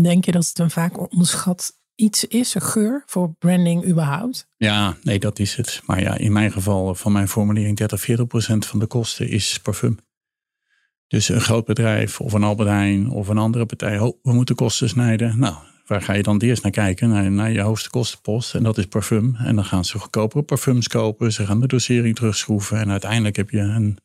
Denk 0.02 0.24
je 0.24 0.32
dat 0.32 0.46
het 0.46 0.58
een 0.58 0.70
vaak 0.70 1.12
onderschat 1.12 1.72
iets 1.94 2.24
is, 2.24 2.54
een 2.54 2.60
geur, 2.60 3.02
voor 3.06 3.34
branding 3.38 3.86
überhaupt? 3.86 4.48
Ja, 4.56 4.96
nee, 5.02 5.18
dat 5.18 5.38
is 5.38 5.56
het. 5.56 5.80
Maar 5.86 6.00
ja, 6.00 6.16
in 6.16 6.32
mijn 6.32 6.52
geval, 6.52 6.94
van 6.94 7.12
mijn 7.12 7.28
formulering, 7.28 7.76
30, 7.76 8.00
40 8.00 8.26
procent 8.26 8.66
van 8.66 8.78
de 8.78 8.86
kosten 8.86 9.28
is 9.28 9.60
parfum. 9.62 9.98
Dus 11.06 11.28
een 11.28 11.40
groot 11.40 11.64
bedrijf 11.64 12.20
of 12.20 12.32
een 12.32 12.44
Albert 12.44 12.68
Heijn 12.68 13.10
of 13.10 13.28
een 13.28 13.38
andere 13.38 13.66
partij. 13.66 13.98
Oh, 13.98 14.18
we 14.22 14.32
moeten 14.32 14.54
kosten 14.54 14.88
snijden. 14.88 15.38
Nou, 15.38 15.54
waar 15.90 16.02
ga 16.02 16.12
je 16.12 16.22
dan 16.22 16.38
eerst 16.38 16.62
naar 16.62 16.72
kijken? 16.72 17.08
Naar, 17.08 17.30
naar 17.30 17.50
je 17.50 17.60
hoogste 17.60 17.90
kostenpost. 17.90 18.54
En 18.54 18.62
dat 18.62 18.78
is 18.78 18.86
parfum. 18.86 19.36
En 19.36 19.54
dan 19.54 19.64
gaan 19.64 19.84
ze 19.84 19.98
goedkopere 19.98 20.42
parfums 20.42 20.88
kopen. 20.88 21.32
Ze 21.32 21.46
gaan 21.46 21.60
de 21.60 21.66
dosering 21.66 22.16
terugschroeven. 22.16 22.78
En 22.78 22.90
uiteindelijk 22.90 23.36
heb 23.36 23.50
je 23.50 23.58
een, 23.58 23.98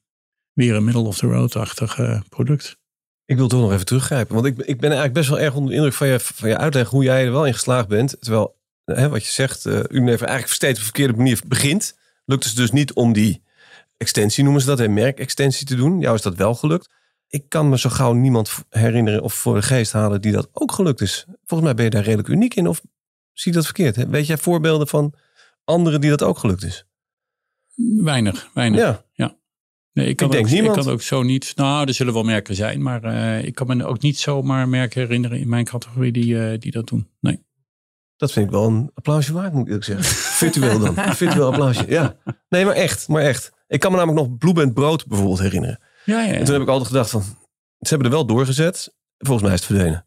weer 0.53 0.75
een 0.75 0.83
middle-of-the-road-achtig 0.83 1.99
eh, 1.99 2.21
product. 2.29 2.77
Ik 3.25 3.37
wil 3.37 3.47
toch 3.47 3.61
nog 3.61 3.71
even 3.71 3.85
teruggrijpen. 3.85 4.35
Want 4.35 4.45
ik, 4.47 4.57
ik 4.57 4.79
ben 4.79 4.89
eigenlijk 4.89 5.13
best 5.13 5.29
wel 5.29 5.39
erg 5.39 5.55
onder 5.55 5.69
de 5.69 5.75
indruk 5.75 5.93
van 5.93 6.07
je, 6.07 6.19
van 6.19 6.49
je 6.49 6.57
uitleg 6.57 6.89
hoe 6.89 7.03
jij 7.03 7.25
er 7.25 7.31
wel 7.31 7.45
in 7.45 7.53
geslaagd 7.53 7.87
bent. 7.87 8.15
Terwijl, 8.19 8.55
hè, 8.85 9.09
wat 9.09 9.25
je 9.25 9.31
zegt, 9.31 9.65
uh, 9.65 9.79
Unilever 9.89 10.27
eigenlijk 10.27 10.55
steeds 10.55 10.73
op 10.73 10.85
de 10.85 10.91
verkeerde 10.91 11.17
manier 11.17 11.41
begint. 11.47 11.97
Lukt 12.25 12.43
het 12.43 12.55
dus 12.55 12.71
niet 12.71 12.93
om 12.93 13.13
die 13.13 13.43
extensie, 13.97 14.43
noemen 14.43 14.61
ze 14.61 14.67
dat, 14.67 14.79
een 14.79 14.93
merkextensie 14.93 15.67
te 15.67 15.75
doen. 15.75 15.99
Jou 15.99 16.15
is 16.15 16.21
dat 16.21 16.35
wel 16.35 16.55
gelukt. 16.55 16.89
Ik 17.35 17.49
kan 17.49 17.69
me 17.69 17.79
zo 17.79 17.89
gauw 17.89 18.13
niemand 18.13 18.65
herinneren 18.69 19.21
of 19.21 19.33
voor 19.33 19.55
de 19.55 19.61
geest 19.61 19.91
halen 19.91 20.21
die 20.21 20.31
dat 20.31 20.49
ook 20.51 20.71
gelukt 20.71 21.01
is. 21.01 21.25
Volgens 21.45 21.61
mij 21.61 21.73
ben 21.73 21.85
je 21.85 21.91
daar 21.91 22.03
redelijk 22.03 22.27
uniek 22.27 22.55
in. 22.55 22.67
Of 22.67 22.81
zie 23.33 23.51
ik 23.51 23.57
dat 23.57 23.65
verkeerd? 23.65 23.95
Hè? 23.95 24.07
Weet 24.07 24.27
jij 24.27 24.37
voorbeelden 24.37 24.87
van 24.87 25.13
anderen 25.63 26.01
die 26.01 26.09
dat 26.09 26.23
ook 26.23 26.37
gelukt 26.37 26.63
is? 26.63 26.85
Weinig, 27.97 28.49
weinig. 28.53 28.79
Ja. 28.79 29.05
ja. 29.13 29.37
Nee, 29.93 30.07
ik 30.07 30.15
kan, 30.15 30.27
Ik 30.27 30.33
denk 30.33 30.45
ook, 30.45 30.51
niemand. 30.51 30.77
ik 30.77 30.83
kan 30.83 30.93
ook 30.93 31.01
zo 31.01 31.23
niet. 31.23 31.53
Nou, 31.55 31.87
er 31.87 31.93
zullen 31.93 32.13
wel 32.13 32.23
merken 32.23 32.55
zijn, 32.55 32.81
maar 32.81 33.03
eh, 33.03 33.45
ik 33.45 33.55
kan 33.55 33.67
me 33.67 33.85
ook 33.85 34.01
niet 34.01 34.19
zomaar 34.19 34.69
merken 34.69 35.01
herinneren 35.01 35.39
in 35.39 35.49
mijn 35.49 35.65
categorie 35.65 36.11
die, 36.11 36.39
eh, 36.39 36.59
die 36.59 36.71
dat 36.71 36.87
doen. 36.87 37.09
Nee. 37.19 37.43
Dat 38.15 38.31
vind 38.31 38.45
ik 38.45 38.51
wel 38.51 38.67
een 38.67 38.91
applausje 38.93 39.33
waard, 39.33 39.53
moet 39.53 39.69
ik 39.69 39.83
zeggen. 39.83 40.05
Virtueel 40.45 40.79
dan. 40.79 40.95
Virtueel 40.95 41.47
applausje, 41.47 41.85
ja. 41.87 42.15
Nee, 42.49 42.65
maar 42.65 42.75
echt, 42.75 43.07
maar 43.07 43.21
echt. 43.21 43.51
Ik 43.67 43.79
kan 43.79 43.91
me 43.91 43.97
namelijk 43.97 44.27
nog 44.27 44.37
Blue 44.37 44.53
Band 44.53 44.73
Brood 44.73 45.07
bijvoorbeeld 45.07 45.39
herinneren. 45.39 45.79
Ja, 46.05 46.21
ja, 46.21 46.27
ja. 46.27 46.33
En 46.33 46.43
toen 46.43 46.53
heb 46.53 46.63
ik 46.63 46.69
altijd 46.69 46.87
gedacht 46.87 47.09
van, 47.09 47.21
ze 47.79 47.89
hebben 47.89 48.07
er 48.07 48.13
wel 48.13 48.25
doorgezet. 48.25 48.95
Volgens 49.17 49.43
mij 49.43 49.53
is 49.53 49.59
het 49.59 49.69
verdwenen. 49.69 50.05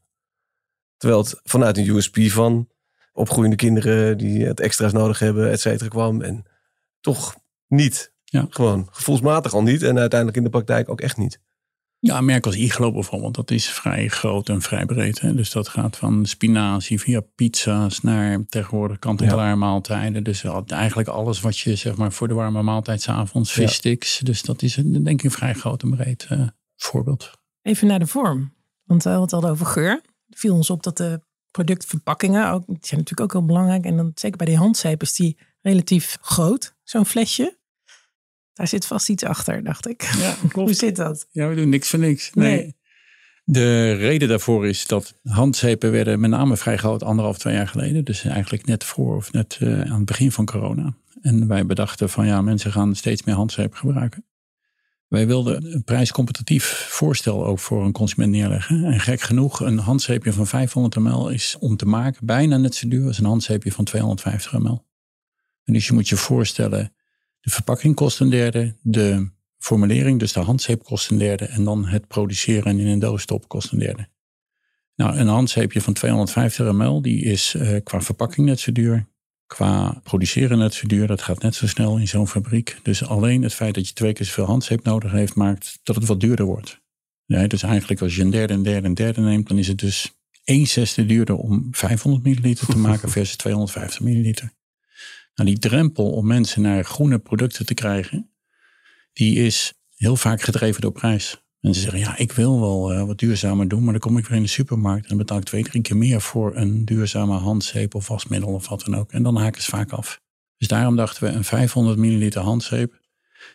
Terwijl 0.96 1.20
het 1.20 1.40
vanuit 1.42 1.78
een 1.78 1.88
USP 1.88 2.18
van 2.20 2.68
opgroeiende 3.12 3.56
kinderen 3.56 4.18
die 4.18 4.44
het 4.44 4.60
extra's 4.60 4.92
nodig 4.92 5.18
hebben, 5.18 5.50
et 5.50 5.60
cetera, 5.60 5.88
kwam. 5.88 6.22
En 6.22 6.44
toch 7.00 7.36
niet. 7.66 8.12
Ja. 8.24 8.46
Gewoon 8.50 8.88
gevoelsmatig 8.90 9.54
al 9.54 9.62
niet. 9.62 9.82
En 9.82 9.98
uiteindelijk 9.98 10.38
in 10.38 10.44
de 10.44 10.50
praktijk 10.50 10.88
ook 10.88 11.00
echt 11.00 11.16
niet. 11.16 11.40
Ja, 12.00 12.20
merk 12.20 12.46
als 12.46 12.56
Iglo 12.56 12.92
bijvoorbeeld, 12.92 13.34
dat 13.34 13.50
is 13.50 13.68
vrij 13.68 14.08
groot 14.08 14.48
en 14.48 14.62
vrij 14.62 14.86
breed. 14.86 15.20
Hè? 15.20 15.34
Dus 15.34 15.50
dat 15.50 15.68
gaat 15.68 15.96
van 15.96 16.26
spinazie 16.26 17.00
via 17.00 17.20
pizza's 17.20 18.00
naar 18.00 18.44
tegenwoordig 18.48 18.98
kant-en-klaar 18.98 19.58
maaltijden. 19.58 20.24
Dus 20.24 20.44
eigenlijk 20.66 21.08
alles 21.08 21.40
wat 21.40 21.58
je 21.58 21.74
zeg 21.76 21.96
maar 21.96 22.12
voor 22.12 22.28
de 22.28 22.34
warme 22.34 22.62
maaltijd 22.62 23.02
's 23.02 23.08
avonds, 23.08 23.54
Ja. 23.54 23.62
vissticks. 23.62 24.18
Dus 24.18 24.42
dat 24.42 24.62
is 24.62 24.76
een, 24.76 24.92
denk 24.92 25.18
ik 25.18 25.24
een 25.24 25.30
vrij 25.30 25.54
groot 25.54 25.82
en 25.82 25.90
breed 25.90 26.26
eh, 26.28 26.46
voorbeeld. 26.76 27.30
Even 27.62 27.86
naar 27.86 27.98
de 27.98 28.06
vorm. 28.06 28.54
Want 28.84 29.02
we 29.02 29.10
hadden 29.10 29.38
het 29.38 29.44
al 29.44 29.50
over 29.50 29.66
geur. 29.66 29.90
Het 30.28 30.38
viel 30.38 30.54
ons 30.54 30.70
op 30.70 30.82
dat 30.82 30.96
de 30.96 31.20
productverpakkingen 31.50 32.50
ook, 32.50 32.66
die 32.66 32.76
zijn 32.80 33.00
natuurlijk 33.00 33.20
ook 33.20 33.32
heel 33.32 33.46
belangrijk. 33.46 33.84
En 33.84 33.96
dan 33.96 34.10
zeker 34.14 34.36
bij 34.36 34.46
die 34.46 34.56
handzeep 34.56 35.02
is 35.02 35.14
die 35.14 35.38
relatief 35.60 36.18
groot, 36.20 36.74
zo'n 36.82 37.06
flesje. 37.06 37.57
Daar 38.58 38.68
zit 38.68 38.86
vast 38.86 39.08
iets 39.08 39.24
achter, 39.24 39.64
dacht 39.64 39.88
ik. 39.88 40.02
Ja, 40.02 40.34
Hoe 40.52 40.72
zit 40.72 40.96
dat? 40.96 41.26
Ja, 41.30 41.48
we 41.48 41.54
doen 41.54 41.68
niks 41.68 41.88
voor 41.88 41.98
niks. 41.98 42.30
Nee. 42.34 42.56
Nee. 42.56 42.76
De 43.44 43.92
reden 43.92 44.28
daarvoor 44.28 44.66
is 44.66 44.86
dat 44.86 45.14
handzeepen 45.22 45.90
werden 45.90 46.20
met 46.20 46.30
name 46.30 46.56
vrij 46.56 46.76
groot 46.76 47.02
anderhalf, 47.02 47.38
twee 47.38 47.54
jaar 47.54 47.68
geleden. 47.68 48.04
Dus 48.04 48.24
eigenlijk 48.24 48.66
net 48.66 48.84
voor 48.84 49.16
of 49.16 49.32
net 49.32 49.58
eh, 49.60 49.80
aan 49.80 49.96
het 49.96 50.04
begin 50.04 50.32
van 50.32 50.46
corona. 50.46 50.94
En 51.20 51.48
wij 51.48 51.66
bedachten 51.66 52.08
van 52.08 52.26
ja, 52.26 52.42
mensen 52.42 52.72
gaan 52.72 52.94
steeds 52.94 53.22
meer 53.22 53.34
handzeep 53.34 53.74
gebruiken. 53.74 54.24
Wij 55.08 55.26
wilden 55.26 55.74
een 55.74 55.84
prijscompetitief 55.84 56.86
voorstel 56.90 57.46
ook 57.46 57.58
voor 57.58 57.84
een 57.84 57.92
consument 57.92 58.30
neerleggen. 58.30 58.84
En 58.84 59.00
gek 59.00 59.20
genoeg, 59.20 59.60
een 59.60 59.78
handzeepje 59.78 60.32
van 60.32 60.46
500 60.46 60.96
ml 60.96 61.28
is 61.28 61.56
om 61.60 61.76
te 61.76 61.86
maken 61.86 62.26
bijna 62.26 62.56
net 62.56 62.74
zo 62.74 62.88
duur 62.88 63.06
als 63.06 63.18
een 63.18 63.24
handzeepje 63.24 63.72
van 63.72 63.84
250 63.84 64.52
ml. 64.52 64.86
En 65.64 65.72
dus 65.72 65.86
je 65.86 65.92
moet 65.92 66.08
je 66.08 66.16
voorstellen, 66.16 66.92
de 67.48 67.54
verpakking 67.54 67.94
kost 67.94 68.20
een 68.20 68.30
derde, 68.30 68.74
de 68.82 69.30
formulering, 69.58 70.18
dus 70.18 70.32
de 70.32 70.40
handzeep 70.40 70.84
kost 70.84 71.10
een 71.10 71.18
derde 71.18 71.44
en 71.44 71.64
dan 71.64 71.86
het 71.86 72.08
produceren 72.08 72.78
in 72.78 72.86
een 72.86 72.98
doos 72.98 73.22
stoppen 73.22 73.48
kost 73.48 73.72
een 73.72 73.78
derde. 73.78 74.08
Nou, 74.94 75.16
een 75.16 75.26
handzeepje 75.26 75.80
van 75.80 75.92
250 75.92 76.72
ml, 76.72 77.02
die 77.02 77.24
is 77.24 77.54
uh, 77.54 77.80
qua 77.82 78.00
verpakking 78.00 78.46
net 78.46 78.60
zo 78.60 78.72
duur, 78.72 79.06
qua 79.46 80.00
produceren 80.02 80.58
net 80.58 80.74
zo 80.74 80.86
duur. 80.86 81.06
Dat 81.06 81.22
gaat 81.22 81.42
net 81.42 81.54
zo 81.54 81.66
snel 81.66 81.96
in 81.96 82.08
zo'n 82.08 82.28
fabriek. 82.28 82.78
Dus 82.82 83.04
alleen 83.04 83.42
het 83.42 83.54
feit 83.54 83.74
dat 83.74 83.88
je 83.88 83.94
twee 83.94 84.12
keer 84.12 84.26
zoveel 84.26 84.44
handzeep 84.44 84.84
nodig 84.84 85.10
heeft, 85.10 85.34
maakt 85.34 85.78
dat 85.82 85.96
het 85.96 86.06
wat 86.06 86.20
duurder 86.20 86.46
wordt. 86.46 86.80
Ja, 87.24 87.46
dus 87.46 87.62
eigenlijk 87.62 88.00
als 88.00 88.16
je 88.16 88.22
een 88.22 88.30
derde, 88.30 88.54
een 88.54 88.62
derde, 88.62 88.88
een 88.88 88.94
derde 88.94 89.20
neemt, 89.20 89.48
dan 89.48 89.58
is 89.58 89.68
het 89.68 89.78
dus 89.78 90.12
1 90.44 90.66
zesde 90.66 91.06
duurder 91.06 91.36
om 91.36 91.68
500 91.70 92.24
milliliter 92.24 92.66
te 92.66 92.78
maken 92.78 93.08
versus 93.16 93.36
250 93.36 94.00
milliliter. 94.00 94.56
Nou, 95.38 95.50
die 95.50 95.58
drempel 95.58 96.10
om 96.10 96.26
mensen 96.26 96.62
naar 96.62 96.84
groene 96.84 97.18
producten 97.18 97.66
te 97.66 97.74
krijgen, 97.74 98.30
die 99.12 99.36
is 99.36 99.72
heel 99.96 100.16
vaak 100.16 100.42
gedreven 100.42 100.80
door 100.80 100.92
prijs. 100.92 101.42
Mensen 101.60 101.82
zeggen, 101.82 102.00
ja, 102.00 102.16
ik 102.16 102.32
wil 102.32 102.60
wel 102.60 102.92
uh, 102.92 103.04
wat 103.04 103.18
duurzamer 103.18 103.68
doen, 103.68 103.82
maar 103.82 103.92
dan 103.92 104.00
kom 104.00 104.18
ik 104.18 104.26
weer 104.26 104.36
in 104.36 104.42
de 104.42 104.48
supermarkt 104.48 105.06
en 105.06 105.16
betaal 105.16 105.38
ik 105.38 105.44
twee, 105.44 105.62
drie 105.62 105.82
keer 105.82 105.96
meer 105.96 106.20
voor 106.20 106.56
een 106.56 106.84
duurzame 106.84 107.36
handzeep 107.36 107.94
of 107.94 108.08
wasmiddel 108.08 108.48
of 108.48 108.68
wat 108.68 108.84
dan 108.84 108.96
ook. 108.96 109.12
En 109.12 109.22
dan 109.22 109.36
haken 109.36 109.62
ze 109.62 109.70
vaak 109.70 109.92
af. 109.92 110.20
Dus 110.56 110.68
daarom 110.68 110.96
dachten 110.96 111.22
we 111.22 111.30
een 111.30 111.44
500 111.44 111.98
milliliter 111.98 112.42
handzeep. 112.42 113.00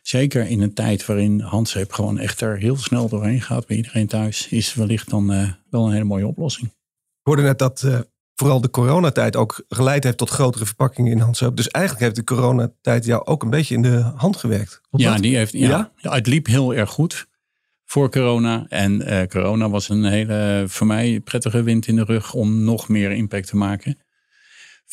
Zeker 0.01 0.47
in 0.47 0.61
een 0.61 0.73
tijd 0.73 1.05
waarin 1.05 1.39
handzeep 1.39 1.91
gewoon 1.91 2.19
echt 2.19 2.41
er 2.41 2.57
heel 2.57 2.77
snel 2.77 3.09
doorheen 3.09 3.41
gaat 3.41 3.67
bij 3.67 3.77
iedereen 3.77 4.07
thuis, 4.07 4.47
is 4.47 4.73
wellicht 4.73 5.09
dan 5.09 5.33
uh, 5.33 5.51
wel 5.69 5.85
een 5.85 5.91
hele 5.91 6.03
mooie 6.03 6.27
oplossing. 6.27 6.73
Ik 7.23 7.35
net 7.35 7.59
dat 7.59 7.83
uh, 7.85 7.99
vooral 8.43 8.61
de 8.61 8.69
coronatijd 8.69 9.35
ook 9.35 9.63
geleid 9.69 10.03
heeft 10.03 10.17
tot 10.17 10.29
grotere 10.29 10.65
verpakkingen 10.65 11.11
in 11.11 11.19
handzeep. 11.19 11.55
Dus 11.55 11.69
eigenlijk 11.69 12.05
heeft 12.05 12.15
de 12.15 12.35
coronatijd 12.35 13.05
jou 13.05 13.25
ook 13.25 13.43
een 13.43 13.49
beetje 13.49 13.75
in 13.75 13.81
de 13.81 14.11
hand 14.15 14.37
gewerkt. 14.37 14.81
Ja, 14.91 15.15
die 15.17 15.35
heeft, 15.35 15.51
ja, 15.51 15.91
ja? 15.95 16.11
het 16.11 16.27
liep 16.27 16.45
heel 16.45 16.73
erg 16.73 16.89
goed 16.89 17.27
voor 17.85 18.09
corona. 18.09 18.65
En 18.69 19.01
uh, 19.01 19.21
corona 19.23 19.69
was 19.69 19.89
een 19.89 20.03
hele, 20.03 20.63
voor 20.67 20.87
mij, 20.87 21.19
prettige 21.19 21.63
wind 21.63 21.87
in 21.87 21.95
de 21.95 22.03
rug 22.03 22.33
om 22.33 22.63
nog 22.63 22.89
meer 22.89 23.11
impact 23.11 23.47
te 23.47 23.55
maken. 23.55 23.97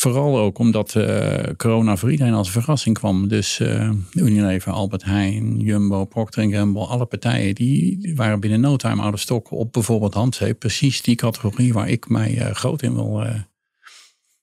Vooral 0.00 0.38
ook 0.38 0.58
omdat 0.58 0.94
uh, 0.94 1.42
corona 1.56 1.96
voor 1.96 2.10
iedereen 2.10 2.34
als 2.34 2.50
verrassing 2.50 2.98
kwam. 2.98 3.28
Dus 3.28 3.58
uh, 3.58 3.90
Unilever, 4.12 4.72
Albert 4.72 5.04
Heijn, 5.04 5.58
Jumbo, 5.58 6.04
Procter 6.04 6.50
Gamble, 6.50 6.86
alle 6.86 7.06
partijen 7.06 7.54
die 7.54 8.12
waren 8.14 8.40
binnen 8.40 8.60
no 8.60 8.76
time 8.76 9.02
out 9.02 9.12
of 9.12 9.20
stock 9.20 9.50
op 9.50 9.72
bijvoorbeeld 9.72 10.14
handzeep. 10.14 10.58
Precies 10.58 11.02
die 11.02 11.14
categorie 11.14 11.72
waar 11.72 11.88
ik 11.88 12.08
mij 12.08 12.36
uh, 12.36 12.50
groot 12.50 12.82
in 12.82 12.94
wil. 12.94 13.24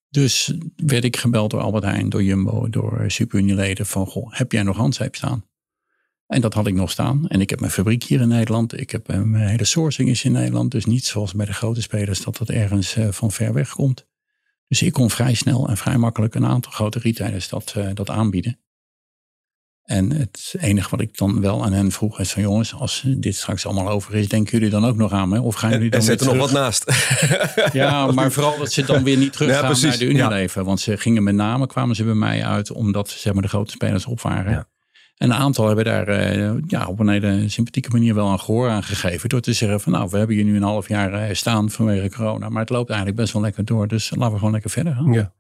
Dus 0.09 0.53
werd 0.75 1.03
ik 1.03 1.17
gebeld 1.17 1.51
door 1.51 1.61
Albert 1.61 1.83
Heijn, 1.83 2.09
door 2.09 2.23
Jumbo, 2.23 2.69
door 2.69 3.03
Super 3.07 3.39
Unilever 3.39 3.85
van 3.85 4.05
goh, 4.05 4.33
heb 4.33 4.51
jij 4.51 4.63
nog 4.63 4.77
handzeep 4.77 5.15
staan? 5.15 5.45
En 6.27 6.41
dat 6.41 6.53
had 6.53 6.67
ik 6.67 6.73
nog 6.73 6.91
staan. 6.91 7.27
En 7.27 7.41
ik 7.41 7.49
heb 7.49 7.59
mijn 7.59 7.71
fabriek 7.71 8.03
hier 8.03 8.21
in 8.21 8.27
Nederland. 8.27 8.79
Ik 8.79 8.91
heb 8.91 9.07
mijn 9.07 9.47
hele 9.47 9.65
sourcing 9.65 10.09
is 10.09 10.23
in 10.23 10.31
Nederland. 10.31 10.71
Dus 10.71 10.85
niet 10.85 11.05
zoals 11.05 11.33
bij 11.33 11.45
de 11.45 11.53
grote 11.53 11.81
spelers 11.81 12.23
dat 12.23 12.37
dat 12.37 12.49
ergens 12.49 12.97
van 13.09 13.31
ver 13.31 13.53
weg 13.53 13.69
komt. 13.69 14.05
Dus 14.67 14.81
ik 14.81 14.93
kon 14.93 15.09
vrij 15.09 15.33
snel 15.33 15.67
en 15.67 15.77
vrij 15.77 15.97
makkelijk 15.97 16.35
een 16.35 16.45
aantal 16.45 16.71
grote 16.71 16.99
retailers 16.99 17.49
dat, 17.49 17.73
uh, 17.77 17.89
dat 17.93 18.09
aanbieden. 18.09 18.59
En 19.83 20.11
het 20.11 20.55
enige 20.59 20.89
wat 20.89 21.01
ik 21.01 21.17
dan 21.17 21.41
wel 21.41 21.63
aan 21.63 21.73
hen 21.73 21.91
vroeg 21.91 22.19
is 22.19 22.31
van 22.31 22.41
jongens, 22.41 22.73
als 22.73 23.03
dit 23.05 23.35
straks 23.35 23.65
allemaal 23.65 23.89
over 23.89 24.15
is, 24.15 24.27
denken 24.27 24.51
jullie 24.51 24.69
dan 24.69 24.85
ook 24.85 24.95
nog 24.95 25.11
aan 25.11 25.29
me? 25.29 25.41
Of 25.41 25.55
gaan 25.55 25.71
jullie 25.71 25.89
dan 25.89 25.99
en 25.99 26.05
zet 26.05 26.21
er 26.21 26.27
nog 26.27 26.37
wat 26.37 26.51
naast. 26.51 26.83
ja, 27.73 28.05
maar 28.11 28.31
vooral 28.31 28.57
dat 28.57 28.71
ze 28.71 28.85
dan 28.85 29.03
weer 29.03 29.17
niet 29.17 29.33
terug 29.33 29.59
gaan 29.59 29.81
naar 29.81 29.97
de 29.97 30.05
Unilever. 30.05 30.61
Ja. 30.61 30.67
Want 30.67 30.79
ze 30.79 30.97
gingen 30.97 31.23
met 31.23 31.35
name, 31.35 31.67
kwamen 31.67 31.95
ze 31.95 32.03
bij 32.03 32.13
mij 32.13 32.45
uit, 32.45 32.71
omdat 32.71 33.09
zeg 33.09 33.33
maar, 33.33 33.41
de 33.41 33.47
grote 33.47 33.71
spelers 33.71 34.05
op 34.05 34.21
waren. 34.21 34.51
Ja. 34.51 34.67
En 35.17 35.29
een 35.29 35.37
aantal 35.37 35.67
hebben 35.67 35.85
daar 35.85 36.09
uh, 36.09 36.61
ja, 36.67 36.87
op 36.87 36.99
een 36.99 37.09
hele 37.09 37.49
sympathieke 37.49 37.89
manier 37.89 38.15
wel 38.15 38.31
een 38.31 38.39
gehoor 38.39 38.69
aan 38.69 38.83
gegeven. 38.83 39.29
Door 39.29 39.41
te 39.41 39.53
zeggen 39.53 39.79
van 39.79 39.91
nou, 39.91 40.09
we 40.09 40.17
hebben 40.17 40.35
hier 40.35 40.45
nu 40.45 40.55
een 40.55 40.63
half 40.63 40.87
jaar 40.87 41.29
uh, 41.29 41.35
staan 41.35 41.69
vanwege 41.69 42.09
corona. 42.09 42.49
Maar 42.49 42.61
het 42.61 42.69
loopt 42.69 42.89
eigenlijk 42.89 43.19
best 43.19 43.33
wel 43.33 43.41
lekker 43.41 43.65
door. 43.65 43.87
Dus 43.87 44.09
laten 44.09 44.31
we 44.31 44.37
gewoon 44.37 44.53
lekker 44.53 44.69
verder 44.69 44.93
gaan. 44.93 45.11
Ja. 45.11 45.33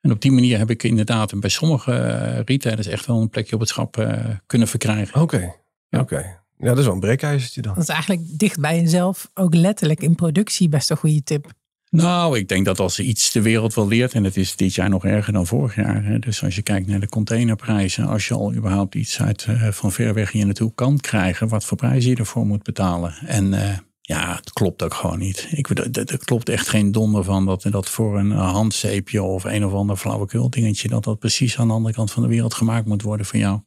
En 0.00 0.10
op 0.10 0.20
die 0.20 0.32
manier 0.32 0.58
heb 0.58 0.70
ik 0.70 0.82
inderdaad 0.82 1.40
bij 1.40 1.50
sommige 1.50 1.92
uh, 1.92 2.40
retailers 2.44 2.86
echt 2.86 3.06
wel 3.06 3.20
een 3.20 3.28
plekje 3.28 3.54
op 3.54 3.60
het 3.60 3.68
schap 3.68 4.06
kunnen 4.46 4.68
verkrijgen. 4.68 5.20
Oké, 5.20 5.52
ja. 5.88 6.00
oké. 6.00 6.38
Ja, 6.58 6.68
dat 6.68 6.78
is 6.78 6.84
wel 6.84 6.94
een 6.94 7.00
breekijzertje 7.00 7.62
dan. 7.62 7.74
Dat 7.74 7.82
is 7.82 7.88
eigenlijk 7.88 8.38
dicht 8.38 8.60
bij 8.60 8.80
jezelf, 8.80 9.30
ook 9.34 9.54
letterlijk 9.54 10.00
in 10.00 10.14
productie 10.14 10.68
best 10.68 10.90
een 10.90 10.96
goede 10.96 11.22
tip. 11.22 11.52
Nou, 11.90 12.38
ik 12.38 12.48
denk 12.48 12.64
dat 12.64 12.80
als 12.80 13.00
iets 13.00 13.32
de 13.32 13.42
wereld 13.42 13.74
wel 13.74 13.88
leert, 13.88 14.14
en 14.14 14.24
het 14.24 14.36
is 14.36 14.56
dit 14.56 14.74
jaar 14.74 14.88
nog 14.88 15.04
erger 15.04 15.32
dan 15.32 15.46
vorig 15.46 15.74
jaar. 15.74 16.04
Hè, 16.04 16.18
dus 16.18 16.42
als 16.42 16.54
je 16.54 16.62
kijkt 16.62 16.86
naar 16.86 17.00
de 17.00 17.08
containerprijzen, 17.08 18.06
als 18.06 18.28
je 18.28 18.34
al 18.34 18.54
überhaupt 18.54 18.94
iets 18.94 19.20
uit, 19.20 19.46
uh, 19.48 19.68
van 19.68 19.92
ver 19.92 20.14
weg 20.14 20.32
hier 20.32 20.44
naartoe 20.44 20.72
kan 20.74 21.00
krijgen, 21.00 21.48
wat 21.48 21.64
voor 21.64 21.76
prijzen 21.76 22.10
je 22.10 22.16
ervoor 22.16 22.46
moet 22.46 22.62
betalen. 22.62 23.14
En 23.26 23.52
uh, 23.52 23.78
ja, 24.00 24.36
het 24.36 24.52
klopt 24.52 24.82
ook 24.82 24.94
gewoon 24.94 25.18
niet. 25.18 25.48
Ik, 25.50 25.68
er 25.68 26.18
klopt 26.24 26.48
echt 26.48 26.68
geen 26.68 26.92
donder 26.92 27.24
van 27.24 27.46
dat, 27.46 27.66
dat 27.70 27.88
voor 27.88 28.18
een 28.18 28.30
handzeepje 28.30 29.22
of 29.22 29.44
een 29.44 29.64
of 29.64 29.72
ander 29.72 29.96
flauwekul 29.96 30.50
dingetje, 30.50 30.88
dat 30.88 31.04
dat 31.04 31.18
precies 31.18 31.58
aan 31.58 31.68
de 31.68 31.74
andere 31.74 31.94
kant 31.94 32.10
van 32.10 32.22
de 32.22 32.28
wereld 32.28 32.54
gemaakt 32.54 32.86
moet 32.86 33.02
worden 33.02 33.26
voor 33.26 33.38
jou. 33.38 33.60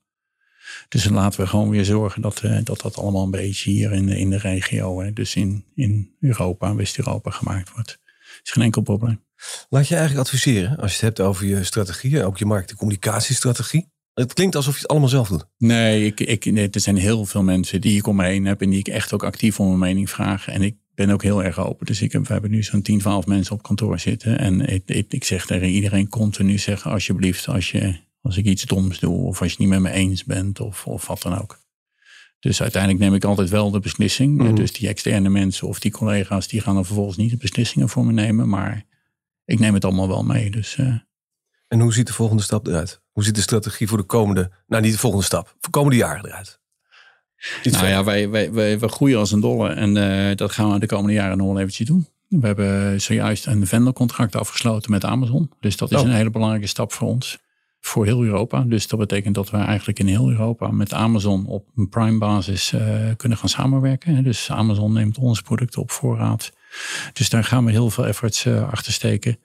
Dus 0.89 1.09
laten 1.09 1.39
we 1.39 1.47
gewoon 1.47 1.69
weer 1.69 1.85
zorgen 1.85 2.21
dat 2.21 2.41
uh, 2.45 2.59
dat, 2.63 2.81
dat 2.81 2.97
allemaal 2.97 3.23
een 3.23 3.31
beetje 3.31 3.71
hier 3.71 3.91
in 3.91 4.05
de, 4.05 4.19
in 4.19 4.29
de 4.29 4.37
regio, 4.37 5.01
hè, 5.01 5.13
dus 5.13 5.35
in, 5.35 5.65
in 5.75 6.15
Europa, 6.19 6.75
West-Europa 6.75 7.31
gemaakt 7.31 7.71
wordt 7.73 7.99
is 8.43 8.51
geen 8.51 8.63
enkel 8.63 8.81
probleem. 8.81 9.23
Laat 9.69 9.87
je 9.87 9.95
eigenlijk 9.95 10.27
adviseren 10.27 10.77
als 10.77 10.89
je 10.89 11.05
het 11.05 11.17
hebt 11.17 11.19
over 11.29 11.45
je 11.45 11.63
strategieën, 11.63 12.23
ook 12.23 12.37
je 12.37 12.45
markt- 12.45 12.69
en 12.69 12.75
communicatiestrategie. 12.75 13.89
Het 14.13 14.33
klinkt 14.33 14.55
alsof 14.55 14.73
je 14.73 14.81
het 14.81 14.89
allemaal 14.89 15.09
zelf 15.09 15.27
doet. 15.27 15.45
Nee, 15.57 16.05
ik, 16.05 16.19
ik, 16.19 16.45
nee, 16.45 16.69
er 16.69 16.79
zijn 16.79 16.97
heel 16.97 17.25
veel 17.25 17.43
mensen 17.43 17.81
die 17.81 17.97
ik 17.97 18.07
om 18.07 18.15
me 18.15 18.25
heen 18.25 18.45
heb 18.45 18.61
en 18.61 18.69
die 18.69 18.79
ik 18.79 18.87
echt 18.87 19.13
ook 19.13 19.23
actief 19.23 19.59
om 19.59 19.67
mijn 19.67 19.79
mening 19.79 20.09
vraag. 20.09 20.47
En 20.47 20.61
ik 20.61 20.75
ben 20.95 21.09
ook 21.09 21.23
heel 21.23 21.43
erg 21.43 21.59
open. 21.59 21.85
Dus 21.85 22.01
ik 22.01 22.11
heb, 22.11 22.27
we 22.27 22.33
hebben 22.33 22.51
nu 22.51 22.63
zo'n 22.63 22.81
10, 22.81 22.99
12 22.99 23.25
mensen 23.25 23.55
op 23.55 23.61
kantoor 23.61 23.99
zitten. 23.99 24.39
En 24.39 24.61
ik, 24.61 24.83
ik, 24.85 25.13
ik 25.13 25.23
zeg 25.23 25.45
tegen 25.45 25.67
iedereen 25.67 26.09
continu 26.09 26.57
zeggen 26.57 26.91
alsjeblieft 26.91 27.47
als, 27.47 27.71
je, 27.71 27.99
als 28.21 28.37
ik 28.37 28.45
iets 28.45 28.63
doms 28.63 28.99
doe 28.99 29.25
of 29.25 29.41
als 29.41 29.51
je 29.51 29.55
het 29.57 29.59
niet 29.59 29.69
met 29.69 29.91
me 29.91 29.91
eens 29.91 30.23
bent 30.23 30.59
of, 30.59 30.87
of 30.87 31.07
wat 31.07 31.21
dan 31.21 31.39
ook. 31.41 31.59
Dus 32.41 32.61
uiteindelijk 32.61 33.03
neem 33.03 33.13
ik 33.13 33.23
altijd 33.23 33.49
wel 33.49 33.71
de 33.71 33.79
beslissing. 33.79 34.37
Mhm. 34.37 34.55
Dus 34.55 34.73
die 34.73 34.87
externe 34.87 35.29
mensen 35.29 35.67
of 35.67 35.79
die 35.79 35.91
collega's, 35.91 36.47
die 36.47 36.61
gaan 36.61 36.75
dan 36.75 36.85
vervolgens 36.85 37.17
niet 37.17 37.29
de 37.29 37.37
beslissingen 37.37 37.89
voor 37.89 38.05
me 38.05 38.11
nemen. 38.11 38.49
Maar 38.49 38.85
ik 39.45 39.59
neem 39.59 39.73
het 39.73 39.85
allemaal 39.85 40.07
wel 40.07 40.23
mee. 40.23 40.51
Dus, 40.51 40.77
uh... 40.77 40.95
En 41.67 41.79
hoe 41.79 41.93
ziet 41.93 42.07
de 42.07 42.13
volgende 42.13 42.43
stap 42.43 42.67
eruit? 42.67 43.01
Hoe 43.11 43.23
ziet 43.23 43.35
de 43.35 43.41
strategie 43.41 43.87
voor 43.87 43.97
de 43.97 44.03
komende, 44.03 44.51
nou 44.67 44.81
niet 44.81 44.91
de 44.91 44.99
volgende 44.99 45.25
stap, 45.25 45.47
voor 45.47 45.57
de 45.61 45.69
komende 45.69 45.97
jaren 45.97 46.25
eruit? 46.25 46.59
nou 47.63 47.87
ja, 47.87 48.03
wij, 48.03 48.29
wij, 48.29 48.51
wij, 48.51 48.79
wij, 48.79 48.89
groeien 48.89 49.19
als 49.19 49.31
een 49.31 49.39
dolle 49.39 49.69
en 49.69 49.95
uh, 49.95 50.35
dat 50.35 50.51
gaan 50.51 50.71
we 50.71 50.79
de 50.79 50.85
komende 50.85 51.13
jaren 51.13 51.37
nog 51.37 51.47
wel 51.47 51.59
eventjes 51.59 51.87
doen. 51.87 52.07
We 52.27 52.47
hebben 52.47 53.01
zojuist 53.01 53.45
een 53.45 53.67
vendorcontract 53.67 54.35
afgesloten 54.35 54.91
met 54.91 55.05
Amazon. 55.05 55.51
Dus 55.59 55.77
dat 55.77 55.91
is 55.91 55.97
oh. 55.97 56.03
een 56.03 56.13
hele 56.13 56.29
belangrijke 56.29 56.67
stap 56.67 56.93
voor 56.93 57.07
ons 57.07 57.39
voor 57.81 58.05
heel 58.05 58.23
Europa. 58.23 58.61
Dus 58.61 58.87
dat 58.87 58.99
betekent 58.99 59.35
dat 59.35 59.49
we 59.49 59.57
eigenlijk 59.57 59.99
in 59.99 60.07
heel 60.07 60.29
Europa 60.29 60.71
met 60.71 60.93
Amazon 60.93 61.45
op 61.45 61.67
een 61.75 61.89
prime 61.89 62.17
basis 62.17 62.71
uh, 62.71 62.81
kunnen 63.17 63.37
gaan 63.37 63.49
samenwerken. 63.49 64.23
Dus 64.23 64.51
Amazon 64.51 64.93
neemt 64.93 65.17
onze 65.17 65.43
producten 65.43 65.81
op 65.81 65.91
voorraad. 65.91 66.51
Dus 67.13 67.29
daar 67.29 67.43
gaan 67.43 67.65
we 67.65 67.71
heel 67.71 67.89
veel 67.89 68.07
efforts 68.07 68.45
uh, 68.45 68.69
achter 68.71 68.93
steken. 68.93 69.37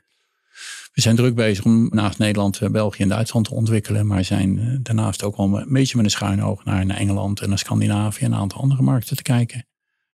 We 0.92 1.00
zijn 1.02 1.16
druk 1.16 1.34
bezig 1.34 1.64
om 1.64 1.88
naast 1.88 2.18
Nederland, 2.18 2.60
eh, 2.60 2.68
België 2.68 3.02
en 3.02 3.08
Duitsland 3.08 3.46
te 3.46 3.54
ontwikkelen. 3.54 4.06
Maar 4.06 4.24
zijn 4.24 4.80
daarnaast 4.82 5.22
ook 5.22 5.36
wel 5.36 5.58
een 5.58 5.72
beetje 5.72 5.96
met 5.96 6.04
een 6.04 6.10
schuin 6.10 6.42
oog 6.42 6.64
naar, 6.64 6.86
naar 6.86 6.96
Engeland 6.96 7.40
en 7.40 7.48
naar 7.48 7.58
Scandinavië 7.58 8.24
en 8.24 8.32
een 8.32 8.38
aantal 8.38 8.60
andere 8.60 8.82
markten 8.82 9.16
te 9.16 9.22
kijken. 9.22 9.66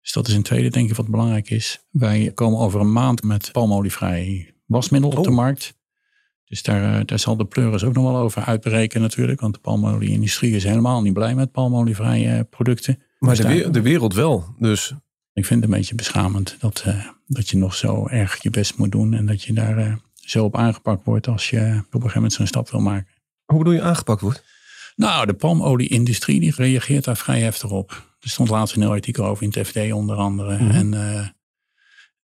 Dus 0.02 0.12
dat 0.12 0.28
is 0.28 0.34
een 0.34 0.42
tweede, 0.42 0.68
denk 0.68 0.90
ik, 0.90 0.96
wat 0.96 1.08
belangrijk 1.08 1.50
is. 1.50 1.86
Wij 1.90 2.32
komen 2.34 2.58
over 2.58 2.80
een 2.80 2.92
maand 2.92 3.22
met 3.22 3.52
palmolievrij 3.52 4.54
wasmiddel 4.66 5.10
op 5.10 5.24
de 5.24 5.30
oh. 5.30 5.36
markt. 5.36 5.74
Dus 6.50 6.62
daar, 6.62 6.98
eh, 6.98 7.00
daar 7.04 7.18
zal 7.18 7.36
de 7.36 7.44
pleuris 7.44 7.84
ook 7.84 7.94
nog 7.94 8.04
wel 8.04 8.16
over 8.16 8.44
uitbreken 8.44 9.00
natuurlijk. 9.00 9.40
Want 9.40 9.54
de 9.54 9.60
palmolie-industrie 9.60 10.54
is 10.54 10.64
helemaal 10.64 11.02
niet 11.02 11.12
blij 11.12 11.34
met 11.34 11.52
palmolievrije 11.52 12.44
producten. 12.44 13.02
Maar 13.18 13.36
dus 13.36 13.46
de, 13.46 13.70
de, 13.70 13.80
wereld 13.80 14.14
wel, 14.14 14.54
dus... 14.58 14.94
Ik 15.32 15.46
vind 15.46 15.62
het 15.62 15.70
een 15.70 15.76
beetje 15.76 15.94
beschamend 15.94 16.56
dat, 16.60 16.84
uh, 16.86 17.06
dat 17.26 17.48
je 17.48 17.56
nog 17.56 17.74
zo 17.74 18.06
erg 18.06 18.42
je 18.42 18.50
best 18.50 18.78
moet 18.78 18.92
doen. 18.92 19.14
En 19.14 19.26
dat 19.26 19.42
je 19.42 19.52
daar 19.52 19.78
uh, 19.78 19.94
zo 20.14 20.44
op 20.44 20.56
aangepakt 20.56 21.04
wordt 21.04 21.28
als 21.28 21.50
je 21.50 21.58
op 21.58 21.64
een 21.64 21.90
gegeven 21.92 22.14
moment 22.14 22.32
zo'n 22.32 22.46
stap 22.46 22.70
wil 22.70 22.80
maken. 22.80 23.08
Hoe 23.44 23.58
bedoel 23.58 23.72
je 23.72 23.82
aangepakt 23.82 24.20
wordt? 24.20 24.44
Nou, 24.96 25.26
de 25.26 25.34
palmolie-industrie 25.34 26.40
die 26.40 26.52
reageert 26.56 27.04
daar 27.04 27.16
vrij 27.16 27.40
heftig 27.40 27.70
op. 27.70 27.90
Er 28.20 28.28
stond 28.28 28.48
laatst 28.48 28.76
een 28.76 28.82
heel 28.82 28.90
artikel 28.90 29.26
over 29.26 29.42
in 29.42 29.52
het 29.54 29.66
FD 29.66 29.92
onder 29.92 30.16
andere. 30.16 30.62
Mhm. 30.62 30.70
En 30.70 30.94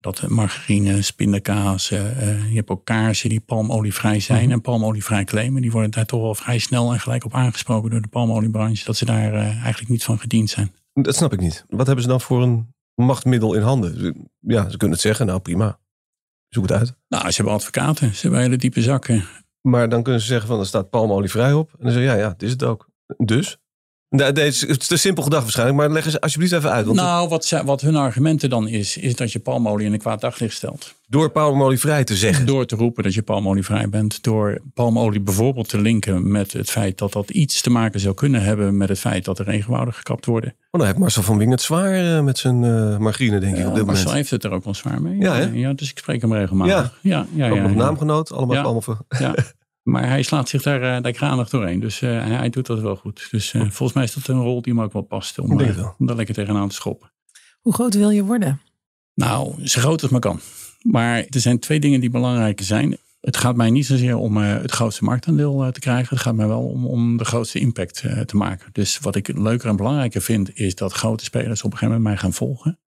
Dat 0.01 0.29
margarine, 0.29 1.03
spindakaas, 1.03 1.91
uh, 1.91 2.49
je 2.49 2.57
hebt 2.57 2.71
ook 2.71 2.85
kaarsen 2.85 3.29
die 3.29 3.41
palmolievrij 3.41 4.21
zijn 4.21 4.43
mhm. 4.43 4.53
en 4.53 4.61
palmolievrij 4.61 5.25
claimen. 5.25 5.63
Die 5.63 5.71
worden 5.71 5.91
daar 5.91 6.07
toch 6.07 6.21
wel 6.21 6.35
vrij 6.35 6.59
snel 6.59 6.93
en 6.93 7.01
gelijk 7.01 7.25
op 7.25 7.35
aangesproken 7.35 7.91
door 7.91 8.01
de 8.01 8.09
palmoliebranche. 8.09 8.85
Dat 8.85 8.97
ze 8.97 9.05
daar 9.05 9.35
eigenlijk 9.35 9.89
niet 9.89 10.05
van 10.05 10.19
gediend 10.19 10.51
zijn. 10.51 10.75
Dat 10.93 11.15
snap 11.15 11.33
ik 11.33 11.41
niet. 11.41 11.65
Wat 11.69 11.87
hebben 11.87 12.05
ze 12.05 12.11
dan 12.11 12.21
voor 12.21 12.43
een 12.43 12.75
machtmiddel 12.95 13.55
in 13.55 13.63
handen? 13.63 14.29
Ja, 14.41 14.69
ze 14.69 14.77
kunnen 14.77 14.97
het 14.97 15.07
zeggen, 15.07 15.27
nou 15.27 15.41
prima. 15.41 15.79
Zoek 16.49 16.63
het 16.63 16.73
uit. 16.73 16.95
Nou, 17.09 17.31
ze 17.31 17.37
hebben 17.37 17.55
advocaten. 17.55 18.15
Ze 18.15 18.21
hebben 18.21 18.41
hele 18.41 18.57
diepe 18.57 18.83
zakken. 18.83 19.25
Maar 19.61 19.89
dan 19.89 20.03
kunnen 20.03 20.21
ze 20.21 20.27
zeggen 20.27 20.49
van 20.49 20.59
er 20.59 20.67
staat 20.67 20.91
palmolie 20.91 21.31
vrij 21.31 21.53
op. 21.53 21.71
En 21.71 21.85
dan 21.85 21.93
zeggen 21.93 22.13
ja, 22.13 22.19
ja, 22.19 22.29
het 22.29 22.43
is 22.43 22.51
het 22.51 22.63
ook. 22.63 22.89
Dus? 23.17 23.59
Nee, 24.09 24.27
het 24.27 24.39
is 24.39 24.87
te 24.87 24.97
simpel 24.97 25.23
gedacht 25.23 25.43
waarschijnlijk, 25.43 25.79
maar 25.79 25.91
leg 25.91 26.05
eens 26.05 26.21
alsjeblieft 26.21 26.53
even 26.53 26.71
uit. 26.71 26.87
Want 26.87 26.99
nou, 26.99 27.29
wat, 27.29 27.63
wat 27.65 27.81
hun 27.81 27.97
argumenten 27.97 28.51
dan 28.51 28.69
is, 28.69 28.97
is 28.97 29.17
dat 29.17 29.33
je 29.33 29.39
palmolie 29.39 29.87
in 29.87 29.93
een 29.93 29.99
kwaad 29.99 30.21
daglicht 30.21 30.55
stelt. 30.55 30.95
Door 31.09 31.31
palmolievrij 31.31 32.05
te 32.05 32.17
zeggen? 32.17 32.47
Door 32.47 32.67
te 32.67 32.77
roepen 32.77 33.03
dat 33.03 33.15
je 33.15 33.23
palmolievrij 33.23 33.89
bent. 33.89 34.23
Door 34.23 34.61
palmolie 34.75 35.21
bijvoorbeeld 35.21 35.69
te 35.69 35.81
linken 35.81 36.31
met 36.31 36.53
het 36.53 36.71
feit 36.71 36.99
dat 36.99 37.13
dat 37.13 37.31
iets 37.31 37.61
te 37.61 37.71
maken 37.71 38.01
zou 38.01 38.15
kunnen 38.15 38.43
hebben 38.43 38.77
met 38.77 38.89
het 38.89 38.99
feit 38.99 39.25
dat 39.25 39.39
er 39.39 39.45
regenwouden 39.45 39.95
gekapt 39.95 40.27
worden. 40.27 40.51
Oh, 40.51 40.81
dan 40.81 40.85
heeft 40.85 40.99
Marcel 40.99 41.23
van 41.23 41.39
Wing 41.39 41.51
het 41.51 41.63
zwaar 41.63 42.17
eh, 42.17 42.23
met 42.23 42.39
zijn 42.39 42.63
uh, 42.63 42.97
margarine, 42.97 43.39
denk 43.39 43.57
ik, 43.57 43.67
op 43.67 43.75
dit 43.75 43.87
Marcel 43.87 44.13
heeft 44.13 44.31
het 44.31 44.45
er 44.45 44.51
ook 44.51 44.65
wel 44.65 44.75
zwaar 44.75 45.03
mee. 45.03 45.19
Ja, 45.19 45.37
ja, 45.37 45.73
dus 45.73 45.91
ik 45.91 45.99
spreek 45.99 46.21
hem 46.21 46.33
regelmatig. 46.33 46.99
Ja, 47.03 47.27
ja, 47.35 47.47
ja. 47.47 47.51
ook 47.51 47.61
nog 47.61 47.75
naamgenoot, 47.75 48.33
allemaal 48.33 48.57
allemaal. 48.57 48.99
Ja. 49.19 49.35
Maar 49.87 50.09
hij 50.09 50.23
slaat 50.23 50.49
zich 50.49 50.63
daar, 50.63 50.97
uh, 50.97 51.03
daar 51.03 51.13
kranig 51.13 51.49
doorheen. 51.49 51.81
Dus 51.81 52.01
uh, 52.01 52.27
hij 52.27 52.51
doet 52.51 52.67
dat 52.67 52.81
wel 52.81 52.97
goed. 52.97 53.29
Dus 53.31 53.53
uh, 53.53 53.63
volgens 53.63 53.93
mij 53.93 54.05
is 54.05 54.15
dat 54.15 54.29
een 54.29 54.43
rol 54.43 54.63
die 54.63 54.73
hem 54.73 54.83
ook 54.83 54.93
wel 54.93 55.03
past. 55.03 55.39
Om, 55.39 55.51
om 55.99 56.07
daar 56.07 56.17
lekker 56.17 56.35
tegenaan 56.35 56.69
te 56.69 56.75
schoppen. 56.75 57.13
Hoe 57.61 57.73
groot 57.73 57.95
wil 57.95 58.11
je 58.11 58.25
worden? 58.25 58.61
Nou, 59.15 59.67
zo 59.67 59.81
groot 59.81 60.03
als 60.03 60.11
maar 60.11 60.21
kan. 60.21 60.41
Maar 60.83 61.19
er 61.19 61.41
zijn 61.41 61.59
twee 61.59 61.81
dingen 61.81 62.01
die 62.01 62.11
belangrijk 62.11 62.61
zijn. 62.61 62.97
Het 63.21 63.37
gaat 63.37 63.57
mij 63.57 63.71
niet 63.71 63.87
zozeer 63.87 64.17
om 64.17 64.37
het 64.37 64.71
grootste 64.71 65.05
marktaandeel 65.05 65.73
te 65.73 65.81
krijgen. 65.81 66.15
Het 66.15 66.25
gaat 66.25 66.35
mij 66.35 66.47
wel 66.47 66.63
om, 66.63 66.87
om 66.87 67.17
de 67.17 67.25
grootste 67.25 67.59
impact 67.59 68.05
te 68.27 68.37
maken. 68.37 68.69
Dus 68.73 68.99
wat 68.99 69.17
ik 69.17 69.37
leuker 69.37 69.69
en 69.69 69.77
belangrijker 69.77 70.21
vind, 70.23 70.59
is 70.59 70.75
dat 70.75 70.93
grote 70.93 71.25
spelers 71.25 71.63
op 71.63 71.73
een 71.73 71.79
gegeven 71.79 71.97
moment 71.97 72.05
mij 72.05 72.17
gaan 72.17 72.33
volgen 72.33 72.79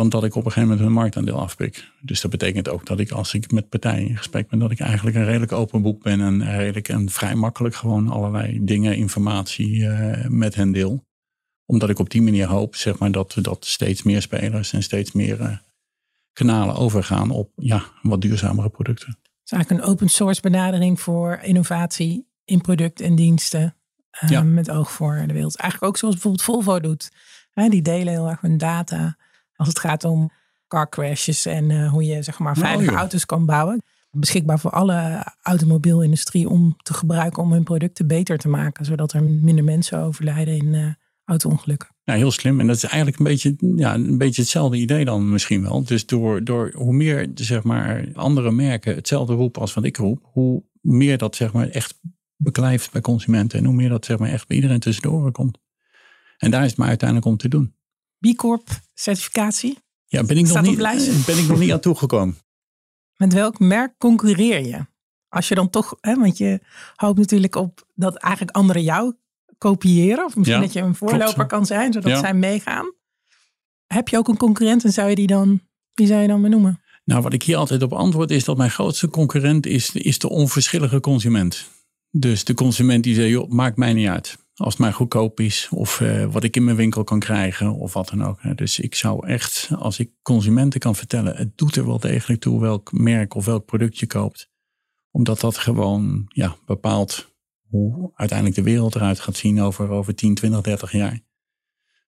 dan 0.00 0.08
dat 0.08 0.24
ik 0.24 0.34
op 0.34 0.44
een 0.44 0.52
gegeven 0.52 0.68
moment 0.68 0.86
hun 0.86 0.92
marktaandeel 0.92 1.40
afpik. 1.40 1.90
Dus 2.00 2.20
dat 2.20 2.30
betekent 2.30 2.68
ook 2.68 2.86
dat 2.86 2.98
ik 3.00 3.10
als 3.10 3.34
ik 3.34 3.52
met 3.52 3.68
partijen 3.68 4.08
in 4.08 4.16
gesprek 4.16 4.48
ben, 4.48 4.58
dat 4.58 4.70
ik 4.70 4.80
eigenlijk 4.80 5.16
een 5.16 5.24
redelijk 5.24 5.52
open 5.52 5.82
boek 5.82 6.02
ben 6.02 6.20
en 6.20 6.56
redelijk 6.56 6.88
en 6.88 7.10
vrij 7.10 7.34
makkelijk 7.34 7.74
gewoon 7.74 8.08
allerlei 8.08 8.58
dingen, 8.64 8.96
informatie 8.96 9.76
uh, 9.76 10.26
met 10.26 10.54
hen 10.54 10.72
deel. 10.72 11.04
Omdat 11.66 11.90
ik 11.90 11.98
op 11.98 12.10
die 12.10 12.22
manier 12.22 12.46
hoop, 12.46 12.76
zeg 12.76 12.98
maar, 12.98 13.12
dat, 13.12 13.36
dat 13.40 13.64
steeds 13.66 14.02
meer 14.02 14.22
spelers 14.22 14.72
en 14.72 14.82
steeds 14.82 15.12
meer 15.12 15.40
uh, 15.40 15.56
kanalen 16.32 16.74
overgaan 16.74 17.30
op 17.30 17.50
ja, 17.56 17.82
wat 18.02 18.20
duurzamere 18.20 18.68
producten. 18.68 19.08
Het 19.08 19.18
is 19.44 19.52
eigenlijk 19.52 19.82
een 19.82 19.90
open 19.90 20.08
source 20.08 20.40
benadering 20.40 21.00
voor 21.00 21.38
innovatie 21.42 22.26
in 22.44 22.60
product 22.60 23.00
en 23.00 23.14
diensten. 23.14 23.76
Uh, 24.22 24.30
ja. 24.30 24.42
Met 24.42 24.70
oog 24.70 24.92
voor 24.92 25.24
de 25.26 25.32
wereld. 25.32 25.56
Eigenlijk 25.56 25.92
ook 25.92 25.98
zoals 25.98 26.14
bijvoorbeeld 26.14 26.44
Volvo 26.44 26.80
doet. 26.80 27.10
die 27.54 27.82
delen 27.82 28.12
heel 28.12 28.28
erg 28.28 28.40
hun 28.40 28.58
data 28.58 29.16
als 29.60 29.68
het 29.68 29.78
gaat 29.78 30.04
om 30.04 30.30
car 30.68 30.88
crashes 30.88 31.46
en 31.46 31.70
uh, 31.70 31.90
hoe 31.90 32.04
je 32.04 32.22
zeg 32.22 32.38
maar 32.38 32.54
nou, 32.54 32.66
veilige 32.66 32.96
auto's 32.96 33.26
kan 33.26 33.46
bouwen. 33.46 33.82
Beschikbaar 34.10 34.58
voor 34.58 34.70
alle 34.70 35.26
automobielindustrie 35.42 36.48
om 36.48 36.76
te 36.82 36.94
gebruiken 36.94 37.42
om 37.42 37.52
hun 37.52 37.62
producten 37.62 38.06
beter 38.06 38.38
te 38.38 38.48
maken. 38.48 38.84
Zodat 38.84 39.12
er 39.12 39.22
minder 39.22 39.64
mensen 39.64 39.98
overlijden 39.98 40.56
in 40.56 40.74
uh, 40.74 40.86
auto-ongelukken. 41.24 41.88
Ja, 42.02 42.14
heel 42.14 42.30
slim. 42.30 42.60
En 42.60 42.66
dat 42.66 42.76
is 42.76 42.84
eigenlijk 42.84 43.18
een 43.18 43.24
beetje, 43.24 43.54
ja, 43.76 43.94
een 43.94 44.18
beetje 44.18 44.42
hetzelfde 44.42 44.76
idee 44.76 45.04
dan 45.04 45.30
misschien 45.30 45.62
wel. 45.62 45.84
Dus 45.84 46.06
door, 46.06 46.44
door 46.44 46.72
hoe 46.74 46.92
meer 46.92 47.30
zeg 47.34 47.62
maar, 47.62 48.08
andere 48.14 48.50
merken 48.50 48.94
hetzelfde 48.94 49.34
roepen 49.34 49.60
als 49.60 49.74
wat 49.74 49.84
ik 49.84 49.96
roep, 49.96 50.28
hoe 50.32 50.64
meer 50.80 51.18
dat 51.18 51.36
zeg 51.36 51.52
maar, 51.52 51.68
echt 51.68 52.00
beklijft 52.36 52.92
bij 52.92 53.00
consumenten. 53.00 53.58
En 53.58 53.64
hoe 53.64 53.74
meer 53.74 53.88
dat 53.88 54.04
zeg 54.04 54.18
maar, 54.18 54.30
echt 54.30 54.46
bij 54.48 54.56
iedereen 54.56 54.80
tussen 54.80 55.02
de 55.02 55.10
oren 55.10 55.32
komt. 55.32 55.58
En 56.38 56.50
daar 56.50 56.62
is 56.62 56.68
het 56.68 56.78
maar 56.78 56.88
uiteindelijk 56.88 57.28
om 57.28 57.36
te 57.36 57.48
doen. 57.48 57.74
B 58.20 58.36
Corp 58.36 58.68
certificatie? 58.94 59.78
Ja, 60.06 60.24
ben 60.24 60.36
ik, 60.36 60.46
nog 60.46 60.62
niet, 60.62 60.76
ben 61.26 61.38
ik 61.38 61.48
nog 61.48 61.58
niet 61.58 61.72
aan 61.72 61.80
toegekomen. 61.80 62.38
Met 63.16 63.32
welk 63.32 63.58
merk 63.58 63.94
concurreer 63.98 64.66
je? 64.66 64.86
Als 65.28 65.48
je 65.48 65.54
dan 65.54 65.70
toch, 65.70 65.96
hè, 66.00 66.14
want 66.14 66.38
je 66.38 66.60
hoopt 66.94 67.18
natuurlijk 67.18 67.54
op 67.54 67.86
dat 67.94 68.16
eigenlijk 68.16 68.56
anderen 68.56 68.82
jou 68.82 69.14
kopiëren. 69.58 70.24
Of 70.24 70.36
misschien 70.36 70.60
dat 70.60 70.72
je 70.72 70.80
een 70.80 70.94
voorloper 70.94 71.46
kan 71.46 71.66
zijn, 71.66 71.92
zodat 71.92 72.18
zij 72.18 72.34
meegaan. 72.34 72.92
Heb 73.86 74.08
je 74.08 74.18
ook 74.18 74.28
een 74.28 74.36
concurrent 74.36 74.84
en 74.84 74.92
zou 74.92 75.08
je 75.08 75.14
die 75.14 75.26
dan, 75.26 75.60
wie 75.94 76.06
zou 76.06 76.20
je 76.20 76.28
dan 76.28 76.42
benoemen? 76.42 76.80
Nou, 77.04 77.22
wat 77.22 77.32
ik 77.32 77.42
hier 77.42 77.56
altijd 77.56 77.82
op 77.82 77.92
antwoord 77.92 78.30
is 78.30 78.44
dat 78.44 78.56
mijn 78.56 78.70
grootste 78.70 79.08
concurrent 79.08 79.66
is, 79.66 79.90
is 79.90 80.18
de 80.18 80.28
onverschillige 80.28 81.00
consument. 81.00 81.68
Dus 82.10 82.44
de 82.44 82.54
consument 82.54 83.04
die 83.04 83.14
zegt, 83.14 83.28
joh, 83.28 83.50
maakt 83.50 83.76
mij 83.76 83.92
niet 83.92 84.08
uit 84.08 84.38
als 84.60 84.72
het 84.72 84.82
maar 84.82 84.92
goedkoop 84.92 85.40
is 85.40 85.68
of 85.70 86.00
uh, 86.00 86.24
wat 86.24 86.44
ik 86.44 86.56
in 86.56 86.64
mijn 86.64 86.76
winkel 86.76 87.04
kan 87.04 87.18
krijgen 87.18 87.74
of 87.74 87.92
wat 87.92 88.08
dan 88.08 88.24
ook. 88.24 88.56
Dus 88.56 88.78
ik 88.78 88.94
zou 88.94 89.26
echt, 89.26 89.70
als 89.78 89.98
ik 89.98 90.10
consumenten 90.22 90.80
kan 90.80 90.96
vertellen, 90.96 91.36
het 91.36 91.58
doet 91.58 91.76
er 91.76 91.86
wel 91.86 91.98
degelijk 91.98 92.40
toe 92.40 92.60
welk 92.60 92.92
merk 92.92 93.34
of 93.34 93.44
welk 93.44 93.66
product 93.66 93.98
je 93.98 94.06
koopt. 94.06 94.50
Omdat 95.10 95.40
dat 95.40 95.58
gewoon 95.58 96.24
ja, 96.28 96.56
bepaalt 96.66 97.34
hoe 97.68 98.12
uiteindelijk 98.14 98.58
de 98.58 98.64
wereld 98.64 98.94
eruit 98.94 99.20
gaat 99.20 99.36
zien 99.36 99.60
over, 99.60 99.88
over 99.88 100.14
10, 100.14 100.34
20, 100.34 100.60
30 100.60 100.92
jaar. 100.92 101.20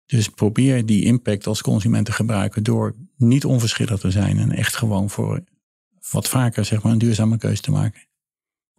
Dus 0.06 0.28
probeer 0.28 0.86
die 0.86 1.04
impact 1.04 1.46
als 1.46 1.62
consument 1.62 2.06
te 2.06 2.12
gebruiken 2.12 2.62
door 2.62 2.94
niet 3.16 3.44
onverschillig 3.44 4.00
te 4.00 4.10
zijn 4.10 4.38
en 4.38 4.52
echt 4.52 4.76
gewoon 4.76 5.10
voor 5.10 5.44
wat 6.10 6.28
vaker 6.28 6.64
zeg 6.64 6.82
maar, 6.82 6.92
een 6.92 6.98
duurzame 6.98 7.38
keuze 7.38 7.62
te 7.62 7.70
maken. 7.70 8.02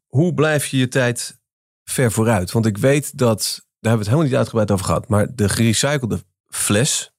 Hoe 0.08 0.34
blijf 0.34 0.66
je 0.66 0.78
je 0.78 0.88
tijd 0.88 1.42
ver 1.84 2.12
vooruit? 2.12 2.52
Want 2.52 2.66
ik 2.66 2.78
weet 2.78 3.18
dat, 3.18 3.40
daar 3.40 3.92
hebben 3.92 3.92
we 3.92 3.98
het 3.98 4.06
helemaal 4.06 4.26
niet 4.26 4.36
uitgebreid 4.36 4.72
over 4.72 4.86
gehad, 4.86 5.08
maar 5.08 5.36
de 5.36 5.50
gerecyclede 5.50 6.24
fles 6.48 7.14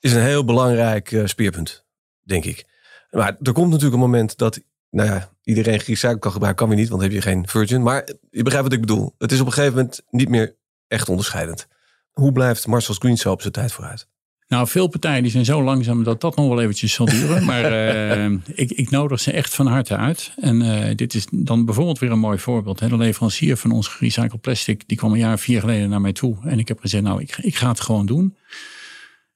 is 0.00 0.12
een 0.12 0.22
heel 0.22 0.44
belangrijk 0.44 1.10
uh, 1.10 1.26
speerpunt, 1.26 1.84
denk 2.20 2.44
ik. 2.44 2.64
Maar 3.10 3.36
er 3.42 3.52
komt 3.52 3.68
natuurlijk 3.68 3.94
een 3.94 4.08
moment 4.08 4.36
dat, 4.36 4.60
nou 4.90 5.08
ja, 5.08 5.30
iedereen 5.42 5.80
gerecycled 5.80 6.18
kan 6.18 6.32
gebruiken, 6.32 6.66
kan 6.66 6.74
weer 6.74 6.82
niet, 6.82 6.88
want 6.88 7.00
dan 7.00 7.10
heb 7.10 7.22
je 7.22 7.28
geen 7.30 7.48
virgin. 7.48 7.82
Maar 7.82 8.08
je 8.30 8.42
begrijpt 8.42 8.68
wat 8.68 8.78
ik 8.78 8.86
bedoel. 8.86 9.14
Het 9.18 9.32
is 9.32 9.40
op 9.40 9.46
een 9.46 9.52
gegeven 9.52 9.76
moment 9.76 10.02
niet 10.10 10.28
meer 10.28 10.56
echt 10.86 11.08
onderscheidend. 11.08 11.66
Hoe 12.10 12.32
blijft 12.32 12.66
Marcel's 12.66 12.98
Green 12.98 13.16
Soap 13.16 13.40
zijn 13.40 13.52
tijd 13.52 13.72
vooruit? 13.72 14.08
Nou, 14.50 14.68
veel 14.68 14.86
partijen 14.86 15.22
die 15.22 15.30
zijn 15.30 15.44
zo 15.44 15.62
langzaam 15.62 16.04
dat 16.04 16.20
dat 16.20 16.36
nog 16.36 16.48
wel 16.48 16.60
eventjes 16.60 16.92
zal 16.92 17.06
duren. 17.06 17.44
maar 17.50 17.72
uh, 17.72 18.38
ik, 18.54 18.70
ik, 18.70 18.90
nodig 18.90 19.20
ze 19.20 19.32
echt 19.32 19.54
van 19.54 19.66
harte 19.66 19.96
uit. 19.96 20.32
En 20.36 20.60
uh, 20.60 20.96
dit 20.96 21.14
is 21.14 21.26
dan 21.30 21.64
bijvoorbeeld 21.64 21.98
weer 21.98 22.10
een 22.10 22.18
mooi 22.18 22.38
voorbeeld. 22.38 22.80
Hè. 22.80 22.88
De 22.88 22.96
leverancier 22.96 23.56
van 23.56 23.70
ons 23.70 23.88
gerecycled 23.88 24.40
plastic, 24.40 24.88
die 24.88 24.96
kwam 24.96 25.12
een 25.12 25.18
jaar 25.18 25.38
vier 25.38 25.60
geleden 25.60 25.88
naar 25.88 26.00
mij 26.00 26.12
toe. 26.12 26.36
En 26.44 26.58
ik 26.58 26.68
heb 26.68 26.80
gezegd, 26.80 27.02
nou, 27.02 27.20
ik, 27.20 27.36
ik 27.36 27.56
ga 27.56 27.68
het 27.68 27.80
gewoon 27.80 28.06
doen. 28.06 28.36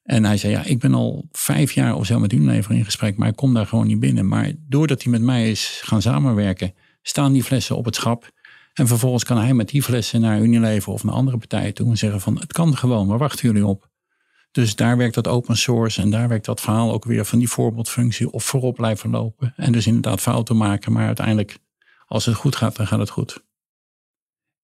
En 0.03 0.25
hij 0.25 0.37
zei, 0.37 0.53
ja, 0.53 0.65
ik 0.65 0.79
ben 0.79 0.95
al 0.95 1.29
vijf 1.33 1.73
jaar 1.73 1.95
of 1.95 2.07
zo 2.07 2.19
met 2.19 2.33
Unilever 2.33 2.75
in 2.75 2.85
gesprek, 2.85 3.17
maar 3.17 3.29
ik 3.29 3.37
kom 3.37 3.55
daar 3.55 3.67
gewoon 3.67 3.87
niet 3.87 4.01
binnen. 4.01 4.29
Maar 4.29 4.53
doordat 4.69 5.03
hij 5.03 5.12
met 5.12 5.23
mij 5.23 5.51
is 5.51 5.81
gaan 5.85 6.03
samenwerken, 6.03 6.75
staan 7.03 7.33
die 7.33 7.45
flessen 7.45 7.77
op 7.77 7.85
het 7.85 7.95
schap. 7.95 8.31
En 8.73 8.87
vervolgens 8.87 9.25
kan 9.25 9.39
hij 9.39 9.55
met 9.55 9.69
die 9.69 9.83
flessen 9.83 10.21
naar 10.21 10.41
Unilever 10.41 10.93
of 10.93 11.05
naar 11.05 11.15
andere 11.15 11.37
partijen 11.37 11.75
toe 11.75 11.91
en 11.91 11.99
zeggen 11.99 12.21
van, 12.21 12.39
het 12.41 12.53
kan 12.53 12.77
gewoon, 12.77 13.07
waar 13.07 13.19
wachten 13.19 13.49
jullie 13.49 13.67
op? 13.67 13.93
Dus 14.55 14.76
daar 14.76 14.96
werkt 14.96 15.14
dat 15.14 15.28
open 15.28 15.57
source 15.57 16.00
en 16.00 16.11
daar 16.11 16.28
werkt 16.28 16.44
dat 16.44 16.61
verhaal 16.61 16.92
ook 16.92 17.05
weer 17.05 17.24
van 17.24 17.38
die 17.38 17.48
voorbeeldfunctie 17.48 18.30
of 18.30 18.44
voorop 18.44 18.74
blijven 18.74 19.11
lopen. 19.11 19.52
En 19.57 19.72
dus 19.72 19.86
inderdaad 19.86 20.20
fouten 20.20 20.57
maken, 20.57 20.92
maar 20.92 21.07
uiteindelijk 21.07 21.59
als 22.07 22.24
het 22.24 22.34
goed 22.34 22.57
gaat, 22.57 22.76
dan 22.76 22.86
gaat 22.86 22.98
het 22.98 23.11
goed. 23.11 23.44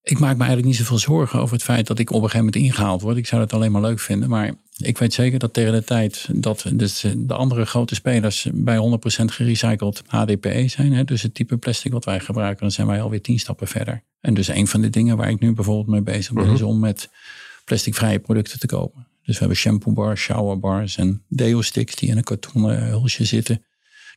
Ik 0.03 0.18
maak 0.18 0.32
me 0.32 0.38
eigenlijk 0.38 0.66
niet 0.66 0.76
zoveel 0.76 0.99
zorgen 0.99 1.41
over 1.41 1.55
het 1.55 1.64
feit 1.64 1.86
dat 1.86 1.99
ik 1.99 2.11
op 2.11 2.14
een 2.14 2.30
gegeven 2.30 2.45
moment 2.45 2.64
ingehaald 2.64 3.03
word. 3.03 3.16
Ik 3.16 3.26
zou 3.26 3.43
het 3.43 3.53
alleen 3.53 3.72
maar 3.72 3.80
leuk 3.80 4.01
vinden. 4.01 4.28
Maar 4.28 4.55
ik 4.76 4.99
weet 4.99 5.14
zeker 5.14 5.38
dat 5.38 5.53
tegen 5.53 5.72
de 5.72 5.84
tijd 5.84 6.28
dat 6.32 6.64
dus 6.72 7.07
de 7.16 7.34
andere 7.34 7.64
grote 7.66 7.95
spelers 7.95 8.49
bij 8.53 8.99
100% 9.22 9.24
gerecycled 9.24 10.03
HDPE 10.07 10.68
zijn. 10.68 10.93
Hè, 10.93 11.05
dus 11.05 11.22
het 11.22 11.34
type 11.34 11.57
plastic 11.57 11.93
wat 11.93 12.05
wij 12.05 12.20
gebruiken, 12.20 12.61
dan 12.61 12.70
zijn 12.70 12.86
wij 12.86 13.03
alweer 13.03 13.22
tien 13.22 13.38
stappen 13.38 13.68
verder. 13.68 14.03
En 14.20 14.34
dus 14.34 14.49
een 14.49 14.66
van 14.66 14.80
de 14.80 14.91
dingen 14.91 15.16
waar 15.16 15.30
ik 15.30 15.41
nu 15.41 15.53
bijvoorbeeld 15.53 15.88
mee 15.88 16.14
bezig 16.14 16.32
ben, 16.32 16.45
mhm. 16.45 16.55
is 16.55 16.62
om 16.62 16.78
met 16.78 17.11
plasticvrije 17.64 18.18
producten 18.18 18.59
te 18.59 18.66
kopen. 18.66 19.10
Dus 19.23 19.35
we 19.35 19.39
hebben 19.39 19.57
shampoo 19.57 19.93
bars, 19.93 20.21
shower 20.21 20.59
bars 20.59 20.97
en 20.97 21.25
deo 21.29 21.62
sticks 21.62 21.95
die 21.95 22.09
in 22.09 22.16
een 22.16 22.25
kartonnen 22.25 22.83
hulsje 22.83 23.25
zitten. 23.25 23.64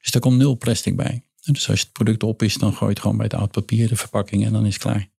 Dus 0.01 0.11
daar 0.11 0.21
komt 0.21 0.37
nul 0.37 0.57
plastic 0.57 0.95
bij. 0.95 1.23
Dus 1.41 1.69
als 1.69 1.79
het 1.79 1.91
product 1.91 2.23
op 2.23 2.41
is, 2.41 2.55
dan 2.55 2.71
gooi 2.71 2.85
je 2.85 2.89
het 2.89 2.99
gewoon 2.99 3.17
bij 3.17 3.25
het 3.25 3.35
oud 3.35 3.51
papier, 3.51 3.87
de 3.87 3.95
verpakking 3.95 4.45
en 4.45 4.53
dan 4.53 4.65
is 4.65 4.73
het 4.73 4.83
klaar. 4.83 5.11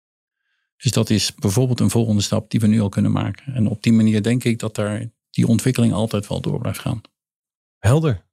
Dus 0.77 0.93
dat 0.93 1.11
is 1.11 1.35
bijvoorbeeld 1.35 1.81
een 1.81 1.91
volgende 1.91 2.23
stap 2.23 2.51
die 2.51 2.61
we 2.61 2.67
nu 2.67 2.81
al 2.81 2.89
kunnen 2.89 3.13
maken. 3.13 3.55
En 3.55 3.67
op 3.67 3.83
die 3.83 3.93
manier 3.93 4.23
denk 4.23 4.45
ik 4.45 4.59
dat 4.59 4.75
daar 4.75 5.11
die 5.31 5.47
ontwikkeling 5.47 5.93
altijd 5.93 6.27
wel 6.27 6.41
door 6.41 6.59
blijft 6.59 6.79
gaan. 6.79 7.01
Helder. 7.79 8.25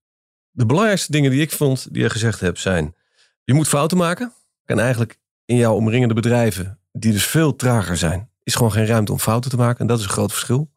De 0.52 0.66
belangrijkste 0.66 1.12
dingen 1.12 1.32
die 1.32 1.42
ik 1.42 1.52
vond, 1.52 1.94
die 1.94 2.02
je 2.02 2.10
gezegd 2.10 2.40
hebt, 2.40 2.60
zijn: 2.60 2.96
je 3.44 3.54
moet 3.54 3.68
fouten 3.68 3.98
maken. 3.98 4.34
En 4.66 4.80
eigenlijk 4.80 5.20
in 5.46 5.56
jouw 5.56 5.76
omringende 5.76 6.14
bedrijven, 6.14 6.80
die 6.92 7.12
dus 7.12 7.26
veel 7.26 7.56
trager 7.56 7.98
zijn, 7.98 8.30
is 8.44 8.56
gewoon 8.56 8.72
geen 8.72 8.86
ruimte 8.86 9.12
om 9.12 9.20
fouten 9.20 9.50
te 9.50 9.58
maken. 9.58 9.80
En 9.80 9.88
dat 9.88 10.00
is 10.00 10.04
een 10.04 10.12
groot 10.12 10.32
verschil. 10.32 10.72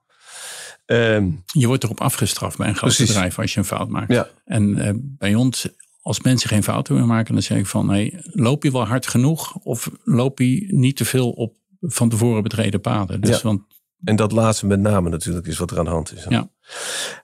Ehm, 0.84 1.30
Je 1.52 1.66
wordt 1.66 1.84
erop 1.84 2.00
afgestraft 2.00 2.56
bij 2.56 2.68
een 2.68 2.76
groot 2.76 2.94
Precies. 2.94 3.12
bedrijf 3.14 3.38
als 3.38 3.52
je 3.52 3.58
een 3.58 3.66
fout 3.66 3.88
maakt. 3.88 4.12
Ja. 4.12 4.28
En 4.44 4.78
eh, 4.78 4.92
bij 4.96 5.34
ons, 5.34 5.68
als 6.00 6.20
mensen 6.20 6.48
geen 6.48 6.62
fouten 6.62 6.94
meer 6.94 7.06
maken, 7.06 7.32
dan 7.34 7.42
zeg 7.42 7.58
ik 7.58 7.66
van, 7.66 7.88
hey, 7.90 8.20
loop 8.22 8.62
je 8.62 8.70
wel 8.72 8.86
hard 8.86 9.06
genoeg 9.06 9.54
of 9.56 9.90
loop 10.04 10.38
je 10.38 10.66
niet 10.68 10.96
te 10.96 11.04
veel 11.04 11.30
op 11.30 11.56
van 11.80 12.08
tevoren 12.08 12.42
betreden 12.42 12.80
paden? 12.80 13.20
Dus 13.20 13.36
Ja. 13.36 13.42
want 13.42 13.62
en 14.04 14.16
dat 14.16 14.32
laatste 14.32 14.66
met 14.66 14.80
name 14.80 15.08
natuurlijk 15.10 15.46
is 15.46 15.58
wat 15.58 15.70
er 15.70 15.78
aan 15.78 15.84
de 15.84 15.90
hand 15.90 16.12
is. 16.16 16.26
Ja. 16.28 16.48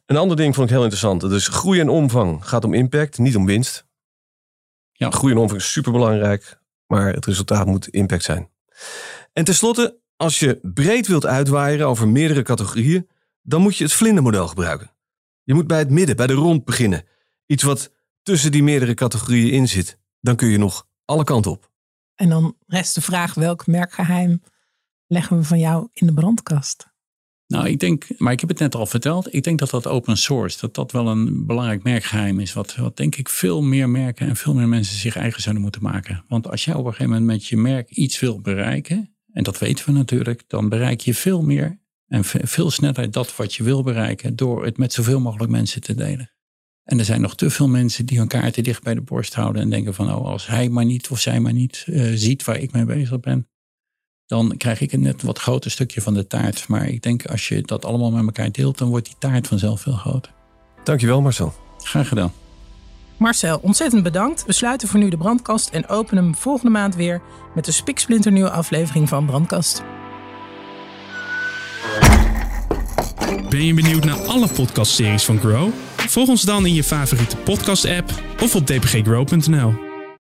Een 0.06 0.16
ander 0.16 0.36
ding 0.36 0.54
vond 0.54 0.66
ik 0.66 0.72
heel 0.74 0.82
interessant. 0.84 1.20
Dus 1.20 1.48
groei 1.48 1.80
en 1.80 1.88
omvang 1.88 2.46
gaat 2.46 2.64
om 2.64 2.74
impact, 2.74 3.18
niet 3.18 3.36
om 3.36 3.46
winst. 3.46 3.86
Ja. 4.92 5.10
Groei 5.10 5.32
en 5.32 5.38
omvang 5.38 5.60
is 5.60 5.72
superbelangrijk, 5.72 6.58
maar 6.86 7.12
het 7.14 7.26
resultaat 7.26 7.66
moet 7.66 7.88
impact 7.88 8.22
zijn. 8.22 8.48
En 9.32 9.44
tenslotte, 9.44 9.98
als 10.16 10.38
je 10.38 10.58
breed 10.62 11.06
wilt 11.06 11.26
uitwaaien 11.26 11.86
over 11.86 12.08
meerdere 12.08 12.42
categorieën, 12.42 13.08
dan 13.42 13.62
moet 13.62 13.76
je 13.76 13.84
het 13.84 13.92
vlindermodel 13.92 14.48
gebruiken. 14.48 14.90
Je 15.42 15.54
moet 15.54 15.66
bij 15.66 15.78
het 15.78 15.90
midden, 15.90 16.16
bij 16.16 16.26
de 16.26 16.32
rond 16.32 16.64
beginnen. 16.64 17.04
Iets 17.46 17.62
wat 17.62 17.92
tussen 18.22 18.52
die 18.52 18.62
meerdere 18.62 18.94
categorieën 18.94 19.52
in 19.52 19.68
zit. 19.68 19.98
Dan 20.20 20.36
kun 20.36 20.48
je 20.48 20.58
nog 20.58 20.86
alle 21.04 21.24
kanten 21.24 21.50
op. 21.50 21.70
En 22.14 22.28
dan 22.28 22.56
rest 22.66 22.94
de 22.94 23.00
vraag 23.00 23.34
welk 23.34 23.66
merkgeheim 23.66 24.42
leggen 25.06 25.36
we 25.36 25.44
van 25.44 25.58
jou 25.58 25.88
in 25.92 26.06
de 26.06 26.14
brandkast? 26.14 26.88
Nou, 27.46 27.68
ik 27.68 27.80
denk, 27.80 28.06
maar 28.18 28.32
ik 28.32 28.40
heb 28.40 28.48
het 28.48 28.58
net 28.58 28.74
al 28.74 28.86
verteld. 28.86 29.34
Ik 29.34 29.42
denk 29.42 29.58
dat 29.58 29.70
dat 29.70 29.86
open 29.86 30.16
source, 30.16 30.58
dat 30.60 30.74
dat 30.74 30.92
wel 30.92 31.08
een 31.08 31.46
belangrijk 31.46 31.82
merkgeheim 31.82 32.40
is. 32.40 32.52
Wat, 32.52 32.76
wat 32.76 32.96
denk 32.96 33.16
ik 33.16 33.28
veel 33.28 33.62
meer 33.62 33.88
merken 33.88 34.28
en 34.28 34.36
veel 34.36 34.54
meer 34.54 34.68
mensen 34.68 34.96
zich 34.96 35.16
eigen 35.16 35.42
zouden 35.42 35.62
moeten 35.62 35.82
maken. 35.82 36.24
Want 36.28 36.48
als 36.48 36.64
jij 36.64 36.74
op 36.74 36.84
een 36.84 36.92
gegeven 36.92 37.10
moment 37.10 37.30
met 37.30 37.46
je 37.46 37.56
merk 37.56 37.90
iets 37.90 38.20
wil 38.20 38.40
bereiken, 38.40 39.14
en 39.32 39.42
dat 39.42 39.58
weten 39.58 39.84
we 39.84 39.92
natuurlijk, 39.92 40.44
dan 40.46 40.68
bereik 40.68 41.00
je 41.00 41.14
veel 41.14 41.42
meer 41.42 41.80
en 42.10 42.24
ve- 42.24 42.46
veel 42.46 42.70
sneller 42.70 43.10
dat 43.10 43.36
wat 43.36 43.54
je 43.54 43.62
wil 43.62 43.82
bereiken 43.82 44.36
door 44.36 44.64
het 44.64 44.78
met 44.78 44.92
zoveel 44.92 45.20
mogelijk 45.20 45.50
mensen 45.50 45.80
te 45.80 45.94
delen. 45.94 46.30
En 46.84 46.98
er 46.98 47.04
zijn 47.04 47.20
nog 47.20 47.36
te 47.36 47.50
veel 47.50 47.68
mensen 47.68 48.06
die 48.06 48.18
hun 48.18 48.28
kaarten 48.28 48.62
dicht 48.62 48.82
bij 48.82 48.94
de 48.94 49.00
borst 49.00 49.34
houden 49.34 49.62
en 49.62 49.70
denken 49.70 49.94
van, 49.94 50.14
oh, 50.14 50.24
als 50.24 50.46
hij 50.46 50.68
maar 50.68 50.84
niet 50.84 51.08
of 51.08 51.20
zij 51.20 51.40
maar 51.40 51.52
niet 51.52 51.84
eh, 51.86 52.12
ziet 52.14 52.44
waar 52.44 52.58
ik 52.58 52.72
mee 52.72 52.84
bezig 52.84 53.20
ben, 53.20 53.48
dan 54.26 54.56
krijg 54.56 54.80
ik 54.80 54.92
een 54.92 55.00
net 55.00 55.22
wat 55.22 55.38
groter 55.38 55.70
stukje 55.70 56.00
van 56.00 56.14
de 56.14 56.26
taart. 56.26 56.68
Maar 56.68 56.88
ik 56.88 57.02
denk 57.02 57.26
als 57.26 57.48
je 57.48 57.62
dat 57.62 57.84
allemaal 57.84 58.10
met 58.10 58.26
elkaar 58.26 58.52
deelt, 58.52 58.78
dan 58.78 58.88
wordt 58.88 59.06
die 59.06 59.16
taart 59.18 59.46
vanzelf 59.46 59.80
veel 59.80 59.92
groter. 59.92 60.32
Dankjewel 60.84 61.20
Marcel. 61.20 61.54
Graag 61.78 62.08
gedaan. 62.08 62.32
Marcel, 63.16 63.58
ontzettend 63.58 64.02
bedankt. 64.02 64.46
We 64.46 64.52
sluiten 64.52 64.88
voor 64.88 65.00
nu 65.00 65.08
de 65.08 65.16
brandkast 65.16 65.68
en 65.68 65.88
openen 65.88 66.24
hem 66.24 66.34
volgende 66.34 66.70
maand 66.70 66.94
weer 66.94 67.22
met 67.54 67.66
een 67.66 67.72
spiksplinternieuwe 67.72 68.50
aflevering 68.50 69.08
van 69.08 69.26
Brandkast. 69.26 69.82
Ben 73.48 73.64
je 73.64 73.74
benieuwd 73.74 74.04
naar 74.04 74.18
alle 74.26 74.48
podcastseries 74.48 75.24
van 75.24 75.38
Grow? 75.38 75.68
Volg 75.96 76.28
ons 76.28 76.42
dan 76.42 76.66
in 76.66 76.74
je 76.74 76.84
favoriete 76.84 77.36
podcast-app 77.36 78.10
of 78.42 78.54
op 78.54 78.66
dpggrow.nl. 78.66 79.89